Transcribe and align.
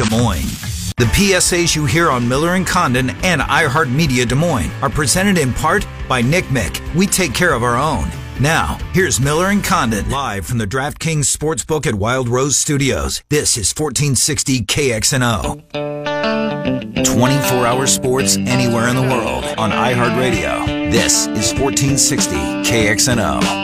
Des 0.00 0.16
Moines. 0.16 0.94
The 0.96 1.04
PSAs 1.12 1.76
you 1.76 1.84
hear 1.84 2.10
on 2.10 2.26
Miller 2.26 2.54
and 2.54 2.66
Condon 2.66 3.10
and 3.22 3.42
iHeartMedia 3.42 4.26
Des 4.26 4.34
Moines 4.34 4.70
are 4.80 4.88
presented 4.88 5.36
in 5.36 5.52
part 5.52 5.86
by 6.08 6.22
Nick 6.22 6.46
Mick. 6.46 6.80
We 6.94 7.06
take 7.06 7.34
care 7.34 7.52
of 7.52 7.62
our 7.62 7.76
own. 7.76 8.08
Now, 8.40 8.78
here's 8.94 9.20
Miller 9.20 9.48
and 9.48 9.62
Condon 9.62 10.08
live 10.08 10.46
from 10.46 10.56
the 10.56 10.66
DraftKings 10.66 11.36
Sportsbook 11.36 11.86
at 11.86 11.94
Wild 11.94 12.30
Rose 12.30 12.56
Studios. 12.56 13.22
This 13.28 13.58
is 13.58 13.74
1460 13.74 14.62
KXNO. 14.62 17.04
24 17.04 17.66
hour 17.66 17.86
sports 17.86 18.38
anywhere 18.38 18.88
in 18.88 18.96
the 18.96 19.02
world 19.02 19.44
on 19.58 19.70
iHeartRadio. 19.70 20.90
This 20.90 21.26
is 21.26 21.52
1460 21.52 22.36
KXNO. 22.64 23.59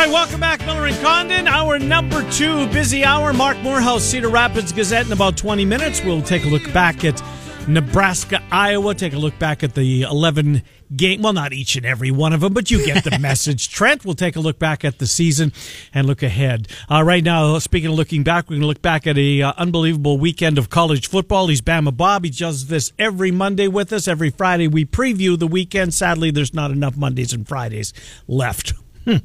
All 0.00 0.06
right, 0.06 0.12
welcome 0.14 0.40
back, 0.40 0.64
Miller 0.64 0.86
and 0.86 0.96
Condon. 1.02 1.46
Our 1.46 1.78
number 1.78 2.22
two 2.30 2.66
busy 2.68 3.04
hour. 3.04 3.34
Marc 3.34 3.58
Morehouse, 3.58 4.02
Cedar 4.02 4.30
Rapids 4.30 4.72
Gazette. 4.72 5.04
In 5.04 5.12
about 5.12 5.36
20 5.36 5.66
minutes, 5.66 6.02
we'll 6.02 6.22
take 6.22 6.46
a 6.46 6.48
look 6.48 6.72
back 6.72 7.04
at 7.04 7.22
Nebraska, 7.68 8.42
Iowa. 8.50 8.94
Take 8.94 9.12
a 9.12 9.18
look 9.18 9.38
back 9.38 9.62
at 9.62 9.74
the 9.74 10.00
11 10.04 10.62
game. 10.96 11.20
Well, 11.20 11.34
not 11.34 11.52
each 11.52 11.76
and 11.76 11.84
every 11.84 12.10
one 12.10 12.32
of 12.32 12.40
them, 12.40 12.54
but 12.54 12.70
you 12.70 12.82
get 12.82 13.04
the 13.04 13.18
message. 13.20 13.68
Trent 13.68 14.06
We'll 14.06 14.14
take 14.14 14.36
a 14.36 14.40
look 14.40 14.58
back 14.58 14.86
at 14.86 15.00
the 15.00 15.06
season 15.06 15.52
and 15.92 16.06
look 16.06 16.22
ahead. 16.22 16.68
Uh, 16.90 17.02
right 17.02 17.22
now, 17.22 17.58
speaking 17.58 17.90
of 17.90 17.96
looking 17.96 18.22
back, 18.22 18.46
we're 18.46 18.54
going 18.54 18.62
to 18.62 18.68
look 18.68 18.80
back 18.80 19.06
at 19.06 19.18
a 19.18 19.42
uh, 19.42 19.52
unbelievable 19.58 20.16
weekend 20.16 20.56
of 20.56 20.70
college 20.70 21.10
football. 21.10 21.48
He's 21.48 21.60
Bama 21.60 21.94
Bob. 21.94 22.24
He 22.24 22.30
does 22.30 22.68
this 22.68 22.90
every 22.98 23.32
Monday 23.32 23.68
with 23.68 23.92
us. 23.92 24.08
Every 24.08 24.30
Friday, 24.30 24.66
we 24.66 24.86
preview 24.86 25.38
the 25.38 25.46
weekend. 25.46 25.92
Sadly, 25.92 26.30
there's 26.30 26.54
not 26.54 26.70
enough 26.70 26.96
Mondays 26.96 27.34
and 27.34 27.46
Fridays 27.46 27.92
left. 28.26 28.72
Hmm. 29.04 29.16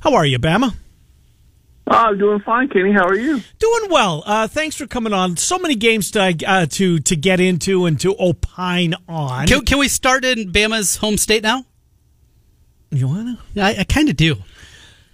How 0.00 0.14
are 0.14 0.24
you, 0.26 0.38
Bama? 0.38 0.74
Oh, 1.88 1.94
I'm 1.94 2.18
doing 2.18 2.40
fine, 2.40 2.68
Kenny. 2.68 2.92
How 2.92 3.06
are 3.06 3.14
you? 3.14 3.40
Doing 3.58 3.90
well. 3.90 4.24
Uh, 4.26 4.48
thanks 4.48 4.74
for 4.76 4.86
coming 4.86 5.12
on. 5.12 5.36
So 5.36 5.56
many 5.58 5.76
games 5.76 6.10
to 6.12 6.36
uh, 6.46 6.66
to 6.66 6.98
to 6.98 7.16
get 7.16 7.38
into 7.38 7.86
and 7.86 7.98
to 8.00 8.16
opine 8.18 8.94
on. 9.08 9.46
Can, 9.46 9.64
can 9.64 9.78
we 9.78 9.86
start 9.88 10.24
in 10.24 10.50
Bama's 10.50 10.96
home 10.96 11.16
state 11.16 11.44
now? 11.44 11.64
You 12.90 13.06
wanna? 13.06 13.38
I, 13.56 13.76
I 13.80 13.84
kind 13.84 14.08
of 14.08 14.16
do. 14.16 14.36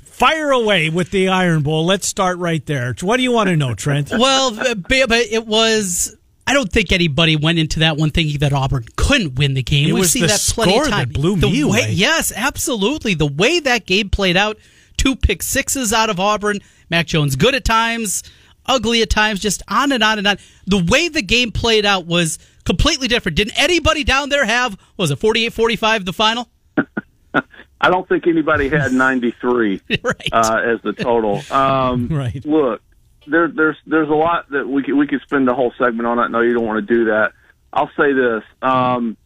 Fire 0.03 0.51
away 0.51 0.89
with 0.89 1.11
the 1.11 1.29
Iron 1.29 1.63
Bowl. 1.63 1.85
Let's 1.85 2.07
start 2.07 2.39
right 2.39 2.65
there. 2.65 2.95
What 3.01 3.17
do 3.19 3.23
you 3.23 3.33
want 3.33 3.49
to 3.51 3.57
know, 3.57 3.75
Trent? 3.75 4.11
well, 4.11 4.53
Bama, 4.53 5.21
it 5.31 5.47
was. 5.47 6.17
I 6.47 6.55
don't 6.55 6.71
think 6.71 6.93
anybody 6.93 7.37
went 7.37 7.59
into 7.59 7.81
that 7.81 7.97
one 7.97 8.11
thinking 8.11 8.39
that 8.41 8.53
Auburn 8.53 8.85
couldn't 8.97 9.37
win 9.37 9.55
the 9.55 9.63
game. 9.63 9.91
It 9.91 9.93
We've 9.95 10.07
seen 10.07 10.23
the 10.23 10.29
that 10.29 10.41
plenty 10.55 10.73
score 10.73 10.83
of 10.85 10.91
that 10.91 10.97
times. 10.97 11.13
blew 11.13 11.37
the 11.37 11.49
me 11.49 11.65
way, 11.65 11.71
away. 11.83 11.93
Yes, 11.93 12.33
absolutely. 12.35 13.15
The 13.15 13.27
way 13.27 13.61
that 13.61 13.87
game 13.87 14.11
played 14.11 14.37
out, 14.37 14.59
two 14.97 15.15
pick 15.17 15.43
sixes 15.43 15.93
out 15.93 16.11
of 16.11 16.19
Auburn. 16.19 16.59
Mac 16.91 17.07
Jones 17.07 17.37
good 17.37 17.55
at 17.55 17.65
times, 17.65 18.23
ugly 18.67 19.03
at 19.03 19.11
times, 19.11 19.41
just 19.41 19.63
on 19.69 19.93
and 19.93 20.03
on 20.03 20.19
and 20.19 20.27
on. 20.27 20.37
The 20.67 20.85
way 20.85 21.09
the 21.09 21.23
game 21.23 21.53
played 21.53 21.87
out 21.87 22.07
was 22.07 22.39
completely 22.65 23.09
different. 23.09 23.37
Didn't 23.37 23.59
anybody 23.59 24.05
down 24.05 24.29
there 24.29 24.45
have 24.45 24.77
was 24.97 25.11
it 25.11 25.19
48-45 25.21 26.05
the 26.05 26.13
final? 26.13 26.49
I 27.81 27.91
don't 27.91 28.09
think 28.09 28.27
anybody 28.27 28.69
had 28.69 28.93
93 28.93 29.81
right. 30.03 30.29
uh, 30.33 30.61
as 30.65 30.81
the 30.83 30.93
total. 30.93 31.43
Um, 31.51 32.09
right. 32.09 32.45
Look, 32.45 32.81
there, 33.27 33.49
there's 33.49 33.77
there's 33.87 34.09
a 34.09 34.15
lot 34.15 34.51
that 34.51 34.67
we 34.69 34.83
could, 34.83 34.95
we 34.95 35.07
could 35.07 35.21
spend 35.23 35.47
the 35.49 35.55
whole 35.55 35.73
segment 35.79 36.07
on 36.07 36.19
it. 36.19 36.29
No, 36.31 36.41
you 36.41 36.53
don't 36.55 36.67
want 36.67 36.87
to 36.87 36.95
do 36.95 37.05
that. 37.07 37.33
I'll 37.73 37.91
say 37.97 38.13
this. 38.13 38.43
Um, 38.61 39.17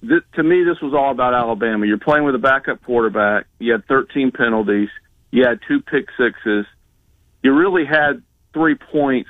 th- 0.00 0.22
to 0.34 0.42
me, 0.42 0.64
this 0.64 0.80
was 0.80 0.94
all 0.94 1.10
about 1.10 1.34
Alabama. 1.34 1.86
You're 1.86 1.98
playing 1.98 2.24
with 2.24 2.34
a 2.34 2.38
backup 2.38 2.82
quarterback. 2.84 3.46
You 3.58 3.72
had 3.72 3.86
13 3.86 4.30
penalties. 4.32 4.88
You 5.30 5.44
had 5.46 5.60
two 5.68 5.80
pick 5.82 6.06
sixes. 6.18 6.66
You 7.42 7.52
really 7.54 7.84
had 7.84 8.22
three 8.54 8.76
points 8.76 9.28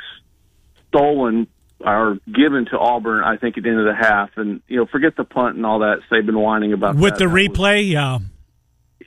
stolen 0.88 1.46
or 1.80 2.18
given 2.26 2.66
to 2.66 2.78
Auburn. 2.78 3.22
I 3.24 3.36
think 3.36 3.56
at 3.58 3.64
the 3.64 3.68
end 3.70 3.80
of 3.80 3.86
the 3.86 3.94
half, 3.94 4.30
and 4.36 4.62
you 4.68 4.76
know, 4.78 4.86
forget 4.86 5.16
the 5.16 5.24
punt 5.24 5.56
and 5.56 5.66
all 5.66 5.80
that. 5.80 5.98
They've 6.10 6.24
been 6.24 6.38
whining 6.38 6.72
about 6.72 6.96
With 6.96 7.14
that. 7.14 7.18
the 7.18 7.24
That 7.26 7.32
was- 7.32 7.42
replay, 7.58 7.88
yeah. 7.90 8.18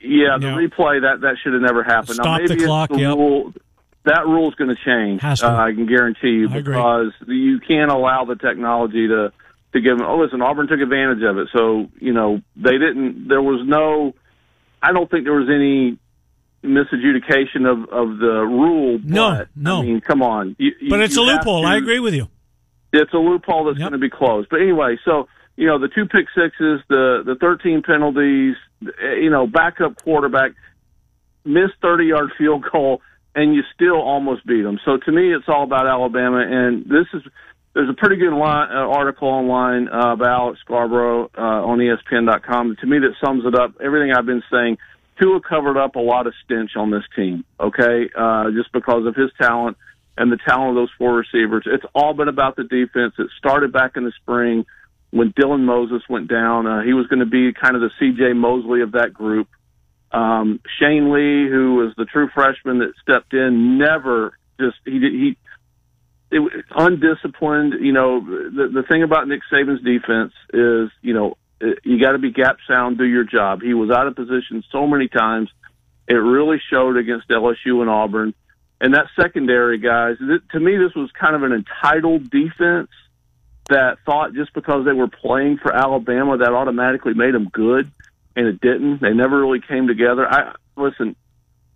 yeah, 0.01 0.37
the 0.39 0.47
Yeah. 0.47 0.55
replay 0.55 1.01
that 1.01 1.21
that 1.21 1.35
should 1.41 1.53
have 1.53 1.61
never 1.61 1.83
happened. 1.83 2.17
now, 2.17 2.23
Stop 2.23 2.41
maybe 2.41 2.55
the 2.55 2.65
clock, 2.65 2.89
The 2.89 2.99
yep. 2.99 3.15
rule, 3.17 3.53
that 4.05 4.25
rule 4.25 4.47
is 4.49 4.55
going 4.55 4.69
to 4.75 4.81
change. 4.83 5.21
To. 5.21 5.47
Uh, 5.47 5.55
I 5.55 5.71
can 5.73 5.85
guarantee 5.85 6.29
you 6.29 6.49
I 6.49 6.57
agree. 6.57 6.73
because 6.75 7.11
you 7.27 7.59
can't 7.59 7.91
allow 7.91 8.25
the 8.25 8.35
technology 8.35 9.07
to 9.07 9.31
to 9.73 9.81
give 9.81 9.97
them. 9.97 10.07
Oh, 10.07 10.17
listen, 10.17 10.41
Auburn 10.41 10.67
took 10.67 10.79
advantage 10.79 11.21
of 11.23 11.37
it. 11.37 11.49
So 11.55 11.87
you 11.99 12.13
know 12.13 12.41
they 12.55 12.71
didn't. 12.77 13.27
There 13.27 13.41
was 13.41 13.61
no. 13.67 14.13
I 14.81 14.93
don't 14.93 15.09
think 15.11 15.25
there 15.25 15.33
was 15.35 15.49
any 15.49 15.97
misadjudication 16.63 17.65
of 17.69 17.89
of 17.89 18.17
the 18.19 18.45
rule. 18.47 18.99
No, 19.03 19.29
but, 19.39 19.47
no. 19.55 19.79
I 19.79 19.83
mean, 19.83 20.01
come 20.01 20.21
on. 20.21 20.55
You, 20.59 20.71
you- 20.79 20.89
But 20.89 21.01
it's 21.01 21.17
a 21.17 21.21
you 21.21 21.25
loophole. 21.27 21.61
to- 21.63 21.67
I 21.67 21.75
agree 21.77 21.99
with 21.99 22.13
you. 22.13 22.27
it's 22.93 23.13
a 23.13 23.17
loophole 23.17 23.65
that's 23.65 23.77
Yep. 23.79 23.89
going 23.91 23.99
to 24.01 24.03
be 24.03 24.09
closed. 24.09 24.47
But 24.49 24.61
anyway, 24.61 24.97
so 25.05 25.27
you 25.55 25.67
know 25.67 25.77
the 25.77 25.87
two 25.89 26.05
pick 26.05 26.25
sixes, 26.35 26.81
the 26.89 27.21
the 27.25 27.35
thirteen 27.39 27.81
penalties, 27.83 28.55
eh, 28.83 29.15
you 29.21 29.29
know 29.29 29.45
backup 29.47 30.01
quarterback 30.03 30.51
missed 31.45 31.75
thirty 31.81 32.05
yard 32.05 32.31
field 32.37 32.65
goal, 32.71 33.01
and 33.35 33.53
you 33.53 33.63
still 33.73 34.01
almost 34.01 34.45
beat 34.45 34.61
them. 34.61 34.79
So 34.85 34.97
to 34.97 35.11
me, 35.11 35.33
it's 35.33 35.45
all 35.47 35.63
about 35.63 35.87
Alabama, 35.87 36.39
and 36.39 36.85
this 36.85 37.07
is. 37.13 37.23
There's 37.75 37.89
a 37.89 37.93
pretty 37.93 38.15
good 38.15 38.33
line, 38.33 38.69
uh, 38.71 38.79
article 38.79 39.27
online 39.27 39.89
uh, 39.89 40.13
about 40.13 40.41
Alex 40.41 40.59
Scarborough 40.65 41.29
uh, 41.37 41.41
on 41.41 41.77
ESPN.com. 41.77 42.77
To 42.81 42.87
me, 42.87 42.97
that 42.97 43.13
sums 43.23 43.45
it 43.45 43.53
up. 43.53 43.75
Everything 43.79 44.11
I've 44.11 44.25
been 44.25 44.41
saying. 44.51 44.79
Tua 45.21 45.39
covered 45.39 45.77
up 45.77 45.95
a 45.95 45.99
lot 45.99 46.25
of 46.25 46.33
stench 46.43 46.71
on 46.75 46.89
this 46.89 47.03
team. 47.15 47.45
Okay, 47.59 48.09
uh, 48.17 48.49
just 48.51 48.71
because 48.71 49.05
of 49.05 49.15
his 49.15 49.29
talent 49.39 49.77
and 50.17 50.31
the 50.31 50.37
talent 50.37 50.71
of 50.71 50.75
those 50.75 50.91
four 50.97 51.15
receivers. 51.15 51.63
It's 51.65 51.85
all 51.95 52.13
been 52.13 52.27
about 52.27 52.55
the 52.55 52.63
defense. 52.63 53.13
It 53.17 53.27
started 53.37 53.71
back 53.71 53.95
in 53.95 54.03
the 54.03 54.11
spring 54.21 54.65
when 55.11 55.31
Dylan 55.33 55.61
Moses 55.61 56.03
went 56.09 56.27
down. 56.27 56.67
Uh, 56.67 56.81
he 56.81 56.93
was 56.93 57.07
going 57.07 57.21
to 57.21 57.25
be 57.25 57.53
kind 57.53 57.75
of 57.75 57.81
the 57.81 57.91
C.J. 57.99 58.33
Mosley 58.33 58.81
of 58.81 58.91
that 58.91 59.13
group. 59.13 59.47
Um, 60.11 60.59
Shane 60.79 61.11
Lee, 61.11 61.49
who 61.49 61.75
was 61.75 61.93
the 61.97 62.05
true 62.05 62.29
freshman 62.33 62.79
that 62.79 62.93
stepped 63.01 63.33
in, 63.33 63.77
never 63.77 64.37
just 64.59 64.77
he 64.85 64.99
he. 64.99 65.37
It, 66.31 66.65
undisciplined, 66.69 67.73
you 67.81 67.91
know. 67.91 68.19
The 68.21 68.69
the 68.71 68.83
thing 68.83 69.03
about 69.03 69.27
Nick 69.27 69.41
Saban's 69.51 69.83
defense 69.83 70.33
is, 70.53 70.89
you 71.01 71.13
know, 71.13 71.37
you 71.83 71.99
got 71.99 72.11
to 72.11 72.19
be 72.19 72.31
gap 72.31 72.57
sound, 72.67 72.97
do 72.97 73.03
your 73.03 73.23
job. 73.23 73.61
He 73.61 73.73
was 73.73 73.89
out 73.89 74.07
of 74.07 74.15
position 74.15 74.63
so 74.71 74.87
many 74.87 75.07
times. 75.07 75.49
It 76.07 76.13
really 76.13 76.61
showed 76.69 76.97
against 76.97 77.29
LSU 77.29 77.81
and 77.81 77.89
Auburn. 77.89 78.33
And 78.81 78.93
that 78.93 79.07
secondary, 79.19 79.77
guys, 79.77 80.17
th- 80.19 80.41
to 80.51 80.59
me, 80.59 80.77
this 80.77 80.95
was 80.95 81.11
kind 81.19 81.35
of 81.35 81.43
an 81.43 81.51
entitled 81.51 82.29
defense 82.29 82.89
that 83.69 83.97
thought 84.05 84.33
just 84.33 84.53
because 84.53 84.85
they 84.85 84.93
were 84.93 85.09
playing 85.09 85.57
for 85.57 85.73
Alabama, 85.75 86.37
that 86.37 86.51
automatically 86.51 87.13
made 87.13 87.33
them 87.33 87.49
good, 87.51 87.91
and 88.35 88.47
it 88.47 88.61
didn't. 88.61 89.01
They 89.01 89.13
never 89.13 89.39
really 89.39 89.61
came 89.61 89.87
together. 89.87 90.27
I 90.27 90.55
listen. 90.75 91.15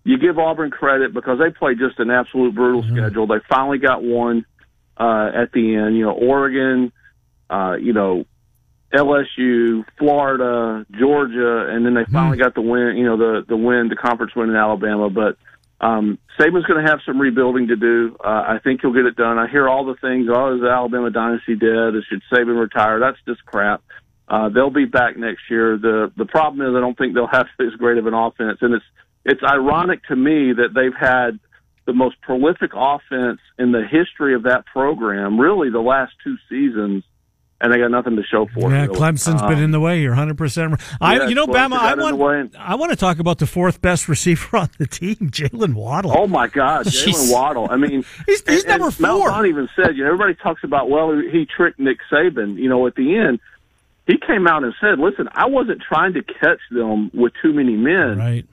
You 0.06 0.18
give 0.18 0.38
Auburn 0.38 0.70
credit 0.70 1.14
because 1.14 1.40
they 1.40 1.50
played 1.50 1.80
just 1.80 1.98
an 2.00 2.12
absolute 2.12 2.54
brutal 2.54 2.84
schedule. 2.84 3.26
They 3.26 3.40
finally 3.48 3.78
got 3.78 4.04
one 4.04 4.46
uh, 4.98 5.32
at 5.34 5.54
the 5.54 5.76
end. 5.76 5.96
You 5.96 6.06
know, 6.06 6.12
Oregon, 6.12 6.92
uh, 7.50 7.76
you 7.80 7.94
know, 7.94 8.26
LSU, 8.94 9.86
Florida, 9.98 10.86
Georgia, 10.92 11.68
and 11.70 11.86
then 11.86 11.94
they 11.94 12.06
finally 12.12 12.38
got 12.38 12.54
the 12.54 12.62
win. 12.62 12.98
You 12.98 13.06
know, 13.06 13.18
the 13.18 13.46
the 13.48 13.58
win, 13.58 13.88
the 13.90 13.96
conference 13.96 14.36
win 14.36 14.50
in 14.50 14.56
Alabama. 14.56 15.10
But 15.10 15.38
um, 15.84 16.20
Saban's 16.40 16.66
going 16.66 16.84
to 16.84 16.90
have 16.90 17.00
some 17.06 17.20
rebuilding 17.20 17.68
to 17.68 17.76
do. 17.76 18.16
Uh, 18.24 18.28
I 18.28 18.60
think 18.64 18.82
he'll 18.82 18.94
get 18.94 19.06
it 19.06 19.16
done. 19.16 19.40
I 19.40 19.48
hear 19.48 19.68
all 19.68 19.86
the 19.86 19.96
things. 19.96 20.28
Oh, 20.32 20.56
is 20.56 20.62
the 20.62 20.70
Alabama 20.70 21.10
dynasty 21.10 21.56
dead? 21.56 21.94
Should 22.08 22.22
Saban 22.32 22.60
retire? 22.60 23.00
That's 23.00 23.18
just 23.28 23.44
crap. 23.46 23.84
Uh, 24.28 24.50
they'll 24.50 24.70
be 24.70 24.86
back 24.86 25.18
next 25.18 25.42
year. 25.50 25.78
The 25.78 26.12
the 26.16 26.26
problem 26.26 26.66
is 26.68 26.76
I 26.76 26.80
don't 26.80 26.98
think 26.98 27.14
they'll 27.14 27.28
have 27.28 27.48
as 27.60 27.74
great 27.78 27.98
of 27.98 28.08
an 28.08 28.14
offense, 28.14 28.60
and 28.62 28.74
it's 28.74 28.86
it's 29.26 29.42
ironic 29.44 30.04
to 30.08 30.16
me 30.16 30.54
that 30.54 30.70
they've 30.74 30.96
had 30.98 31.40
the 31.86 31.94
most 31.94 32.20
prolific 32.22 32.72
offense 32.74 33.40
in 33.60 33.72
the 33.74 33.84
history 33.86 34.34
of 34.36 34.44
that 34.44 34.66
program, 34.66 35.38
really 35.40 35.70
the 35.70 35.82
last 35.82 36.14
two 36.24 36.38
seasons, 36.50 37.04
and 37.60 37.74
they 37.74 37.78
got 37.78 37.92
nothing 37.92 38.16
to 38.16 38.24
show 38.24 38.46
for 38.54 38.72
Yeah, 38.72 38.84
it. 38.84 38.88
really. 38.88 39.00
Clemson's 39.00 39.42
been 39.42 39.58
Um, 39.58 39.64
in 39.66 39.72
the 39.72 39.82
way. 39.82 40.02
You're 40.02 40.12
100. 40.12 40.38
percent 40.38 40.82
I, 41.02 41.18
yeah, 41.18 41.28
you 41.28 41.36
know, 41.36 41.46
Bama. 41.46 41.74
I 41.78 41.94
want. 42.14 42.56
I 42.58 42.76
want 42.76 42.92
to 42.92 42.96
talk 42.96 43.20
about 43.20 43.40
the 43.40 43.46
fourth 43.46 43.82
best 43.82 44.08
receiver 44.14 44.56
on 44.56 44.70
the 44.78 44.88
team, 44.88 45.16
Jaylen 45.30 45.74
Waddle. 45.74 46.14
Oh 46.18 46.28
my 46.28 46.48
God, 46.48 46.86
Jaylen 46.88 47.32
Waddle! 47.34 47.68
I 47.70 47.76
mean, 47.76 48.04
He's- 48.26 48.44
he's 48.48 48.64
and- 48.64 48.72
and 48.72 48.80
number 48.82 48.92
four. 48.92 49.30
Malzahn 49.30 49.50
even 49.50 49.68
said, 49.76 49.98
you 49.98 50.04
know, 50.04 50.08
everybody 50.14 50.36
talks 50.36 50.64
about 50.64 50.90
well, 50.90 51.12
he 51.18 51.46
tricked 51.46 51.80
Nick 51.80 51.98
Saban. 52.10 52.56
You 52.58 52.70
know, 52.70 52.88
at 52.88 52.96
the 52.96 53.18
end, 53.18 53.40
he 54.08 54.18
came 54.18 54.48
out 54.48 54.64
and 54.64 54.74
said, 54.82 55.00
"Listen, 55.00 55.28
I 55.34 55.48
wasn't 55.48 55.82
trying 55.82 56.14
to 56.14 56.24
catch 56.24 56.60
them 56.72 57.10
with 57.14 57.34
too 57.42 57.54
many 57.54 57.76
men. 57.76 58.18
Right, 58.18 58.46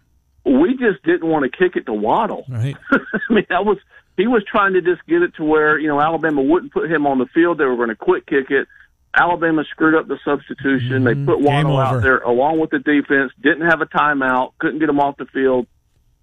We 0.44 0.72
just 0.76 1.02
didn't 1.04 1.28
want 1.28 1.50
to 1.50 1.56
kick 1.56 1.76
it 1.76 1.86
to 1.86 1.92
Waddle. 1.92 2.44
right. 2.48 2.76
I 2.92 3.32
mean, 3.32 3.46
that 3.48 3.64
was 3.64 3.78
he 4.16 4.26
was 4.26 4.44
trying 4.50 4.74
to 4.74 4.82
just 4.82 5.04
get 5.06 5.22
it 5.22 5.34
to 5.36 5.44
where 5.44 5.78
you 5.78 5.88
know 5.88 6.00
Alabama 6.00 6.42
wouldn't 6.42 6.72
put 6.72 6.90
him 6.90 7.06
on 7.06 7.18
the 7.18 7.26
field. 7.34 7.58
They 7.58 7.64
were 7.64 7.76
going 7.76 7.88
to 7.88 7.96
quick 7.96 8.26
kick 8.26 8.50
it. 8.50 8.68
Alabama 9.12 9.64
screwed 9.70 9.96
up 9.96 10.06
the 10.06 10.18
substitution. 10.24 11.02
they 11.02 11.14
put 11.14 11.38
Mm-hmm. 11.38 11.44
Waddle 11.44 11.78
out 11.78 12.02
there 12.02 12.18
along 12.18 12.60
with 12.60 12.70
the 12.70 12.78
defense. 12.78 13.32
Didn't 13.42 13.68
have 13.68 13.80
a 13.80 13.86
timeout. 13.86 14.52
Couldn't 14.60 14.78
get 14.78 14.88
him 14.88 15.00
off 15.00 15.16
the 15.16 15.26
field. 15.26 15.66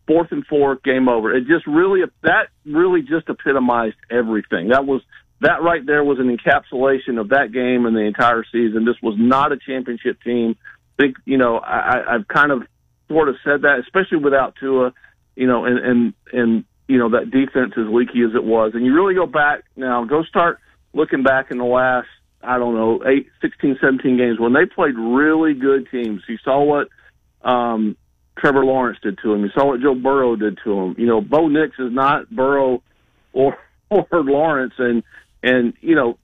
fourth 0.08 0.32
and 0.32 0.46
four, 0.48 0.78
game 0.86 1.10
over. 1.10 1.36
It 1.36 1.48
just 1.48 1.68
really 1.68 2.00
that 2.24 2.48
really 2.66 3.02
just 3.02 3.28
epitomized 3.28 3.98
everything. 4.10 4.70
That 4.70 4.86
was 4.86 5.02
that 5.42 5.62
right 5.62 5.86
there 5.86 6.04
was 6.04 6.20
an 6.20 6.36
encapsulation 6.36 7.20
of 7.20 7.30
that 7.30 7.52
game 7.52 7.86
and 7.86 7.96
the 7.96 8.02
entire 8.02 8.44
season. 8.52 8.86
This 8.86 8.96
was 9.02 9.16
not 9.18 9.52
a 9.52 9.58
championship 9.58 10.22
team. 10.24 10.56
I 10.98 11.04
think 11.04 11.18
you 11.26 11.38
know 11.38 11.58
I, 11.58 12.16
I've 12.16 12.28
kind 12.28 12.52
of 12.52 12.64
sort 13.08 13.30
of 13.30 13.36
said 13.44 13.62
that, 13.62 13.80
especially 13.80 14.18
without 14.18 14.56
Tua, 14.60 14.94
you 15.36 15.48
know, 15.48 15.66
and 15.66 15.78
and 15.78 16.14
and 16.34 16.66
you 16.88 16.98
know 16.98 17.10
that 17.12 17.32
defense 17.32 17.74
as 17.78 17.88
leaky 17.88 18.24
as 18.24 18.36
it 18.36 18.44
was. 18.44 18.72
And 18.74 18.86
you 18.86 18.94
really 18.94 19.16
go 19.16 19.26
back 19.26 19.64
now, 19.76 20.04
go 20.06 20.24
start 20.24 20.60
looking 20.94 21.24
back 21.24 21.52
in 21.52 21.58
the 21.58 21.66
last 21.66 22.08
I 22.42 22.58
don't 22.58 22.76
know 22.76 23.04
eight, 23.06 23.28
sixteen, 23.42 23.78
seventeen 23.82 24.18
games 24.18 24.40
when 24.40 24.54
they 24.54 24.66
played 24.66 24.96
really 24.98 25.54
good 25.54 25.90
teams. 25.92 26.22
You 26.28 26.38
saw 26.44 26.64
what 26.64 26.88
um, 27.48 27.98
Trevor 28.38 28.66
Lawrence 28.66 29.00
did 29.02 29.20
to 29.24 29.34
him. 29.34 29.42
You 29.42 29.50
saw 29.54 29.68
what 29.68 29.82
Joe 29.82 29.96
Burrow 29.96 30.36
did 30.36 30.60
to 30.64 30.74
him. 30.74 30.96
You 30.98 31.08
know, 31.08 31.22
Bo 31.22 31.48
Nix 31.48 31.78
is 31.80 31.92
not 31.92 32.30
Burrow 32.30 32.84
or 33.34 33.58
or 33.90 34.06
Lawrence, 34.12 34.74
and 34.78 35.04
and, 35.44 35.74
you 35.82 35.96
know, 35.96 36.18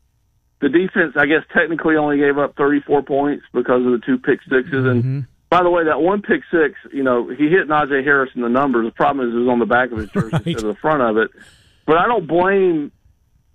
the 0.62 0.70
defense, 0.70 1.14
I 1.18 1.26
guess, 1.26 1.44
technically 1.54 1.98
only 1.98 2.18
gave 2.18 2.38
up 2.38 2.56
34 2.56 3.04
points 3.04 3.44
because 3.54 3.86
of 3.86 3.92
the 3.92 4.02
two 4.06 4.18
pick 4.18 4.40
6s 4.50 4.70
mm-hmm. 4.70 4.88
And 4.88 5.28
by 5.54 5.62
the 5.62 5.70
way, 5.70 5.84
that 5.84 6.02
one 6.02 6.24
pick 6.24 6.42
six, 6.50 6.74
you 6.92 7.04
know, 7.04 7.28
he 7.30 7.48
hit 7.48 7.68
Najee 7.68 8.04
Harris 8.04 8.32
in 8.34 8.42
the 8.42 8.50
numbers. 8.50 8.88
The 8.88 8.92
problem 8.92 9.28
is 9.28 9.36
it 9.36 9.38
was 9.38 9.50
on 9.50 9.60
the 9.60 9.68
back 9.68 9.92
of 9.92 10.00
his 10.00 10.10
jersey 10.10 10.30
right. 10.32 10.48
instead 10.48 10.66
of 10.66 10.74
the 10.74 10.82
front 10.82 11.04
of 11.04 11.18
it. 11.18 11.30
But 11.86 11.98
I 11.98 12.08
don't 12.08 12.28
blame, 12.28 12.92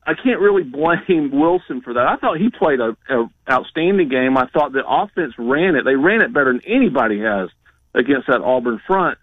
I 0.06 0.12
can't 0.14 0.38
really 0.38 0.62
blame 0.62 1.30
Wilson 1.32 1.80
for 1.80 1.94
that. 1.94 2.06
I 2.06 2.14
thought 2.14 2.38
he 2.38 2.50
played 2.50 2.78
a, 2.78 2.96
a 3.10 3.28
outstanding 3.50 4.08
game. 4.08 4.36
I 4.36 4.46
thought 4.46 4.72
the 4.72 4.86
offense 4.86 5.34
ran 5.38 5.74
it. 5.74 5.84
They 5.84 5.96
ran 5.96 6.22
it 6.22 6.32
better 6.32 6.52
than 6.52 6.62
anybody 6.66 7.20
has 7.20 7.48
against 7.94 8.28
that 8.28 8.42
Auburn 8.42 8.80
front. 8.86 9.18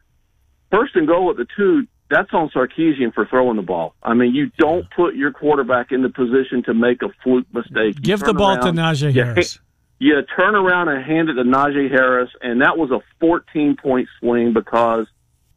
First 0.70 0.98
and 0.98 1.08
goal 1.08 1.30
at 1.30 1.38
the 1.38 1.48
two, 1.56 1.88
that's 2.10 2.34
on 2.34 2.50
Sarkisian 2.50 3.14
for 3.14 3.26
throwing 3.26 3.56
the 3.56 3.64
ball. 3.64 3.96
I 4.04 4.14
mean, 4.14 4.36
you 4.36 4.52
don't 4.58 4.86
put 4.92 5.16
your 5.16 5.32
quarterback 5.32 5.92
in 5.92 6.04
the 6.04 6.10
position 6.10 6.64
to 6.66 6.74
make 6.74 7.02
a 7.02 7.10
fluke 7.24 7.48
mistake. 7.54 8.02
Give 8.02 8.20
the 8.20 8.34
ball 8.34 8.58
around, 8.58 8.76
to 8.76 8.82
Najee 8.82 9.14
Harris. 9.14 9.60
You, 9.98 10.18
you 10.18 10.22
turn 10.38 10.56
around 10.56 10.90
and 10.90 11.06
hand 11.06 11.30
it 11.30 11.36
to 11.36 11.44
Najee 11.44 11.90
Harris, 11.90 12.30
and 12.42 12.62
that 12.62 12.78
was 12.78 12.92
a 12.92 13.00
14 13.22 13.78
point 13.82 14.10
swing 14.20 14.52
because, 14.52 15.08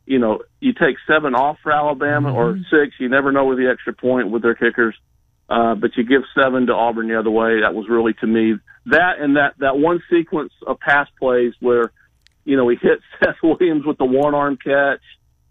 you 0.07 0.21
know, 0.21 0.43
you 0.61 0.73
take 0.73 0.97
seven 1.09 1.35
off 1.35 1.59
for 1.61 1.73
Alabama 1.73 2.29
mm-hmm. 2.29 2.39
or 2.39 2.59
six. 2.71 2.95
You 3.01 3.09
never 3.09 3.33
know 3.33 3.47
with 3.47 3.59
the 3.59 3.69
extra 3.69 3.93
point 3.93 4.31
with 4.31 4.43
their 4.43 4.55
kickers. 4.55 4.95
Uh, 5.49 5.75
but 5.75 5.97
you 5.97 6.05
give 6.05 6.23
seven 6.41 6.67
to 6.67 6.73
Auburn 6.73 7.09
the 7.09 7.19
other 7.19 7.31
way. 7.31 7.63
That 7.63 7.75
was 7.75 7.89
really 7.89 8.13
to 8.21 8.27
me 8.27 8.55
that 8.87 9.19
and 9.19 9.37
that 9.37 9.55
that 9.59 9.79
one 9.79 10.03
sequence 10.11 10.53
of 10.67 10.79
pass 10.79 11.09
plays 11.19 11.55
where, 11.61 11.91
you 12.45 12.57
know, 12.57 12.69
he 12.69 12.77
hit 12.77 13.01
Seth 13.25 13.37
Williams 13.43 13.85
with 13.85 13.99
the 13.99 14.05
one 14.05 14.35
arm 14.35 14.57
catch 14.57 15.01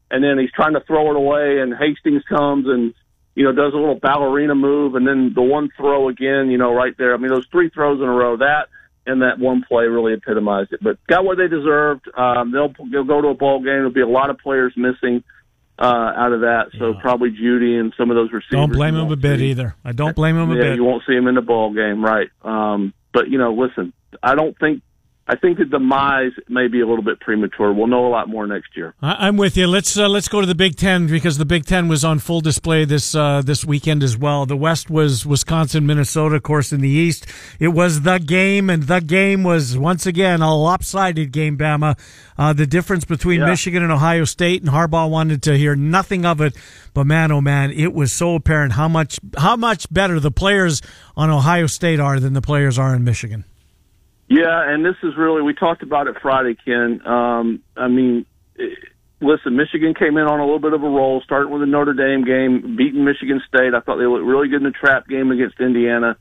and 0.09 0.23
then 0.23 0.37
he's 0.39 0.51
trying 0.51 0.73
to 0.73 0.81
throw 0.81 1.09
it 1.11 1.15
away, 1.15 1.59
and 1.59 1.73
Hastings 1.73 2.23
comes 2.27 2.67
and 2.67 2.93
you 3.35 3.43
know 3.43 3.51
does 3.51 3.73
a 3.73 3.77
little 3.77 3.99
ballerina 3.99 4.55
move, 4.55 4.95
and 4.95 5.07
then 5.07 5.33
the 5.35 5.41
one 5.41 5.69
throw 5.77 6.09
again, 6.09 6.49
you 6.49 6.57
know, 6.57 6.73
right 6.73 6.97
there. 6.97 7.13
I 7.13 7.17
mean, 7.17 7.29
those 7.29 7.47
three 7.51 7.69
throws 7.69 7.99
in 8.01 8.07
a 8.07 8.11
row, 8.11 8.37
that 8.37 8.67
and 9.05 9.21
that 9.21 9.39
one 9.39 9.63
play 9.67 9.85
really 9.85 10.13
epitomized 10.13 10.73
it. 10.73 10.81
But 10.83 10.97
got 11.07 11.23
what 11.23 11.37
they 11.37 11.47
deserved. 11.47 12.09
Um, 12.15 12.51
they'll 12.51 12.73
they'll 12.91 13.05
go 13.05 13.21
to 13.21 13.29
a 13.29 13.33
ball 13.33 13.59
game. 13.59 13.67
There'll 13.67 13.91
be 13.91 14.01
a 14.01 14.07
lot 14.07 14.29
of 14.29 14.37
players 14.37 14.73
missing 14.75 15.23
uh, 15.79 15.85
out 16.15 16.33
of 16.33 16.41
that. 16.41 16.71
So 16.77 16.91
yeah. 16.91 17.01
probably 17.01 17.31
Jeudy 17.31 17.79
and 17.79 17.93
some 17.97 18.11
of 18.11 18.15
those 18.15 18.31
receivers. 18.31 18.51
Don't 18.51 18.73
blame 18.73 18.95
him 18.95 19.11
a 19.11 19.15
bit 19.15 19.39
see. 19.39 19.51
either. 19.51 19.75
I 19.83 19.93
don't 19.93 20.15
blame 20.15 20.37
him 20.37 20.51
a 20.51 20.55
yeah, 20.55 20.61
bit. 20.61 20.75
You 20.75 20.83
won't 20.83 21.03
see 21.07 21.13
him 21.13 21.27
in 21.27 21.35
the 21.35 21.41
ball 21.41 21.73
game, 21.73 22.03
right? 22.03 22.29
Um, 22.41 22.93
but 23.13 23.29
you 23.29 23.37
know, 23.37 23.53
listen, 23.53 23.93
I 24.21 24.35
don't 24.35 24.57
think 24.59 24.83
I 25.29 25.35
think 25.35 25.57
the 25.57 25.65
demise 25.65 26.31
may 26.47 26.69
be 26.69 26.79
a 26.79 26.87
little 26.87 27.03
bit 27.03 27.19
premature. 27.19 27.73
We'll 27.73 27.87
know 27.87 28.07
a 28.07 28.09
lot 28.09 28.29
more 28.29 28.47
next 28.47 28.77
year. 28.77 28.93
I'm 29.01 29.35
with 29.35 29.57
you. 29.57 29.67
Let's 29.67 29.97
uh, 29.97 30.07
let's 30.07 30.29
go 30.29 30.39
to 30.39 30.47
the 30.47 30.55
Big 30.55 30.77
Ten 30.77 31.07
because 31.07 31.37
the 31.37 31.45
Big 31.45 31.65
Ten 31.65 31.89
was 31.89 32.05
on 32.05 32.19
full 32.19 32.39
display 32.39 32.85
this 32.85 33.13
uh, 33.13 33.41
this 33.43 33.65
weekend 33.65 34.03
as 34.03 34.17
well. 34.17 34.45
The 34.45 34.55
West 34.55 34.89
was 34.89 35.25
Wisconsin, 35.25 35.85
Minnesota, 35.85 36.35
of 36.35 36.43
course. 36.43 36.71
In 36.71 36.79
the 36.79 36.89
East, 36.89 37.25
it 37.59 37.69
was 37.69 38.03
the 38.03 38.19
game, 38.19 38.69
and 38.69 38.83
the 38.83 39.01
game 39.01 39.43
was 39.43 39.77
once 39.77 40.05
again 40.05 40.41
a 40.41 40.55
lopsided 40.55 41.33
game. 41.33 41.57
Bama, 41.57 41.99
uh, 42.37 42.53
the 42.53 42.65
difference 42.65 43.03
between 43.03 43.41
yeah. 43.41 43.47
Michigan 43.47 43.83
and 43.83 43.91
Ohio 43.91 44.23
State, 44.23 44.61
and 44.61 44.71
Harbaugh 44.71 45.09
wanted 45.09 45.43
to 45.43 45.57
hear 45.57 45.75
nothing 45.75 46.25
of 46.25 46.39
it. 46.39 46.55
But 46.93 47.05
man, 47.05 47.33
oh 47.33 47.41
man, 47.41 47.71
it 47.71 47.93
was 47.93 48.13
so 48.13 48.35
apparent 48.35 48.73
how 48.73 48.87
much 48.87 49.19
how 49.37 49.57
much 49.57 49.91
better 49.91 50.21
the 50.21 50.31
players 50.31 50.81
on 51.17 51.29
Ohio 51.29 51.67
State 51.67 51.99
are 51.99 52.17
than 52.17 52.31
the 52.31 52.41
players 52.41 52.79
are 52.79 52.95
in 52.95 53.03
Michigan. 53.03 53.43
Yeah, 54.29 54.69
and 54.69 54.83
this 54.83 54.95
is 55.03 55.13
really 55.17 55.41
we 55.41 55.53
talked 55.53 55.83
about 55.83 56.07
it 56.07 56.17
Friday, 56.21 56.55
Ken. 56.65 57.01
Um, 57.05 57.63
I 57.77 57.87
mean, 57.87 58.25
listen, 59.21 59.55
Michigan 59.55 59.93
came 59.93 60.17
in 60.17 60.25
on 60.25 60.39
a 60.39 60.43
little 60.43 60.59
bit 60.59 60.73
of 60.73 60.83
a 60.83 60.89
roll, 60.89 61.21
starting 61.23 61.51
with 61.51 61.61
the 61.61 61.65
Notre 61.65 61.93
Dame 61.93 62.25
game, 62.25 62.75
beating 62.75 63.05
Michigan 63.05 63.41
State. 63.47 63.73
I 63.73 63.79
thought 63.79 63.97
they 63.97 64.05
looked 64.05 64.25
really 64.25 64.49
good 64.49 64.57
in 64.57 64.63
the 64.63 64.71
trap 64.71 65.07
game 65.07 65.31
against 65.31 65.59
Indiana, 65.61 66.17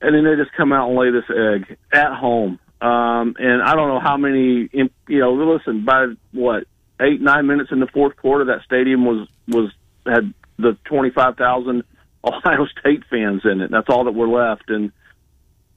and 0.00 0.14
then 0.14 0.24
they 0.24 0.42
just 0.42 0.56
come 0.56 0.72
out 0.72 0.88
and 0.88 0.98
lay 0.98 1.10
this 1.10 1.28
egg 1.28 1.76
at 1.92 2.14
home. 2.14 2.58
Um, 2.80 3.34
and 3.38 3.62
I 3.62 3.74
don't 3.74 3.88
know 3.88 4.00
how 4.00 4.16
many, 4.16 4.70
you 4.72 5.18
know, 5.18 5.32
listen, 5.34 5.84
by 5.84 6.06
what 6.32 6.64
eight 7.00 7.20
nine 7.20 7.46
minutes 7.46 7.70
in 7.72 7.80
the 7.80 7.88
fourth 7.88 8.16
quarter, 8.16 8.46
that 8.46 8.62
stadium 8.64 9.04
was 9.04 9.28
was 9.48 9.70
had 10.06 10.32
the 10.58 10.78
twenty 10.84 11.10
five 11.10 11.36
thousand 11.36 11.82
Ohio 12.24 12.66
State 12.80 13.02
fans 13.10 13.42
in 13.44 13.60
it. 13.60 13.70
That's 13.70 13.88
all 13.90 14.04
that 14.04 14.12
were 14.12 14.28
left, 14.28 14.70
and 14.70 14.92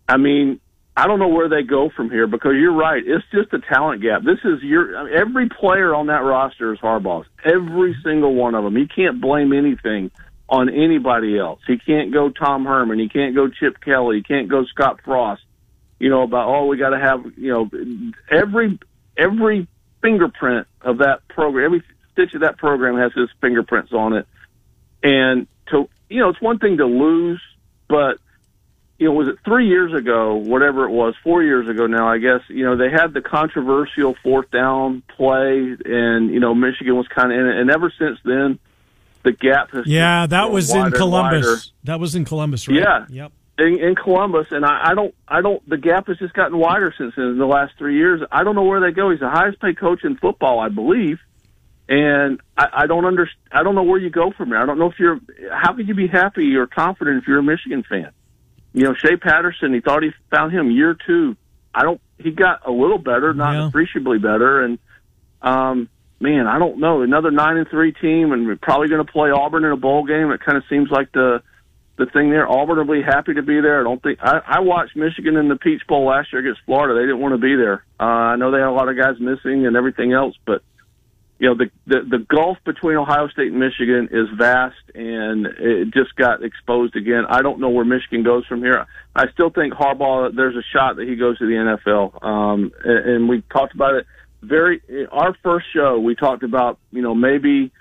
I 0.07 0.17
mean 0.17 0.61
I 0.95 1.07
don't 1.07 1.19
know 1.19 1.29
where 1.29 1.47
they 1.47 1.63
go 1.63 1.89
from 1.89 2.09
here 2.09 2.27
because 2.27 2.53
you're 2.55 2.73
right. 2.73 3.01
It's 3.05 3.23
just 3.31 3.53
a 3.53 3.59
talent 3.59 4.01
gap. 4.01 4.23
This 4.23 4.39
is 4.43 4.61
your 4.61 5.09
every 5.09 5.47
player 5.47 5.95
on 5.95 6.07
that 6.07 6.23
roster 6.23 6.73
is 6.73 6.79
Harbaugh's. 6.79 7.27
Every 7.45 7.95
single 8.03 8.35
one 8.35 8.55
of 8.55 8.63
them. 8.63 8.75
He 8.75 8.87
can't 8.87 9.21
blame 9.21 9.53
anything 9.53 10.11
on 10.49 10.67
anybody 10.69 11.39
else. 11.39 11.61
He 11.65 11.77
can't 11.77 12.11
go 12.11 12.29
Tom 12.29 12.65
Herman. 12.65 12.99
He 12.99 13.07
can't 13.07 13.33
go 13.33 13.47
Chip 13.47 13.79
Kelly. 13.79 14.17
He 14.17 14.23
can't 14.23 14.49
go 14.49 14.65
Scott 14.65 14.99
Frost. 15.05 15.41
You 15.97 16.09
know 16.09 16.23
about 16.23 16.49
oh 16.49 16.65
we 16.65 16.77
got 16.77 16.89
to 16.89 16.99
have 16.99 17.25
you 17.37 17.53
know 17.53 17.69
every 18.29 18.77
every 19.17 19.67
fingerprint 20.01 20.67
of 20.81 20.97
that 20.97 21.25
program. 21.29 21.65
Every 21.65 21.83
stitch 22.11 22.33
of 22.33 22.41
that 22.41 22.57
program 22.57 22.97
has 22.97 23.13
his 23.13 23.29
fingerprints 23.39 23.93
on 23.93 24.13
it. 24.13 24.27
And 25.03 25.47
to 25.67 25.87
you 26.09 26.19
know 26.19 26.29
it's 26.29 26.41
one 26.41 26.59
thing 26.59 26.77
to 26.77 26.85
lose, 26.85 27.41
but 27.87 28.17
you 29.01 29.07
know, 29.07 29.13
was 29.13 29.29
it 29.29 29.37
three 29.43 29.67
years 29.67 29.91
ago, 29.95 30.35
whatever 30.35 30.85
it 30.85 30.91
was, 30.91 31.15
four 31.23 31.41
years 31.41 31.67
ago 31.67 31.87
now, 31.87 32.07
I 32.07 32.19
guess, 32.19 32.41
you 32.49 32.63
know, 32.63 32.77
they 32.77 32.91
had 32.91 33.15
the 33.15 33.21
controversial 33.21 34.15
fourth 34.21 34.51
down 34.51 35.01
play 35.17 35.75
and, 35.85 36.31
you 36.31 36.39
know, 36.39 36.53
Michigan 36.53 36.95
was 36.95 37.07
kind 37.07 37.31
of 37.31 37.39
in 37.39 37.47
it. 37.47 37.57
And 37.57 37.71
ever 37.71 37.91
since 37.97 38.19
then, 38.23 38.59
the 39.23 39.31
gap 39.31 39.71
has. 39.71 39.87
Yeah, 39.87 40.27
that 40.27 40.51
was 40.51 40.71
in 40.71 40.91
Columbus. 40.91 41.71
That 41.83 41.99
was 41.99 42.13
in 42.13 42.25
Columbus, 42.25 42.67
right? 42.67 42.77
Yeah. 42.77 43.05
Yep. 43.09 43.31
In, 43.57 43.79
in 43.79 43.95
Columbus, 43.95 44.47
and 44.51 44.63
I, 44.63 44.91
I 44.91 44.93
don't, 44.93 45.15
I 45.27 45.41
don't. 45.41 45.67
The 45.67 45.77
gap 45.77 46.05
has 46.07 46.19
just 46.19 46.35
gotten 46.35 46.59
wider 46.59 46.93
since 46.95 47.13
then. 47.15 47.25
In 47.25 47.37
the 47.39 47.47
last 47.47 47.73
three 47.79 47.97
years, 47.97 48.21
I 48.31 48.43
don't 48.43 48.53
know 48.53 48.63
where 48.63 48.79
they 48.79 48.91
go. 48.91 49.09
He's 49.09 49.19
the 49.19 49.29
highest 49.29 49.59
paid 49.59 49.79
coach 49.79 50.03
in 50.03 50.15
football, 50.17 50.59
I 50.59 50.69
believe, 50.69 51.19
and 51.89 52.39
I, 52.57 52.67
I 52.71 52.87
don't 52.87 53.05
understand. 53.05 53.49
I 53.51 53.61
don't 53.63 53.75
know 53.75 53.83
where 53.83 53.99
you 53.99 54.09
go 54.09 54.31
from 54.31 54.51
there. 54.51 54.59
I 54.61 54.65
don't 54.65 54.79
know 54.79 54.89
if 54.89 54.99
you're. 54.99 55.19
How 55.51 55.73
could 55.73 55.87
you 55.87 55.93
be 55.93 56.07
happy 56.07 56.55
or 56.55 56.65
confident 56.65 57.21
if 57.21 57.27
you're 57.27 57.39
a 57.39 57.43
Michigan 57.43 57.83
fan? 57.87 58.11
You 58.73 58.83
know, 58.83 58.93
Shea 58.93 59.17
Patterson, 59.17 59.73
he 59.73 59.81
thought 59.81 60.03
he 60.03 60.11
found 60.29 60.53
him 60.53 60.71
year 60.71 60.95
two. 61.05 61.35
I 61.73 61.83
don't, 61.83 62.01
he 62.17 62.31
got 62.31 62.67
a 62.67 62.71
little 62.71 62.97
better, 62.97 63.33
not 63.33 63.53
yeah. 63.53 63.67
appreciably 63.67 64.17
better. 64.17 64.61
And, 64.63 64.79
um, 65.41 65.89
man, 66.19 66.47
I 66.47 66.59
don't 66.59 66.79
know. 66.79 67.01
Another 67.01 67.31
nine 67.31 67.57
and 67.57 67.67
three 67.67 67.93
team, 67.93 68.31
and 68.31 68.45
we're 68.45 68.57
probably 68.57 68.87
going 68.87 69.05
to 69.05 69.11
play 69.11 69.31
Auburn 69.31 69.65
in 69.65 69.71
a 69.71 69.77
bowl 69.77 70.05
game. 70.05 70.31
It 70.31 70.41
kind 70.41 70.57
of 70.57 70.63
seems 70.69 70.89
like 70.89 71.11
the 71.11 71.41
the 71.97 72.05
thing 72.07 72.31
there. 72.31 72.49
Auburn 72.49 72.87
will 72.87 72.95
be 72.95 73.03
happy 73.03 73.33
to 73.33 73.43
be 73.43 73.61
there. 73.61 73.79
I 73.79 73.83
don't 73.83 74.01
think 74.01 74.19
I, 74.21 74.41
I 74.45 74.59
watched 74.61 74.95
Michigan 74.95 75.35
in 75.35 75.49
the 75.49 75.55
Peach 75.55 75.81
Bowl 75.87 76.05
last 76.05 76.31
year 76.31 76.41
against 76.41 76.61
Florida. 76.65 76.95
They 76.95 77.05
didn't 77.05 77.19
want 77.19 77.33
to 77.33 77.37
be 77.37 77.55
there. 77.55 77.83
Uh, 77.99 78.03
I 78.03 78.35
know 78.37 78.51
they 78.51 78.59
had 78.59 78.67
a 78.67 78.71
lot 78.71 78.89
of 78.89 78.97
guys 78.97 79.19
missing 79.19 79.65
and 79.65 79.75
everything 79.75 80.13
else, 80.13 80.35
but 80.45 80.63
you 81.41 81.47
know, 81.49 81.55
the, 81.55 81.71
the, 81.87 82.01
the 82.07 82.19
gulf 82.19 82.59
between 82.65 82.97
Ohio 82.97 83.27
State 83.29 83.47
and 83.47 83.59
Michigan 83.59 84.09
is 84.11 84.27
vast 84.37 84.75
and 84.93 85.47
it 85.47 85.91
just 85.91 86.15
got 86.15 86.43
exposed 86.43 86.95
again. 86.95 87.25
I 87.27 87.41
don't 87.41 87.59
know 87.59 87.69
where 87.69 87.83
Michigan 87.83 88.21
goes 88.21 88.45
from 88.45 88.61
here. 88.61 88.85
I 89.15 89.23
still 89.33 89.49
think 89.49 89.73
Harbaugh, 89.73 90.35
there's 90.35 90.55
a 90.55 90.61
shot 90.71 90.97
that 90.97 91.07
he 91.07 91.15
goes 91.15 91.39
to 91.39 91.47
the 91.47 91.53
NFL. 91.53 92.23
Um, 92.23 92.71
and, 92.83 93.09
and 93.09 93.29
we 93.29 93.41
talked 93.51 93.73
about 93.73 93.95
it 93.95 94.05
very, 94.43 94.83
our 95.11 95.35
first 95.41 95.65
show, 95.73 95.97
we 95.97 96.13
talked 96.13 96.43
about, 96.43 96.77
you 96.91 97.01
know, 97.01 97.15
maybe 97.15 97.71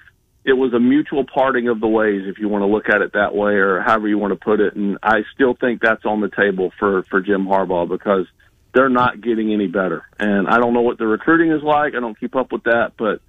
it 0.43 0.55
was 0.55 0.73
a 0.73 0.81
mutual 0.81 1.26
parting 1.26 1.69
of 1.69 1.81
the 1.81 1.87
ways, 1.87 2.23
if 2.25 2.38
you 2.38 2.49
want 2.49 2.62
to 2.62 2.67
look 2.67 2.88
at 2.88 3.02
it 3.02 3.12
that 3.12 3.35
way 3.35 3.52
or 3.52 3.83
however 3.83 4.09
you 4.09 4.17
want 4.17 4.33
to 4.33 4.43
put 4.43 4.61
it. 4.61 4.75
And 4.75 4.97
I 5.02 5.21
still 5.35 5.52
think 5.52 5.83
that's 5.83 6.07
on 6.07 6.23
the 6.23 6.31
table 6.31 6.73
for, 6.79 7.02
for 7.11 7.21
Jim 7.21 7.45
Harbaugh 7.45 7.87
because 7.87 8.26
they're 8.73 8.88
not 8.88 9.21
getting 9.21 9.52
any 9.52 9.67
better. 9.67 10.07
And 10.19 10.49
I 10.49 10.57
don't 10.57 10.73
know 10.73 10.81
what 10.81 10.97
the 10.97 11.07
recruiting 11.07 11.52
is 11.52 11.62
like. 11.62 11.95
I 11.95 12.00
don't 12.00 12.19
keep 12.19 12.35
up 12.35 12.52
with 12.52 12.62
that, 12.62 12.93
but 12.97 13.21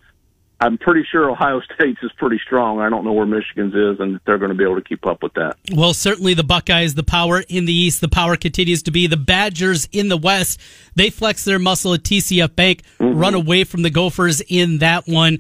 I'm 0.62 0.78
pretty 0.78 1.04
sure 1.12 1.30
Ohio 1.30 1.60
State's 1.76 2.02
is 2.04 2.12
pretty 2.18 2.40
strong. 2.46 2.80
I 2.80 2.90
don't 2.90 3.04
know 3.04 3.14
where 3.14 3.26
Michigan's 3.26 3.74
is, 3.74 4.00
and 4.00 4.20
they're 4.26 4.38
going 4.38 4.52
to 4.52 4.56
be 4.56 4.64
able 4.64 4.76
to 4.76 4.84
keep 4.84 5.06
up 5.08 5.24
with 5.24 5.34
that. 5.34 5.58
Well, 5.74 5.94
certainly 5.94 6.36
the 6.36 6.44
Buckeyes, 6.44 6.94
the 6.94 7.04
power 7.04 7.44
in 7.50 7.66
the 7.66 7.74
East, 7.74 8.00
the 8.00 8.08
power 8.08 8.38
continues 8.38 8.84
to 8.84 8.92
be 8.92 9.08
the 9.08 9.18
Badgers 9.18 9.90
in 9.92 10.08
the 10.08 10.18
West. 10.18 10.62
They 10.96 11.10
flex 11.10 11.44
their 11.44 11.60
muscle 11.60 11.96
at 11.96 12.04
TCF 12.04 12.56
Bank, 12.56 12.84
mm-hmm. 13.00 13.18
run 13.18 13.34
away 13.34 13.64
from 13.64 13.82
the 13.82 13.90
Gophers 13.90 14.42
in 14.48 14.78
that 14.78 15.08
one. 15.08 15.40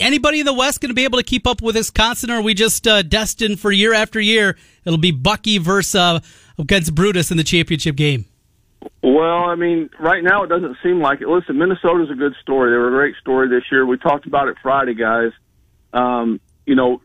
anybody 0.00 0.40
in 0.40 0.46
the 0.46 0.52
West 0.52 0.80
going 0.80 0.90
to 0.90 0.94
be 0.94 1.04
able 1.04 1.18
to 1.18 1.24
keep 1.24 1.46
up 1.46 1.62
with 1.62 1.76
Wisconsin? 1.76 2.30
Or 2.30 2.38
are 2.38 2.42
we 2.42 2.54
just 2.54 2.86
uh, 2.86 3.02
destined 3.02 3.60
for 3.60 3.70
year 3.70 3.94
after 3.94 4.20
year? 4.20 4.56
It'll 4.84 4.98
be 4.98 5.12
Bucky 5.12 5.58
versus 5.58 5.94
uh, 5.94 6.20
against 6.58 6.94
Brutus 6.94 7.30
in 7.30 7.36
the 7.36 7.44
championship 7.44 7.94
game. 7.94 8.26
Well, 9.02 9.44
I 9.44 9.54
mean, 9.54 9.90
right 9.98 10.22
now 10.22 10.42
it 10.42 10.48
doesn't 10.48 10.76
seem 10.82 11.00
like 11.00 11.20
it. 11.20 11.28
Listen, 11.28 11.58
Minnesota's 11.58 12.10
a 12.10 12.14
good 12.14 12.34
story. 12.42 12.70
They 12.70 12.76
were 12.76 12.88
a 12.88 12.90
great 12.90 13.16
story 13.20 13.48
this 13.48 13.64
year. 13.70 13.86
We 13.86 13.96
talked 13.96 14.26
about 14.26 14.48
it 14.48 14.56
Friday, 14.62 14.94
guys. 14.94 15.32
Um, 15.92 16.40
you 16.66 16.74
know, 16.74 17.00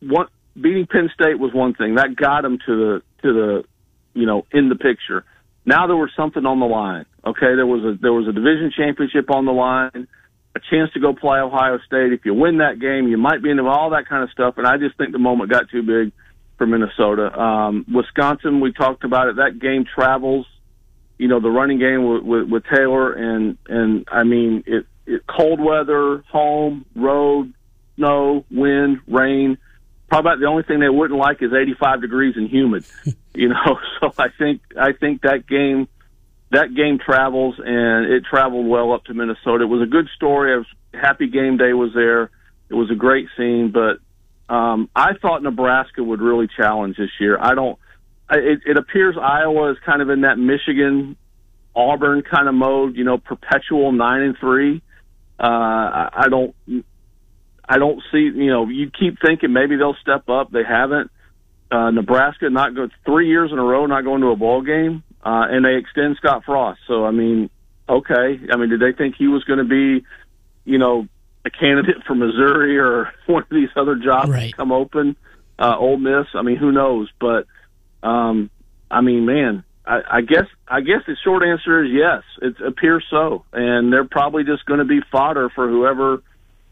one 0.00 0.26
beating 0.60 0.86
Penn 0.86 1.10
State 1.14 1.38
was 1.38 1.52
one 1.52 1.74
thing 1.74 1.94
that 1.94 2.16
got 2.16 2.42
them 2.42 2.58
to 2.66 2.76
the 2.76 3.02
to 3.22 3.32
the 3.32 3.64
you 4.14 4.26
know 4.26 4.46
in 4.52 4.68
the 4.68 4.76
picture. 4.76 5.24
Now 5.64 5.86
there 5.86 5.96
was 5.96 6.10
something 6.16 6.44
on 6.46 6.60
the 6.60 6.66
line. 6.66 7.06
Okay, 7.24 7.54
there 7.54 7.66
was 7.66 7.84
a 7.84 7.98
there 8.00 8.12
was 8.12 8.26
a 8.28 8.32
division 8.32 8.72
championship 8.76 9.30
on 9.30 9.44
the 9.44 9.52
line, 9.52 10.08
a 10.54 10.60
chance 10.70 10.92
to 10.94 11.00
go 11.00 11.14
play 11.14 11.38
Ohio 11.38 11.78
State. 11.86 12.12
If 12.12 12.24
you 12.24 12.34
win 12.34 12.58
that 12.58 12.80
game, 12.80 13.08
you 13.08 13.18
might 13.18 13.42
be 13.42 13.50
into 13.50 13.66
all 13.66 13.90
that 13.90 14.08
kind 14.08 14.22
of 14.22 14.30
stuff. 14.30 14.54
And 14.58 14.66
I 14.66 14.78
just 14.78 14.96
think 14.96 15.12
the 15.12 15.18
moment 15.18 15.50
got 15.50 15.70
too 15.70 15.82
big 15.82 16.12
for 16.58 16.66
Minnesota. 16.66 17.38
Um, 17.38 17.86
Wisconsin, 17.92 18.60
we 18.60 18.72
talked 18.72 19.04
about 19.04 19.28
it. 19.28 19.36
That 19.36 19.58
game 19.60 19.84
travels. 19.84 20.46
You 21.20 21.28
know 21.28 21.40
the 21.40 21.50
running 21.50 21.78
game 21.78 22.08
with, 22.08 22.22
with, 22.22 22.48
with 22.48 22.64
Taylor 22.64 23.12
and 23.12 23.58
and 23.68 24.08
I 24.10 24.24
mean 24.24 24.64
it, 24.66 24.86
it 25.06 25.22
cold 25.26 25.60
weather, 25.60 26.24
home, 26.30 26.86
road, 26.94 27.52
snow, 27.96 28.44
wind, 28.50 29.00
rain 29.06 29.58
probably 30.10 30.32
about 30.32 30.40
the 30.40 30.46
only 30.46 30.64
thing 30.64 30.80
they 30.80 30.88
wouldn't 30.88 31.18
like 31.18 31.40
is 31.40 31.52
85 31.52 32.02
degrees 32.02 32.34
and 32.36 32.50
humid. 32.50 32.84
you 33.34 33.48
know, 33.48 33.78
so 34.00 34.12
I 34.18 34.28
think 34.36 34.60
I 34.76 34.92
think 34.92 35.22
that 35.22 35.46
game 35.46 35.88
that 36.50 36.74
game 36.74 36.98
travels 36.98 37.54
and 37.58 38.12
it 38.12 38.24
traveled 38.28 38.66
well 38.66 38.92
up 38.92 39.04
to 39.04 39.14
Minnesota. 39.14 39.64
It 39.64 39.68
was 39.68 39.82
a 39.82 39.90
good 39.90 40.08
story. 40.16 40.52
I 40.52 40.56
was 40.56 40.66
happy 40.92 41.28
game 41.28 41.56
day 41.56 41.72
was 41.72 41.92
there. 41.94 42.30
It 42.68 42.74
was 42.74 42.90
a 42.90 42.96
great 42.96 43.28
scene, 43.36 43.72
but 43.72 44.00
um, 44.52 44.90
I 44.94 45.14
thought 45.14 45.42
Nebraska 45.42 46.02
would 46.02 46.20
really 46.20 46.48
challenge 46.56 46.96
this 46.96 47.10
year. 47.20 47.38
I 47.40 47.54
don't. 47.54 47.78
It, 48.30 48.60
it 48.66 48.76
appears 48.76 49.16
Iowa 49.20 49.72
is 49.72 49.78
kind 49.84 50.02
of 50.02 50.10
in 50.10 50.22
that 50.22 50.38
Michigan, 50.38 51.16
Auburn 51.74 52.22
kind 52.22 52.48
of 52.48 52.54
mode. 52.54 52.96
You 52.96 53.04
know, 53.04 53.18
perpetual 53.18 53.92
nine 53.92 54.22
and 54.22 54.36
three. 54.38 54.82
Uh, 55.38 56.10
I 56.12 56.26
don't. 56.28 56.54
I 57.70 57.78
don't 57.78 58.02
see, 58.10 58.18
you 58.18 58.50
know, 58.50 58.68
you 58.68 58.90
keep 58.90 59.18
thinking 59.24 59.52
maybe 59.52 59.76
they'll 59.76 59.96
step 60.02 60.28
up. 60.28 60.50
They 60.50 60.64
haven't. 60.68 61.10
Uh, 61.70 61.92
Nebraska 61.92 62.50
not 62.50 62.74
go 62.74 62.88
three 63.04 63.28
years 63.28 63.52
in 63.52 63.58
a 63.60 63.62
row 63.62 63.86
not 63.86 64.02
going 64.02 64.22
to 64.22 64.28
a 64.28 64.36
bowl 64.36 64.60
game, 64.62 65.04
uh, 65.24 65.46
and 65.48 65.64
they 65.64 65.76
extend 65.76 66.16
Scott 66.16 66.42
Frost. 66.44 66.80
So 66.88 67.04
I 67.06 67.12
mean, 67.12 67.48
okay. 67.88 68.40
I 68.52 68.56
mean, 68.56 68.70
did 68.70 68.80
they 68.80 68.92
think 68.92 69.14
he 69.16 69.28
was 69.28 69.44
going 69.44 69.60
to 69.60 69.64
be, 69.64 70.04
you 70.64 70.78
know, 70.78 71.06
a 71.44 71.50
candidate 71.50 72.02
for 72.08 72.16
Missouri 72.16 72.76
or 72.76 73.12
one 73.26 73.44
of 73.44 73.50
these 73.50 73.68
other 73.76 73.94
jobs 73.94 74.30
right. 74.30 74.56
come 74.56 74.72
open? 74.72 75.16
Uh, 75.56 75.76
Ole 75.78 75.98
Miss. 75.98 76.26
I 76.34 76.42
mean, 76.42 76.56
who 76.56 76.72
knows? 76.72 77.08
But 77.20 77.46
um, 78.02 78.50
I 78.90 79.00
mean, 79.00 79.26
man, 79.26 79.64
I, 79.86 80.00
I 80.10 80.20
guess 80.22 80.46
I 80.68 80.80
guess 80.80 81.02
the 81.06 81.16
short 81.24 81.42
answer 81.42 81.84
is 81.84 81.90
yes. 81.92 82.22
It 82.42 82.60
appears 82.64 83.04
so, 83.10 83.44
and 83.52 83.92
they're 83.92 84.04
probably 84.04 84.44
just 84.44 84.64
going 84.66 84.78
to 84.78 84.84
be 84.84 85.00
fodder 85.10 85.50
for 85.54 85.68
whoever 85.68 86.22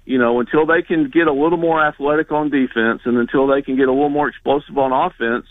you 0.08 0.16
know, 0.16 0.40
until 0.40 0.64
they 0.64 0.80
can 0.80 1.10
get 1.10 1.26
a 1.26 1.32
little 1.34 1.58
more 1.58 1.84
athletic 1.86 2.32
on 2.32 2.48
defense 2.48 3.02
and 3.04 3.18
until 3.18 3.46
they 3.46 3.60
can 3.60 3.76
get 3.76 3.88
a 3.88 3.92
little 3.92 4.08
more 4.08 4.26
explosive 4.26 4.78
on 4.78 4.90
offense, 4.90 5.44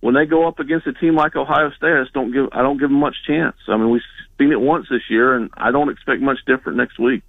when 0.00 0.14
they 0.14 0.26
go 0.26 0.46
up 0.46 0.58
against 0.58 0.86
a 0.86 0.92
team 0.92 1.16
like 1.16 1.34
Ohio 1.34 1.70
State, 1.70 1.96
I 1.96 2.02
just 2.02 2.12
don't 2.12 2.30
give 2.30 2.50
I 2.52 2.60
don't 2.60 2.76
give 2.76 2.90
them 2.90 3.00
much 3.00 3.16
chance. 3.26 3.56
I 3.66 3.78
mean, 3.78 3.88
we've 3.88 4.02
seen 4.36 4.52
it 4.52 4.60
once 4.60 4.86
this 4.90 5.00
year, 5.08 5.34
and 5.34 5.48
I 5.54 5.70
don't 5.70 5.88
expect 5.88 6.20
much 6.20 6.36
different 6.46 6.76
next 6.76 6.98
week 6.98 7.22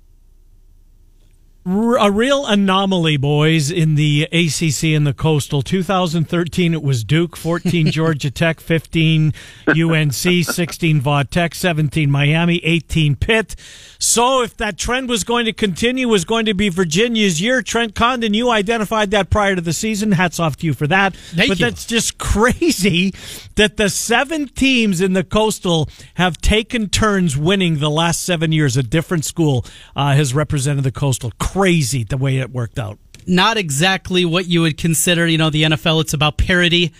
a 1.68 2.10
real 2.10 2.46
anomaly, 2.46 3.18
boys, 3.18 3.70
in 3.70 3.96
the 3.96 4.24
ACC 4.32 4.96
and 4.96 5.06
the 5.06 5.14
Coastal. 5.14 5.62
2013, 5.62 6.74
it 6.74 6.82
was 6.82 7.04
Duke, 7.04 7.36
14 7.36 7.88
Georgia 7.92 8.32
Tech, 8.32 8.62
15 8.62 9.34
UNC, 9.68 10.12
16 10.14 11.02
Vaught 11.02 11.30
Tech, 11.30 11.54
17 11.54 12.10
Miami, 12.10 12.64
18 12.64 13.18
Pitt. 13.18 13.58
So 14.00 14.44
if 14.44 14.56
that 14.58 14.78
trend 14.78 15.10
was 15.10 15.26
going 15.26 15.46
to 15.46 15.52
continue, 15.52 16.08
was 16.08 16.24
going 16.24 16.46
to 16.46 16.54
be 16.54 16.70
Virginia's 16.70 17.42
year. 17.42 17.62
Trent 17.62 17.96
Condon, 17.96 18.34
you 18.34 18.50
identified 18.50 19.12
that 19.12 19.30
prior 19.30 19.56
to 19.56 19.62
the 19.62 19.74
season. 19.74 20.14
Hats 20.14 20.40
off 20.40 20.56
to 20.58 20.66
you 20.66 20.74
for 20.74 20.88
that. 20.88 21.16
Thank 21.16 21.50
but 21.50 21.60
you. 21.60 21.66
that's 21.66 21.86
just 21.86 22.18
crazy 22.18 23.14
that 23.56 23.76
the 23.76 23.90
seven 23.90 24.48
teams 24.48 25.02
in 25.02 25.14
the 25.14 25.24
Coastal 25.24 25.90
have 26.14 26.38
taken 26.38 26.88
turns 26.88 27.36
winning 27.36 27.80
the 27.80 27.90
last 27.90 28.24
seven 28.24 28.54
years. 28.54 28.78
A 28.78 28.84
different 28.84 29.26
school 29.26 29.66
uh, 29.98 30.14
has 30.14 30.34
represented 30.34 30.86
the 30.86 30.92
Coastal 30.92 31.32
crazy 31.58 32.04
the 32.04 32.18
way 32.18 32.38
it 32.38 32.52
worked 32.52 32.80
out. 32.80 33.00
Not 33.26 33.58
exactly 33.58 34.26
what 34.26 34.46
you 34.46 34.62
would 34.62 34.78
consider, 34.78 35.28
you 35.28 35.38
know, 35.38 35.50
the 35.50 35.64
NFL. 35.64 36.02
It's 36.02 36.14
about 36.14 36.38
parity. 36.38 36.94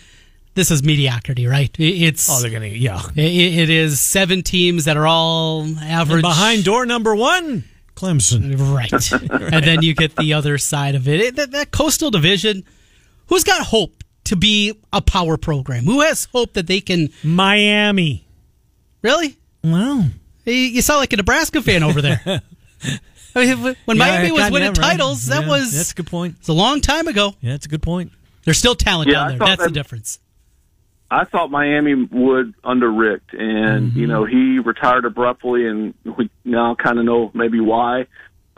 This 0.54 0.70
is 0.70 0.82
mediocrity, 0.82 1.46
right? 1.46 1.74
It's 1.78 2.28
oh, 2.28 2.42
they're 2.42 2.50
gonna 2.50 2.66
yeah. 2.66 3.00
It, 3.14 3.58
it 3.58 3.70
is 3.70 4.00
seven 4.00 4.42
teams 4.42 4.86
that 4.86 4.96
are 4.96 5.06
all 5.06 5.66
average. 5.80 6.16
And 6.16 6.22
behind 6.22 6.64
door 6.64 6.84
number 6.84 7.14
one, 7.14 7.64
Clemson, 7.94 8.58
right? 8.74 9.52
and 9.52 9.64
then 9.64 9.82
you 9.82 9.94
get 9.94 10.16
the 10.16 10.34
other 10.34 10.58
side 10.58 10.94
of 10.94 11.06
it. 11.06 11.20
it 11.20 11.36
that, 11.36 11.52
that 11.52 11.70
coastal 11.70 12.10
division. 12.10 12.64
Who's 13.26 13.44
got 13.44 13.66
hope 13.66 14.02
to 14.24 14.36
be 14.36 14.74
a 14.92 15.00
power 15.00 15.36
program? 15.36 15.84
Who 15.84 16.00
has 16.00 16.26
hope 16.32 16.54
that 16.54 16.66
they 16.66 16.80
can? 16.80 17.10
Miami. 17.22 18.26
Really? 19.02 19.38
Wow. 19.62 20.06
You 20.44 20.82
sound 20.82 21.00
like 21.00 21.12
a 21.12 21.16
Nebraska 21.16 21.62
fan 21.62 21.82
over 21.82 22.02
there. 22.02 22.42
I 23.38 23.54
mean, 23.54 23.76
when 23.84 23.96
Yeah, 23.96 24.04
Miami 24.06 24.32
was 24.32 24.50
winning 24.50 24.74
yeah, 24.74 24.80
right. 24.82 24.98
titles, 24.98 25.26
that 25.26 25.42
Yeah, 25.42 25.48
was 25.48 25.72
that's 25.72 25.92
a 25.92 25.94
good 25.94 26.06
point. 26.06 26.36
It's 26.38 26.48
a 26.48 26.52
long 26.52 26.80
time 26.80 27.08
ago. 27.08 27.34
Yeah, 27.40 27.52
that's 27.52 27.66
a 27.66 27.68
good 27.68 27.82
point. 27.82 28.12
There's 28.44 28.58
still 28.58 28.74
talent 28.74 29.08
Yeah, 29.08 29.14
down 29.14 29.28
there. 29.28 29.38
thought 29.38 29.46
That's 29.58 29.64
the 29.64 29.70
difference. 29.70 30.18
I 31.10 31.24
thought 31.24 31.50
Miami 31.50 31.94
would 31.94 32.54
under 32.62 32.90
Rick, 32.92 33.22
and 33.32 33.90
Mm-hmm. 33.92 33.98
you 33.98 34.06
know 34.06 34.24
he 34.26 34.58
retired 34.58 35.04
abruptly, 35.06 35.66
and 35.66 35.94
we 36.04 36.30
now 36.44 36.74
kind 36.74 36.98
of 36.98 37.04
know 37.04 37.30
maybe 37.34 37.60
why. 37.60 38.06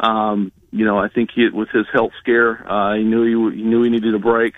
Um, 0.00 0.50
you 0.72 0.84
know, 0.84 0.98
I 0.98 1.08
think 1.08 1.30
he, 1.34 1.42
it 1.44 1.52
was 1.52 1.68
his 1.72 1.86
health 1.92 2.12
scare. 2.20 2.64
Uh, 2.68 2.94
he 2.96 3.02
knew 3.04 3.50
he, 3.50 3.56
he 3.56 3.62
knew 3.62 3.82
he 3.82 3.90
needed 3.90 4.14
a 4.14 4.18
break. 4.18 4.54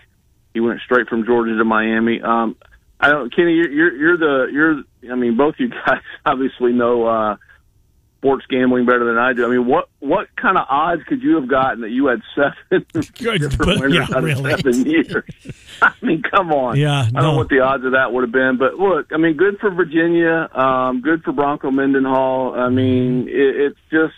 He 0.55 0.61
went 0.61 0.81
straight 0.83 1.09
from 1.09 1.25
Georgia 1.25 1.57
to 1.57 1.65
Miami. 1.65 2.21
Um, 2.23 2.57
I 3.01 3.09
don't, 3.11 3.35
Kenny, 3.35 3.55
you're, 3.55 3.71
you're 3.71 3.97
you're 3.97 4.17
the 4.19 4.53
you're. 4.53 4.83
I 5.13 5.17
mean, 5.17 5.37
both 5.37 5.57
you 5.59 5.69
guys 5.87 6.01
obviously 6.25 6.73
know 6.73 7.07
uh, 7.07 7.37
sports 8.23 8.47
gambling 8.49 8.87
better 8.87 9.05
than 9.05 9.19
I 9.19 9.33
do. 9.33 9.45
I 9.45 9.49
mean, 9.49 9.67
what 9.67 9.89
what 9.99 10.29
kind 10.37 10.57
of 10.57 10.65
odds 10.71 11.03
could 11.09 11.23
you 11.25 11.35
have 11.35 11.49
gotten 11.49 11.81
that 11.81 11.91
you 11.91 12.07
had 12.07 12.23
seven 12.37 12.87
different 12.93 13.59
but- 13.59 13.81
winners 13.81 13.95
yeah, 13.95 14.17
out 14.17 14.23
of 14.31 14.39
seven 14.39 14.87
years? 14.87 15.25
I 15.83 15.93
mean, 16.03 16.23
come 16.23 16.53
on. 16.53 16.77
Yeah, 16.79 17.01
I 17.01 17.11
don't 17.11 17.23
know 17.23 17.37
what 17.37 17.49
the 17.49 17.61
odds 17.61 17.85
of 17.85 17.93
that 17.93 18.13
would 18.13 18.23
have 18.23 18.31
been, 18.31 18.59
but 18.59 18.75
look, 18.79 19.09
I 19.13 19.17
mean, 19.17 19.37
good 19.37 19.59
for 19.59 19.71
Virginia, 19.71 20.49
um, 20.55 21.01
good 21.01 21.25
for 21.25 21.33
Bronco 21.33 21.73
Mendenhall. 21.73 22.55
I 22.55 22.69
mean, 22.69 23.27
it, 23.29 23.33
it's 23.33 23.79
just, 23.91 24.15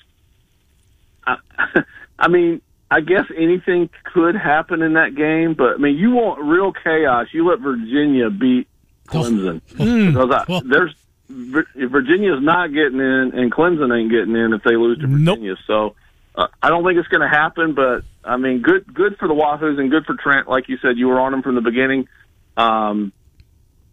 I, 1.27 1.37
I 2.19 2.29
mean, 2.29 2.61
I 2.91 3.01
guess 3.01 3.25
anything 3.35 3.89
could 4.13 4.37
happen 4.37 4.83
in 4.83 4.93
that 4.95 5.15
game, 5.15 5.55
but 5.55 5.75
I 5.75 5.77
mean, 5.79 5.97
you 5.97 6.11
want 6.11 6.43
real 6.43 6.73
chaos. 6.75 7.29
You 7.33 7.49
let 7.49 7.61
Virginia 7.61 8.29
beat 8.29 8.69
Clemson 9.09 9.63
because 9.69 10.31
I, 10.31 10.45
Well- 10.47 10.61
there's 10.63 10.95
Virginia's 11.35 12.43
not 12.43 12.69
getting 12.69 13.01
in, 13.01 13.33
and 13.35 13.53
Clemson 13.53 13.97
ain't 13.99 14.11
getting 14.11 14.37
in 14.37 14.53
if 14.53 14.63
they 14.63 14.77
lose 14.77 14.99
to 14.99 15.07
Nope. 15.07 15.39
Virginia. 15.39 15.57
So. 15.67 15.95
Uh, 16.37 16.49
I 16.61 16.69
don't 16.69 16.85
think 16.85 16.99
it's 16.99 17.07
going 17.07 17.21
to 17.21 17.29
happen, 17.29 17.75
but 17.75 18.03
I 18.25 18.37
mean, 18.39 18.61
good, 18.61 18.93
good 18.93 19.17
for 19.19 19.29
the 19.29 19.35
Wahoos 19.35 19.79
and 19.79 19.89
good 19.89 20.05
for 20.05 20.17
Trent. 20.17 20.49
Like 20.49 20.69
you 20.69 20.79
said, 20.83 20.97
you 20.97 21.07
were 21.07 21.21
on 21.21 21.31
them 21.31 21.43
from 21.43 21.55
the 21.55 21.61
beginning. 21.61 22.09
Um, 22.57 23.13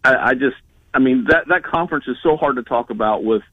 I, 0.04 0.16
I 0.16 0.34
just, 0.34 0.56
I 0.92 0.98
mean, 0.98 1.26
that 1.30 1.50
that 1.50 1.64
conference 1.64 2.06
is 2.08 2.18
so 2.24 2.38
hard 2.38 2.56
to 2.56 2.64
talk 2.64 2.90
about 2.90 3.24
with, 3.24 3.44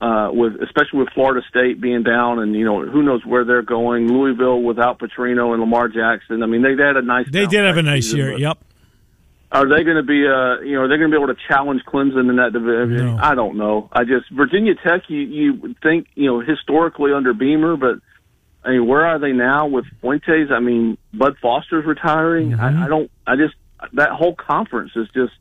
uh, 0.00 0.30
with 0.32 0.60
especially 0.62 0.98
with 0.98 1.10
Florida 1.14 1.46
State 1.48 1.80
being 1.80 2.02
down, 2.02 2.40
and 2.40 2.56
you 2.56 2.64
know 2.64 2.84
who 2.84 3.04
knows 3.04 3.24
where 3.24 3.44
they're 3.44 3.62
going. 3.62 4.08
Louisville 4.12 4.60
without 4.62 4.98
Petrino 4.98 5.52
and 5.52 5.60
Lamar 5.60 5.86
Jackson. 5.86 6.42
I 6.42 6.46
mean, 6.46 6.62
they 6.62 6.70
had 6.70 6.96
a 6.96 7.02
nice. 7.02 7.26
They 7.30 7.46
did 7.46 7.64
have 7.64 7.76
a 7.76 7.82
nice 7.82 8.06
season, 8.06 8.18
year. 8.18 8.36
Yep. 8.36 8.58
Are 9.54 9.68
they 9.68 9.84
going 9.84 9.96
to 9.96 10.02
be, 10.02 10.26
uh, 10.26 10.60
you 10.66 10.74
know, 10.74 10.80
are 10.82 10.88
they 10.88 10.96
going 10.96 11.10
to 11.12 11.16
be 11.16 11.22
able 11.22 11.32
to 11.32 11.40
challenge 11.48 11.82
Clemson 11.86 12.28
in 12.28 12.36
that 12.36 12.52
division? 12.52 13.06
No. 13.06 13.18
I 13.22 13.36
don't 13.36 13.56
know. 13.56 13.88
I 13.92 14.02
just 14.02 14.28
Virginia 14.32 14.74
Tech. 14.74 15.02
You 15.08 15.20
you 15.20 15.54
would 15.54 15.76
think, 15.80 16.08
you 16.16 16.26
know, 16.26 16.40
historically 16.40 17.12
under 17.12 17.32
Beamer, 17.32 17.76
but 17.76 18.00
I 18.64 18.70
mean, 18.70 18.86
where 18.88 19.06
are 19.06 19.18
they 19.20 19.30
now 19.32 19.66
with 19.68 19.84
Fuentes? 20.00 20.48
I 20.50 20.58
mean, 20.58 20.98
Bud 21.12 21.36
Foster's 21.40 21.86
retiring. 21.86 22.50
Mm-hmm. 22.50 22.60
I, 22.82 22.84
I 22.84 22.88
don't. 22.88 23.10
I 23.26 23.36
just 23.36 23.54
that 23.92 24.10
whole 24.10 24.34
conference 24.34 24.90
is 24.96 25.06
just 25.14 25.32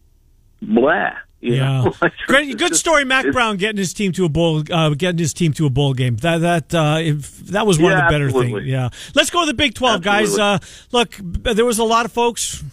blah. 0.62 1.10
You 1.42 1.56
Yeah, 1.56 1.82
know? 1.84 1.94
Like, 2.02 2.14
great, 2.28 2.58
good 2.58 2.76
story. 2.76 3.04
Mack 3.06 3.30
Brown 3.32 3.58
getting 3.58 3.78
his 3.78 3.94
team 3.94 4.12
to 4.14 4.26
a 4.26 4.30
bowl, 4.30 4.64
uh, 4.72 4.90
getting 4.92 5.18
his 5.18 5.34
team 5.34 5.54
to 5.54 5.66
a 5.66 5.70
bowl 5.70 5.94
game. 5.94 6.18
That 6.18 6.38
that 6.42 6.76
uh, 6.76 7.00
if, 7.02 7.38
that 7.48 7.66
was 7.66 7.80
one 7.80 7.92
Yeah, 7.92 8.06
of 8.06 8.12
the 8.12 8.14
better 8.16 8.26
absolutely. 8.26 8.62
things. 8.62 8.72
Yeah, 8.72 8.90
let's 9.16 9.30
go 9.32 9.42
to 9.42 9.48
the 9.48 9.54
Big 9.56 9.74
Twelve, 9.74 10.02
guys. 10.04 10.38
Uh, 10.38 10.60
look, 10.92 11.16
there 11.20 11.66
was 11.66 11.80
a 11.80 11.84
lot 11.84 12.06
of 12.06 12.12
folks 12.12 12.64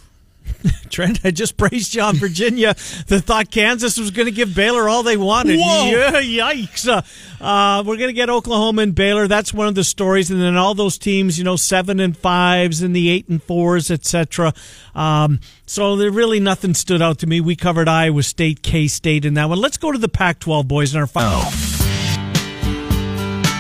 Trent, 0.91 1.21
I 1.25 1.31
just 1.31 1.57
praised 1.57 1.95
you 1.95 2.03
on 2.03 2.17
Virginia 2.17 2.75
that 3.07 3.23
thought 3.25 3.51
Kansas 3.51 3.99
was 3.99 4.11
going 4.11 4.27
to 4.27 4.33
give 4.33 4.55
Baylor 4.55 4.89
all 4.89 5.03
they 5.03 5.17
wanted. 5.17 5.59
Whoa. 5.61 5.91
Yeah, 5.91 6.53
yikes. 6.53 6.89
Uh, 6.89 7.03
uh, 7.43 7.83
we're 7.85 7.97
going 7.97 8.09
to 8.09 8.15
get 8.15 8.29
Oklahoma 8.31 8.83
and 8.83 8.95
Baylor. 8.95 9.29
That's 9.29 9.55
one 9.55 9.69
of 9.69 9.75
the 9.75 9.85
stories. 9.85 10.31
And 10.31 10.41
then 10.41 10.57
all 10.57 10.75
those 10.75 10.99
teams, 10.99 11.39
you 11.39 11.45
know, 11.45 11.57
seven 11.57 12.01
and 12.01 12.17
fives 12.17 12.83
and 12.83 12.95
the 12.95 13.09
eight 13.11 13.29
and 13.29 13.43
fours, 13.43 13.91
etc. 13.91 14.53
Um, 14.95 15.41
so 15.67 15.97
there 15.97 16.11
really 16.11 16.41
nothing 16.41 16.75
stood 16.75 17.03
out 17.03 17.19
to 17.21 17.27
me. 17.27 17.41
We 17.41 17.57
covered 17.57 17.89
Iowa 17.89 18.23
State, 18.23 18.63
K 18.63 18.89
State 18.89 19.25
in 19.25 19.35
that 19.35 19.49
one. 19.49 19.61
Let's 19.61 19.77
go 19.77 19.93
to 19.93 19.99
the 19.99 20.09
Pac 20.09 20.41
12 20.41 20.67
boys 20.67 20.95
in 20.95 21.01
our 21.01 21.07
final. 21.07 21.43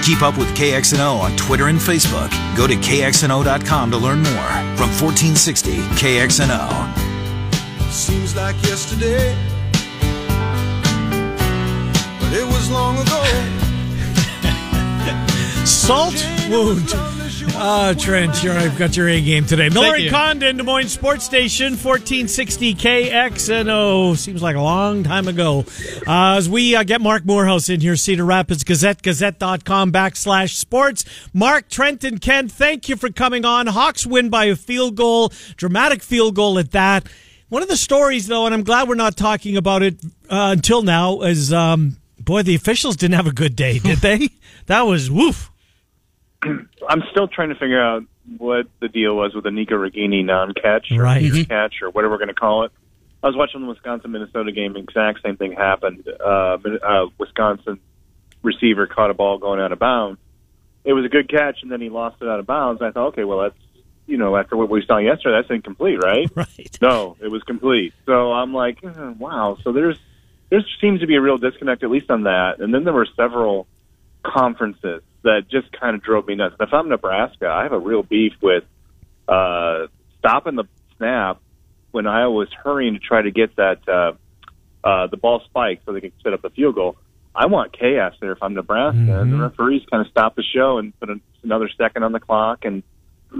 Keep 0.02 0.22
up 0.22 0.36
with 0.38 0.48
KXNO 0.56 1.20
on 1.20 1.36
Twitter 1.36 1.68
and 1.68 1.78
Facebook. 1.78 2.30
Go 2.56 2.66
to 2.66 2.74
KXNO.com 2.74 3.90
to 3.90 3.96
learn 3.96 4.22
more. 4.22 4.50
From 4.76 4.88
1460 4.98 5.76
KXNO. 6.00 6.89
Seems 7.90 8.36
like 8.36 8.54
yesterday, 8.62 9.36
but 12.20 12.32
it 12.32 12.46
was 12.46 12.70
long 12.70 12.96
ago. 12.98 13.22
Salt 15.66 16.14
wound. 16.48 16.88
Uh, 17.62 17.92
Trent, 17.94 18.42
you're, 18.42 18.54
I've 18.54 18.78
got 18.78 18.96
your 18.96 19.08
A 19.08 19.20
game 19.20 19.44
today. 19.44 19.68
Miller 19.68 19.86
Thank 19.86 19.94
and 19.96 20.04
you. 20.04 20.10
Condon, 20.10 20.56
Des 20.56 20.62
Moines 20.62 20.88
Sports 20.88 21.24
Station, 21.24 21.72
1460 21.72 22.74
KXNO. 22.74 24.16
Seems 24.16 24.42
like 24.42 24.56
a 24.56 24.60
long 24.62 25.02
time 25.02 25.28
ago. 25.28 25.64
Uh, 26.06 26.36
as 26.36 26.48
we 26.48 26.76
uh, 26.76 26.84
get 26.84 27.00
Marc 27.00 27.26
Morehouse 27.26 27.68
in 27.68 27.80
here, 27.80 27.96
Cedar 27.96 28.24
Rapids 28.24 28.64
Gazette, 28.64 29.02
gazette.com 29.02 29.92
backslash 29.92 30.54
sports. 30.54 31.04
Mark, 31.34 31.68
Trent, 31.68 32.04
and 32.04 32.20
Ken, 32.20 32.48
thank 32.48 32.88
you 32.88 32.96
for 32.96 33.10
coming 33.10 33.44
on. 33.44 33.66
Hawks 33.66 34.06
win 34.06 34.30
by 34.30 34.44
a 34.46 34.56
field 34.56 34.94
goal, 34.94 35.32
dramatic 35.56 36.02
field 36.02 36.36
goal 36.36 36.58
at 36.58 36.70
that. 36.70 37.06
One 37.50 37.62
of 37.62 37.68
the 37.68 37.76
stories, 37.76 38.26
though, 38.28 38.46
and 38.46 38.54
I'm 38.54 38.62
glad 38.62 38.88
we're 38.88 38.94
not 38.94 39.16
talking 39.16 39.56
about 39.56 39.82
it 39.82 39.96
uh, 40.30 40.54
until 40.56 40.82
now, 40.82 41.20
is 41.22 41.52
um, 41.52 41.96
boy, 42.18 42.42
the 42.42 42.54
officials 42.54 42.96
didn't 42.96 43.16
have 43.16 43.26
a 43.26 43.32
good 43.32 43.54
day, 43.56 43.78
did 43.78 43.98
they? 43.98 44.30
that 44.66 44.82
was 44.82 45.10
woof. 45.10 45.50
I'm 46.42 47.02
still 47.10 47.28
trying 47.28 47.48
to 47.50 47.56
figure 47.56 47.82
out 47.82 48.04
what 48.38 48.66
the 48.80 48.88
deal 48.88 49.16
was 49.16 49.34
with 49.34 49.44
the 49.44 49.50
Nico 49.50 49.74
Ragaini 49.74 50.24
non-catch 50.24 50.92
or 50.92 51.02
Right. 51.02 51.22
near 51.22 51.44
catch 51.44 51.82
or 51.82 51.90
whatever 51.90 52.14
we're 52.14 52.18
going 52.18 52.28
to 52.28 52.34
call 52.34 52.64
it. 52.64 52.72
I 53.22 53.26
was 53.26 53.36
watching 53.36 53.60
the 53.60 53.66
Wisconsin 53.66 54.12
Minnesota 54.12 54.50
game. 54.52 54.76
Exact 54.76 55.20
same 55.22 55.36
thing 55.36 55.52
happened. 55.52 56.08
Uh, 56.24 56.56
uh, 56.82 57.06
Wisconsin 57.18 57.78
receiver 58.42 58.86
caught 58.86 59.10
a 59.10 59.14
ball 59.14 59.38
going 59.38 59.60
out 59.60 59.72
of 59.72 59.78
bounds. 59.78 60.18
It 60.84 60.94
was 60.94 61.04
a 61.04 61.08
good 61.08 61.28
catch, 61.28 61.58
and 61.62 61.70
then 61.70 61.80
he 61.82 61.90
lost 61.90 62.22
it 62.22 62.28
out 62.28 62.38
of 62.40 62.46
bounds. 62.46 62.80
I 62.80 62.90
thought, 62.92 63.08
okay, 63.08 63.24
well 63.24 63.40
that's 63.40 63.54
you 64.06 64.16
know 64.16 64.36
after 64.36 64.56
what 64.56 64.68
we 64.68 64.84
saw 64.86 64.98
yesterday, 64.98 65.38
that's 65.38 65.50
incomplete, 65.50 66.02
right? 66.02 66.28
Right. 66.36 66.78
No, 66.80 67.16
it 67.20 67.30
was 67.30 67.42
complete. 67.42 67.92
So 68.06 68.32
I'm 68.32 68.52
like, 68.54 68.82
eh, 68.84 68.90
wow. 69.18 69.58
So 69.62 69.72
there's 69.72 69.98
there 70.50 70.64
seems 70.80 71.00
to 71.00 71.06
be 71.06 71.16
a 71.16 71.20
real 71.20 71.38
disconnect, 71.38 71.82
at 71.82 71.90
least 71.90 72.10
on 72.10 72.24
that. 72.24 72.60
And 72.60 72.74
then 72.74 72.84
there 72.84 72.92
were 72.92 73.06
several 73.16 73.66
conferences 74.22 75.02
that 75.22 75.42
just 75.50 75.70
kind 75.72 75.94
of 75.94 76.02
drove 76.02 76.26
me 76.26 76.34
nuts. 76.34 76.56
And 76.58 76.66
if 76.66 76.74
I'm 76.74 76.88
Nebraska, 76.88 77.48
I 77.48 77.62
have 77.64 77.72
a 77.72 77.78
real 77.78 78.02
beef 78.02 78.32
with 78.42 78.64
uh, 79.28 79.86
stopping 80.18 80.56
the 80.56 80.64
snap 80.96 81.40
when 81.92 82.06
Iowa 82.06 82.32
was 82.32 82.48
hurrying 82.52 82.94
to 82.94 83.00
try 83.00 83.22
to 83.22 83.30
get 83.30 83.56
that 83.56 83.88
uh, 83.88 84.12
uh, 84.82 85.06
the 85.08 85.16
ball 85.16 85.40
spiked 85.44 85.84
so 85.84 85.92
they 85.92 86.00
could 86.00 86.12
set 86.22 86.32
up 86.32 86.42
the 86.42 86.50
field 86.50 86.74
goal. 86.74 86.96
I 87.34 87.46
want 87.46 87.72
chaos 87.72 88.14
there 88.20 88.32
if 88.32 88.42
I'm 88.42 88.54
Nebraska. 88.54 88.98
And 89.20 89.32
the 89.32 89.36
referees 89.36 89.82
kind 89.90 90.04
of 90.04 90.10
stopped 90.10 90.36
the 90.36 90.42
show 90.42 90.78
and 90.78 90.98
put 90.98 91.10
a, 91.10 91.20
another 91.44 91.68
second 91.78 92.02
on 92.02 92.12
the 92.12 92.20
clock 92.20 92.64
and 92.64 92.82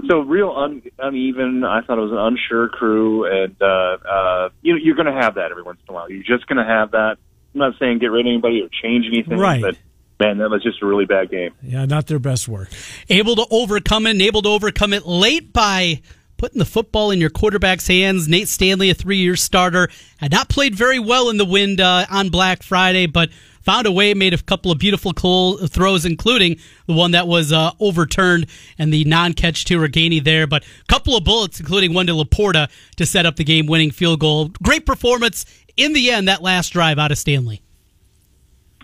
so 0.07 0.19
real 0.21 0.51
un, 0.55 0.81
uneven. 0.99 1.63
I 1.63 1.81
thought 1.81 1.97
it 1.97 2.01
was 2.01 2.11
an 2.11 2.17
unsure 2.17 2.69
crew, 2.69 3.25
and 3.25 3.55
uh, 3.61 3.65
uh, 3.65 4.49
you 4.61 4.73
know 4.73 4.79
you're 4.81 4.95
going 4.95 5.13
to 5.13 5.19
have 5.21 5.35
that 5.35 5.51
every 5.51 5.63
once 5.63 5.79
in 5.87 5.91
a 5.93 5.95
while. 5.95 6.09
You're 6.09 6.23
just 6.23 6.47
going 6.47 6.57
to 6.57 6.69
have 6.69 6.91
that. 6.91 7.17
I'm 7.53 7.59
not 7.59 7.73
saying 7.79 7.99
get 7.99 8.07
rid 8.07 8.25
of 8.25 8.29
anybody 8.29 8.61
or 8.61 8.69
change 8.81 9.05
anything, 9.11 9.37
Right. 9.37 9.61
but 9.61 9.77
man, 10.19 10.37
that 10.37 10.49
was 10.49 10.63
just 10.63 10.81
a 10.81 10.85
really 10.85 11.05
bad 11.05 11.29
game. 11.29 11.51
Yeah, 11.61 11.85
not 11.85 12.07
their 12.07 12.19
best 12.19 12.47
work. 12.47 12.69
able 13.09 13.35
to 13.35 13.45
overcome 13.51 14.07
it 14.07 14.11
and 14.11 14.21
able 14.21 14.41
to 14.43 14.49
overcome 14.49 14.93
it 14.93 15.05
late 15.05 15.51
by 15.51 16.01
putting 16.37 16.59
the 16.59 16.65
football 16.65 17.11
in 17.11 17.19
your 17.19 17.29
quarterback's 17.29 17.87
hands. 17.87 18.27
Nate 18.27 18.47
Stanley, 18.47 18.89
a 18.89 18.93
three 18.93 19.17
year 19.17 19.35
starter, 19.35 19.89
had 20.17 20.31
not 20.31 20.47
played 20.49 20.73
very 20.75 20.97
well 20.99 21.29
in 21.29 21.37
the 21.37 21.45
wind 21.45 21.81
uh, 21.81 22.05
on 22.09 22.29
Black 22.29 22.63
Friday, 22.63 23.05
but 23.05 23.29
found 23.61 23.87
a 23.87 23.91
way, 23.91 24.13
made 24.13 24.33
a 24.33 24.37
couple 24.37 24.71
of 24.71 24.77
beautiful 24.77 25.13
throws, 25.13 26.05
including 26.05 26.57
the 26.87 26.93
one 26.93 27.11
that 27.11 27.27
was 27.27 27.51
uh, 27.51 27.71
overturned 27.79 28.47
and 28.77 28.93
the 28.93 29.03
non 29.05 29.33
catch 29.33 29.65
to 29.65 29.77
Ragaini 29.77 30.23
there. 30.23 30.47
But 30.47 30.63
a 30.63 30.85
couple 30.87 31.15
of 31.15 31.23
bullets, 31.23 31.59
including 31.59 31.93
one 31.93 32.07
to 32.07 32.13
Laporta 32.13 32.69
to 32.97 33.05
set 33.05 33.25
up 33.25 33.35
the 33.35 33.43
game 33.43 33.65
winning 33.65 33.91
field 33.91 34.19
goal. 34.19 34.49
Great 34.61 34.85
performance 34.85 35.45
in 35.77 35.93
the 35.93 36.11
end, 36.11 36.27
that 36.27 36.41
last 36.41 36.69
drive 36.69 36.99
out 36.99 37.11
of 37.11 37.17
Stanley. 37.17 37.61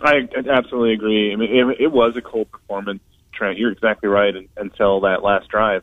I 0.00 0.28
absolutely 0.48 0.92
agree. 0.92 1.32
I 1.32 1.36
mean, 1.36 1.50
it, 1.50 1.80
it 1.80 1.92
was 1.92 2.16
a 2.16 2.22
cold 2.22 2.50
performance, 2.50 3.02
Trent. 3.32 3.58
You're 3.58 3.72
exactly 3.72 4.08
right 4.08 4.34
until 4.56 5.00
that 5.00 5.22
last 5.22 5.48
drive. 5.48 5.82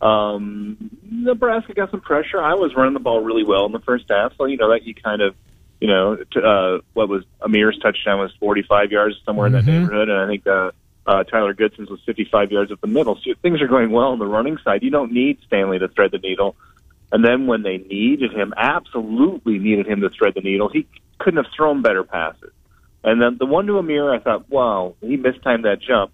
Um, 0.00 0.90
Nebraska 1.02 1.74
got 1.74 1.90
some 1.90 2.00
pressure. 2.00 2.40
I 2.40 2.54
was 2.54 2.74
running 2.74 2.94
the 2.94 3.00
ball 3.00 3.22
really 3.22 3.44
well 3.44 3.66
in 3.66 3.72
the 3.72 3.80
first 3.80 4.06
half, 4.08 4.32
so 4.38 4.46
you 4.46 4.56
know 4.56 4.70
that 4.70 4.84
you 4.84 4.94
kind 4.94 5.20
of, 5.20 5.34
you 5.80 5.88
know, 5.88 6.16
t- 6.16 6.40
uh, 6.44 6.78
what 6.92 7.08
was 7.08 7.24
Ihmir's 7.40 7.78
touchdown 7.78 8.18
was 8.18 8.32
45 8.38 8.92
yards 8.92 9.16
somewhere 9.24 9.46
in 9.46 9.54
that 9.54 9.64
neighborhood, 9.64 10.08
and 10.08 10.18
I 10.18 10.26
think 10.26 10.46
uh, 10.46 10.70
uh, 11.06 11.24
Tyler 11.24 11.54
Goodson's 11.54 11.88
was 11.88 12.00
55 12.04 12.52
yards 12.52 12.70
up 12.70 12.80
the 12.80 12.86
middle. 12.86 13.16
So 13.16 13.32
things 13.42 13.60
are 13.62 13.66
going 13.66 13.90
well 13.90 14.08
on 14.08 14.18
the 14.18 14.26
running 14.26 14.58
side. 14.58 14.82
You 14.82 14.90
don't 14.90 15.12
need 15.12 15.38
Stanley 15.46 15.78
to 15.78 15.88
thread 15.88 16.10
the 16.12 16.18
needle. 16.18 16.54
And 17.12 17.24
then 17.24 17.46
when 17.46 17.62
they 17.62 17.78
needed 17.78 18.32
him, 18.32 18.54
absolutely 18.56 19.58
needed 19.58 19.86
him 19.86 20.02
to 20.02 20.10
thread 20.10 20.34
the 20.34 20.42
needle, 20.42 20.68
he 20.68 20.86
couldn't 21.18 21.42
have 21.42 21.52
thrown 21.56 21.82
better 21.82 22.04
passes. 22.04 22.52
And 23.02 23.20
then 23.20 23.38
the 23.38 23.46
one 23.46 23.66
to 23.66 23.72
Ihmir, 23.72 24.14
I 24.14 24.22
thought, 24.22 24.48
wow, 24.50 24.94
he 25.00 25.16
mistimed 25.16 25.64
that 25.64 25.80
jump. 25.80 26.12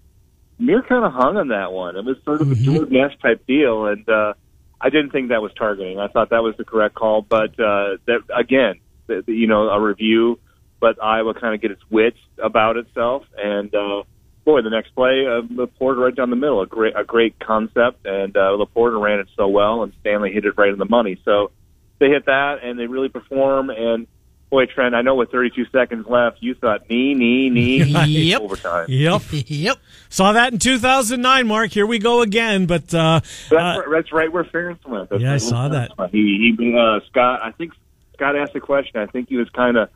Ihmir 0.59 0.87
kind 0.87 1.05
of 1.05 1.11
hung 1.13 1.37
on 1.37 1.49
that 1.49 1.71
one. 1.71 1.97
It 1.97 2.05
was 2.05 2.17
sort 2.23 2.41
of 2.41 2.51
a 2.51 2.55
Jordan 2.55 2.93
Nash 2.93 3.17
type 3.19 3.45
deal, 3.45 3.85
and 3.87 4.07
uh, 4.09 4.33
I 4.79 4.89
didn't 4.89 5.11
think 5.11 5.29
that 5.29 5.41
was 5.41 5.53
targeting. 5.53 5.99
I 5.99 6.07
thought 6.07 6.29
that 6.29 6.41
was 6.41 6.55
the 6.57 6.63
correct 6.63 6.95
call, 6.95 7.21
but 7.21 7.51
uh, 7.59 7.97
that 8.05 8.21
again, 8.35 8.79
you 9.27 9.47
know, 9.47 9.69
a 9.69 9.79
review, 9.79 10.39
but 10.79 11.01
Iowa 11.03 11.33
kind 11.33 11.55
of 11.55 11.61
get 11.61 11.71
its 11.71 11.81
wits 11.89 12.17
about 12.41 12.77
itself, 12.77 13.23
and 13.37 13.73
uh, 13.73 14.03
boy, 14.45 14.61
the 14.61 14.69
next 14.69 14.93
play, 14.95 15.25
uh, 15.27 15.41
Laporta 15.41 15.97
right 15.97 16.15
down 16.15 16.29
the 16.29 16.35
middle, 16.35 16.61
a 16.61 16.67
great, 16.67 16.93
a 16.95 17.03
great 17.03 17.39
concept, 17.39 18.05
and 18.05 18.35
uh, 18.37 18.55
Laporta 18.57 19.01
ran 19.01 19.19
it 19.19 19.27
so 19.35 19.47
well, 19.47 19.83
and 19.83 19.91
Stanley 20.01 20.31
hit 20.31 20.45
it 20.45 20.53
right 20.57 20.69
in 20.71 20.77
the 20.79 20.85
money. 20.85 21.19
So 21.25 21.51
they 21.99 22.07
hit 22.09 22.25
that, 22.27 22.59
and 22.63 22.79
they 22.79 22.85
really 22.87 23.09
perform, 23.09 23.69
and 23.69 24.07
boy, 24.49 24.65
Trent, 24.65 24.95
I 24.95 25.01
know 25.01 25.15
with 25.15 25.31
32 25.31 25.65
seconds 25.73 26.05
left, 26.07 26.37
you 26.39 26.53
thought 26.55 26.89
knee, 26.89 27.13
knee, 27.13 27.49
knee, 27.49 27.83
Yep. 28.29 28.41
overtime. 28.41 28.85
Yep. 28.87 29.21
yep. 29.31 29.77
Saw 30.09 30.31
that 30.31 30.53
in 30.53 30.59
2009, 30.59 31.47
Mark. 31.47 31.71
Here 31.71 31.85
we 31.85 31.99
go 31.99 32.21
again. 32.21 32.65
But 32.65 32.93
uh, 32.93 33.19
That's, 33.21 33.51
uh, 33.51 33.55
right, 33.55 33.83
that's 33.91 34.13
right 34.13 34.31
where 34.31 34.45
Ferentz 34.45 34.87
went. 34.87 35.09
That's 35.09 35.21
Yeah, 35.21 35.33
I 35.33 35.37
saw 35.37 35.67
that. 35.67 35.97
Ferentz. 35.97 36.11
He, 36.11 36.55
he, 36.57 36.77
uh, 36.79 37.01
Scott. 37.09 37.41
I 37.43 37.51
think 37.51 37.73
Scott 38.17 38.35
asked 38.35 38.55
a 38.55 38.59
question. 38.59 38.99
I 38.99 39.05
think 39.05 39.29
he 39.29 39.37
was 39.37 39.49
kind 39.51 39.77
of, 39.77 39.89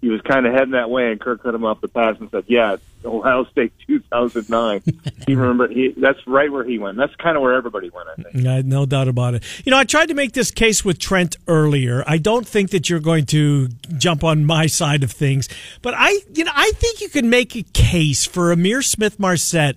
he 0.00 0.08
was 0.08 0.20
kind 0.22 0.46
of 0.46 0.52
heading 0.52 0.72
that 0.72 0.90
way, 0.90 1.10
and 1.10 1.20
Kirk 1.20 1.42
cut 1.42 1.54
him 1.54 1.64
off 1.64 1.80
the 1.80 1.88
pass 1.88 2.16
and 2.20 2.30
said, 2.30 2.44
"Yeah, 2.46 2.76
Ohio 3.04 3.44
State 3.46 3.72
2009." 3.86 4.82
he 5.26 5.34
remembered. 5.34 5.72
He, 5.72 5.92
that's 5.96 6.24
right 6.26 6.50
where 6.52 6.62
he 6.64 6.78
went. 6.78 6.96
That's 6.98 7.14
kind 7.16 7.36
of 7.36 7.42
where 7.42 7.54
everybody 7.54 7.90
went. 7.90 8.08
I 8.08 8.22
think. 8.22 8.44
Yeah, 8.44 8.62
no 8.64 8.86
doubt 8.86 9.08
about 9.08 9.34
it. 9.34 9.42
You 9.64 9.70
know, 9.70 9.78
I 9.78 9.84
tried 9.84 10.06
to 10.06 10.14
make 10.14 10.32
this 10.32 10.50
case 10.50 10.84
with 10.84 10.98
Trent 10.98 11.36
earlier. 11.48 12.04
I 12.06 12.18
don't 12.18 12.46
think 12.46 12.70
that 12.70 12.88
you're 12.88 13.00
going 13.00 13.26
to 13.26 13.68
jump 13.96 14.22
on 14.22 14.44
my 14.44 14.66
side 14.80 15.02
of 15.02 15.10
things, 15.10 15.48
but 15.82 15.94
I, 15.96 16.20
you 16.32 16.44
know, 16.44 16.52
I 16.54 16.70
think 16.76 17.00
you 17.00 17.08
can 17.08 17.28
make 17.30 17.56
a 17.56 17.62
case 17.62 18.24
for 18.24 18.54
Ihmir 18.54 18.84
Smith 18.84 19.18
Marsette. 19.18 19.76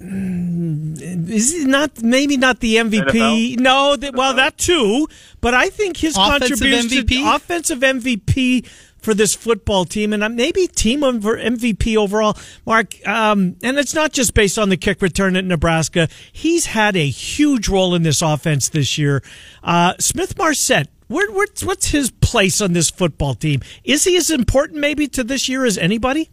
Is 0.00 1.52
he 1.52 1.64
not 1.64 2.02
maybe 2.02 2.36
not 2.36 2.60
the 2.60 2.76
MVP? 2.76 3.56
NFL? 3.56 3.60
No, 3.60 3.96
that, 3.96 4.14
well 4.14 4.34
that 4.34 4.58
too. 4.58 5.08
But 5.40 5.54
I 5.54 5.68
think 5.68 5.96
his 5.96 6.16
Offensive 6.16 6.58
contribution 6.58 7.06
MVP? 7.06 7.36
offensive 7.36 7.78
MVP 7.78 8.66
for 9.04 9.14
this 9.14 9.34
football 9.34 9.84
team, 9.84 10.12
and 10.12 10.24
uh, 10.24 10.28
maybe 10.28 10.66
team 10.66 11.04
over 11.04 11.36
MVP 11.36 11.96
overall, 11.96 12.36
Mark. 12.66 13.06
Um, 13.06 13.56
and 13.62 13.78
it's 13.78 13.94
not 13.94 14.12
just 14.12 14.34
based 14.34 14.58
on 14.58 14.70
the 14.70 14.76
kick 14.76 15.02
return 15.02 15.36
at 15.36 15.44
Nebraska. 15.44 16.08
He's 16.32 16.66
had 16.66 16.96
a 16.96 17.06
huge 17.06 17.68
role 17.68 17.94
in 17.94 18.02
this 18.02 18.22
offense 18.22 18.70
this 18.70 18.96
year. 18.96 19.22
Uh, 19.62 19.94
Smith 20.00 20.36
Marsette, 20.38 20.88
where, 21.08 21.30
what's, 21.30 21.62
what's 21.62 21.88
his 21.88 22.10
place 22.10 22.60
on 22.62 22.72
this 22.72 22.88
football 22.90 23.34
team? 23.34 23.60
Is 23.84 24.04
he 24.04 24.16
as 24.16 24.30
important 24.30 24.80
maybe 24.80 25.06
to 25.08 25.22
this 25.22 25.48
year 25.48 25.66
as 25.66 25.76
anybody? 25.76 26.30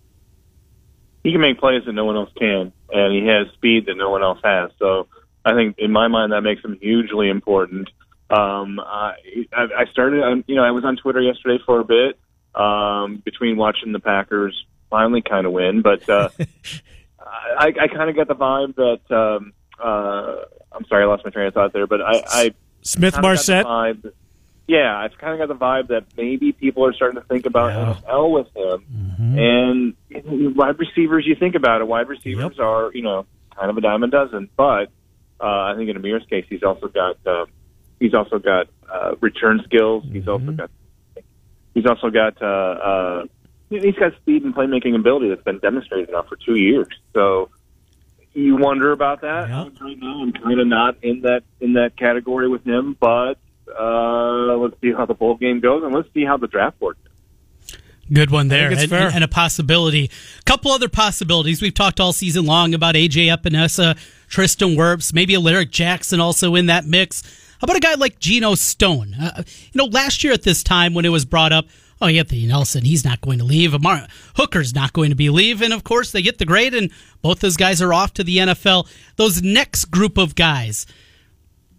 He 1.24 1.32
can 1.32 1.41
make 1.41 1.60
plays 1.60 1.84
that 1.86 1.91
no 1.91 2.06
one 2.06 2.15
else 2.15 2.32
can, 2.38 2.71
and 2.91 3.13
he 3.13 3.27
has 3.27 3.47
speed 3.54 3.86
that 3.88 3.95
no 3.95 4.10
one 4.10 4.23
else 4.23 4.39
has. 4.43 4.71
So 4.80 5.08
I 5.45 5.54
think, 5.54 5.77
in 5.77 5.91
my 5.91 6.08
mind, 6.08 6.32
that 6.34 6.41
makes 6.41 6.63
him 6.63 6.77
hugely 6.82 7.30
important. 7.30 7.89
Um, 8.30 8.80
I, 8.80 9.13
I 9.54 9.86
started, 9.91 10.23
on, 10.23 10.43
you 10.47 10.56
know, 10.56 10.63
I 10.63 10.71
was 10.71 10.86
on 10.86 10.95
Twitter 10.97 11.21
yesterday 11.21 11.62
for 11.65 11.80
a 11.80 11.84
bit 11.84 12.17
um, 12.56 13.21
between 13.25 13.58
watching 13.58 13.91
the 13.91 13.99
Packers 13.99 14.65
finally 14.89 15.21
kind 15.21 15.45
of 15.45 15.54
win, 15.54 15.82
but 15.82 16.08
uh, 16.10 16.30
I, 17.19 17.73
I 17.80 17.88
kind 17.88 18.10
of 18.10 18.15
got 18.15 18.27
the 18.27 18.36
vibe 18.36 18.75
that 18.75 19.15
um, 19.15 19.54
uh, 19.82 20.45
I'm 20.71 20.86
sorry, 20.86 21.04
I 21.04 21.08
lost 21.08 21.25
my 21.25 21.32
train 21.32 21.47
of 21.47 21.54
thought 21.54 21.73
there, 21.73 21.88
but 21.88 22.01
I, 22.01 22.23
I 22.27 22.54
Smith 22.82 23.13
kinda 23.13 23.27
got 23.36 23.45
the 23.45 23.54
Marsette. 23.54 23.65
Yeah, 24.71 24.97
I've 24.97 25.17
kind 25.17 25.34
of 25.34 25.45
got 25.45 25.53
the 25.53 25.60
vibe 25.60 25.89
that 25.89 26.05
maybe 26.15 26.53
people 26.53 26.86
are 26.86 26.93
starting 26.93 27.19
to 27.21 27.27
think 27.27 27.45
about 27.45 27.71
NFL 28.05 28.31
with 28.31 28.47
him. 28.55 28.86
And 29.38 29.93
you 30.07 30.21
know, 30.23 30.53
wide 30.55 30.79
receivers, 30.79 31.25
you 31.27 31.36
think 31.36 31.55
about 31.55 31.81
it, 31.81 31.88
wide 31.89 32.07
receivers 32.07 32.57
are, 32.57 32.89
you 32.93 33.01
know, 33.01 33.25
kind 33.53 33.69
of 33.69 33.75
a 33.75 33.81
dime 33.81 34.01
a 34.03 34.07
dozen. 34.07 34.49
But 34.55 34.89
uh, 35.41 35.43
I 35.43 35.73
think 35.75 35.89
in 35.89 36.01
Ihmir's 36.01 36.25
case, 36.27 36.45
he's 36.47 36.63
also 36.63 36.88
got 36.88 37.17
uh, 37.27 37.47
he's 37.99 38.13
also 38.13 38.39
got 38.39 38.69
uh, 38.89 39.15
return 39.19 39.62
skills. 39.65 40.05
He's 40.10 40.29
also 40.29 40.53
got 40.53 40.71
he's 41.73 41.86
also 41.86 42.10
got 42.10 42.41
uh, 42.41 42.45
uh, 42.45 43.25
he's 43.69 43.95
got 43.95 44.15
speed 44.21 44.45
and 44.45 44.55
playmaking 44.55 44.95
ability 44.95 45.27
that's 45.27 45.43
been 45.43 45.60
demonstrated 45.60 46.12
now 46.12 46.21
for 46.21 46.38
two 46.38 46.55
years. 46.55 46.88
So 47.13 47.49
you 48.34 48.55
wonder 48.55 48.93
about 48.93 49.19
that. 49.19 49.49
Yeah. 49.49 49.67
Right 49.81 49.99
now, 49.99 50.21
I'm 50.21 50.31
kind 50.31 50.62
of 50.62 50.67
not 50.67 51.03
in 51.03 51.23
that 51.23 51.43
in 51.60 51.73
that 51.73 51.97
category 51.97 52.47
with 52.47 52.65
him, 52.65 52.95
but 52.97 53.38
uh, 53.79 54.57
let's 54.57 54.79
see 54.81 54.91
how 54.91 55.05
the 55.05 55.13
bowl 55.13 55.36
game 55.36 55.60
goes, 55.60 55.84
and 55.84 55.93
let's 55.93 56.12
see 56.13 56.25
how 56.25 56.38
the 56.38 56.47
draft 56.47 56.79
works. 56.81 56.99
Good 58.12 58.29
one 58.29 58.49
there, 58.49 58.71
it's 58.71 58.81
and, 58.81 58.89
fair. 58.89 59.10
and 59.13 59.23
a 59.23 59.27
possibility. 59.27 60.12
couple 60.45 60.71
other 60.71 60.89
possibilities. 60.89 61.62
We've 61.62 61.73
talked 61.73 61.99
all 61.99 62.12
season 62.12 62.45
long 62.45 62.73
about 62.73 62.95
AJ 62.95 63.34
Epenesa, 63.34 63.97
Tristan 64.27 64.75
Wirfs, 64.75 65.13
maybe 65.13 65.34
Alaric 65.36 65.71
Jackson 65.71 66.19
also 66.19 66.55
in 66.55 66.65
that 66.65 66.86
mix. 66.86 67.23
How 67.60 67.65
about 67.65 67.77
a 67.77 67.79
guy 67.79 67.93
like 67.93 68.19
Geno 68.19 68.55
Stone? 68.55 69.13
Uh, 69.13 69.43
you 69.45 69.77
know, 69.77 69.86
last 69.86 70.23
year 70.23 70.34
at 70.34 70.43
this 70.43 70.62
time 70.62 70.93
when 70.93 71.05
it 71.05 71.10
was 71.10 71.23
brought 71.23 71.53
up, 71.53 71.67
oh, 72.01 72.07
Anthony 72.07 72.47
Nelson, 72.47 72.84
he's 72.84 73.05
not 73.05 73.21
going 73.21 73.38
to 73.38 73.45
leave. 73.45 73.73
Amani 73.73 74.07
Hooker's 74.36 74.75
not 74.75 74.91
going 74.91 75.12
to 75.12 75.15
be 75.15 75.29
leave, 75.29 75.62
and 75.62 75.71
of 75.71 75.84
course 75.86 76.12
they 76.12 76.21
get 76.21 76.38
the 76.38 76.45
grade, 76.45 76.73
and 76.73 76.91
both 77.21 77.39
those 77.39 77.55
guys 77.55 77.81
are 77.81 77.93
off 77.93 78.13
to 78.15 78.23
the 78.23 78.39
NFL. 78.39 78.89
Those 79.15 79.41
next 79.41 79.86
group 79.86 80.17
of 80.17 80.36
guys 80.36 80.86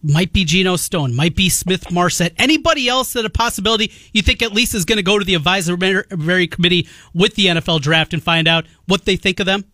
might 0.03 0.33
be 0.33 0.45
Geno 0.45 0.77
Stone, 0.77 1.15
might 1.15 1.37
be 1.37 1.49
Smith 1.49 1.91
Marsette. 1.91 2.33
Anybody 2.39 2.89
else 2.89 3.13
that 3.13 3.25
a 3.25 3.31
possibility 3.31 3.93
you 4.13 4.23
think 4.23 4.43
at 4.43 4.53
least 4.53 4.75
is 4.75 4.85
going 4.85 4.97
to 4.97 5.03
go 5.03 5.19
to 5.19 5.25
the 5.25 5.35
advisory 5.35 6.47
committee 6.49 6.89
with 7.15 7.35
the 7.35 7.47
NFL 7.47 7.81
draft 7.81 8.13
and 8.13 8.23
find 8.23 8.49
out 8.49 8.67
what 8.87 9.05
they 9.05 9.17
think 9.17 9.41
of 9.41 9.47
them? 9.47 9.65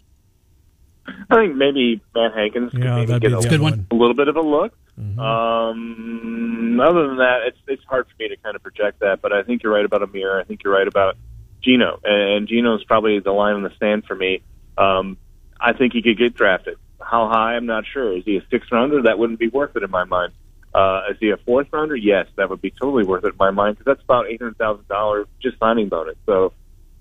I 1.30 1.36
think 1.36 1.56
maybe 1.56 2.02
Matt 2.14 2.34
Hankins 2.34 2.72
could 2.72 2.84
Yeah, 2.84 2.96
maybe 2.96 3.06
that'd 3.06 3.22
get 3.22 3.40
be 3.40 3.46
a, 3.46 3.50
Good 3.50 3.60
one. 3.60 3.86
a 3.90 3.94
little 3.94 4.14
bit 4.14 4.28
of 4.28 4.36
a 4.36 4.42
look. 4.42 4.74
Um, 4.98 6.80
other 6.80 7.06
than 7.06 7.18
that, 7.18 7.42
it's 7.46 7.58
it's 7.68 7.84
hard 7.84 8.06
for 8.06 8.14
me 8.18 8.28
to 8.28 8.36
kind 8.36 8.56
of 8.56 8.62
project 8.62 9.00
that. 9.00 9.22
But 9.22 9.32
I 9.32 9.42
think 9.42 9.62
you're 9.62 9.72
right 9.72 9.84
about 9.84 10.02
Ihmir. 10.02 10.40
I 10.40 10.44
think 10.44 10.64
you're 10.64 10.72
right 10.72 10.88
about 10.88 11.16
Geno, 11.62 12.00
and 12.04 12.48
Geno 12.48 12.76
is 12.76 12.84
probably 12.84 13.20
the 13.20 13.30
line 13.32 13.56
in 13.56 13.62
the 13.62 13.72
sand 13.78 14.04
for 14.06 14.14
me. 14.14 14.42
Um, 14.76 15.16
I 15.60 15.72
think 15.72 15.92
he 15.92 16.02
could 16.02 16.18
get 16.18 16.34
drafted. 16.34 16.78
How 17.10 17.28
high? 17.28 17.54
I'm 17.56 17.66
not 17.66 17.84
sure. 17.90 18.16
Is 18.16 18.24
he 18.26 18.36
a 18.36 18.42
sixth 18.50 18.70
rounder? 18.70 19.02
That 19.02 19.18
wouldn't 19.18 19.38
be 19.38 19.48
worth 19.48 19.74
it 19.76 19.82
in 19.82 19.90
my 19.90 20.04
mind. 20.04 20.32
Uh, 20.74 21.00
is 21.10 21.16
he 21.18 21.30
a 21.30 21.38
fourth 21.38 21.68
rounder? 21.72 21.96
Yes, 21.96 22.26
that 22.36 22.50
would 22.50 22.60
be 22.60 22.70
totally 22.70 23.04
worth 23.04 23.24
it 23.24 23.28
in 23.28 23.36
my 23.38 23.50
mind 23.50 23.78
because 23.78 23.86
that's 23.86 24.04
about 24.04 24.26
eight 24.28 24.40
hundred 24.40 24.58
thousand 24.58 24.86
dollars 24.88 25.26
just 25.42 25.58
signing 25.58 25.88
bonus. 25.88 26.16
So 26.26 26.52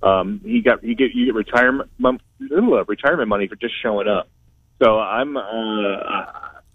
um, 0.02 0.40
he 0.44 0.62
got 0.62 0.84
he 0.84 0.96
get 0.96 1.14
you 1.14 1.26
get 1.26 1.36
retirement 1.36 1.90
mon- 1.98 2.22
uh, 2.42 2.86
retirement 2.86 3.28
money 3.28 3.48
for 3.48 3.58
just 3.58 3.74
showing 3.84 4.08
up. 4.08 4.30
So 4.82 4.98
I'm 4.98 5.36
uh, 5.36 5.42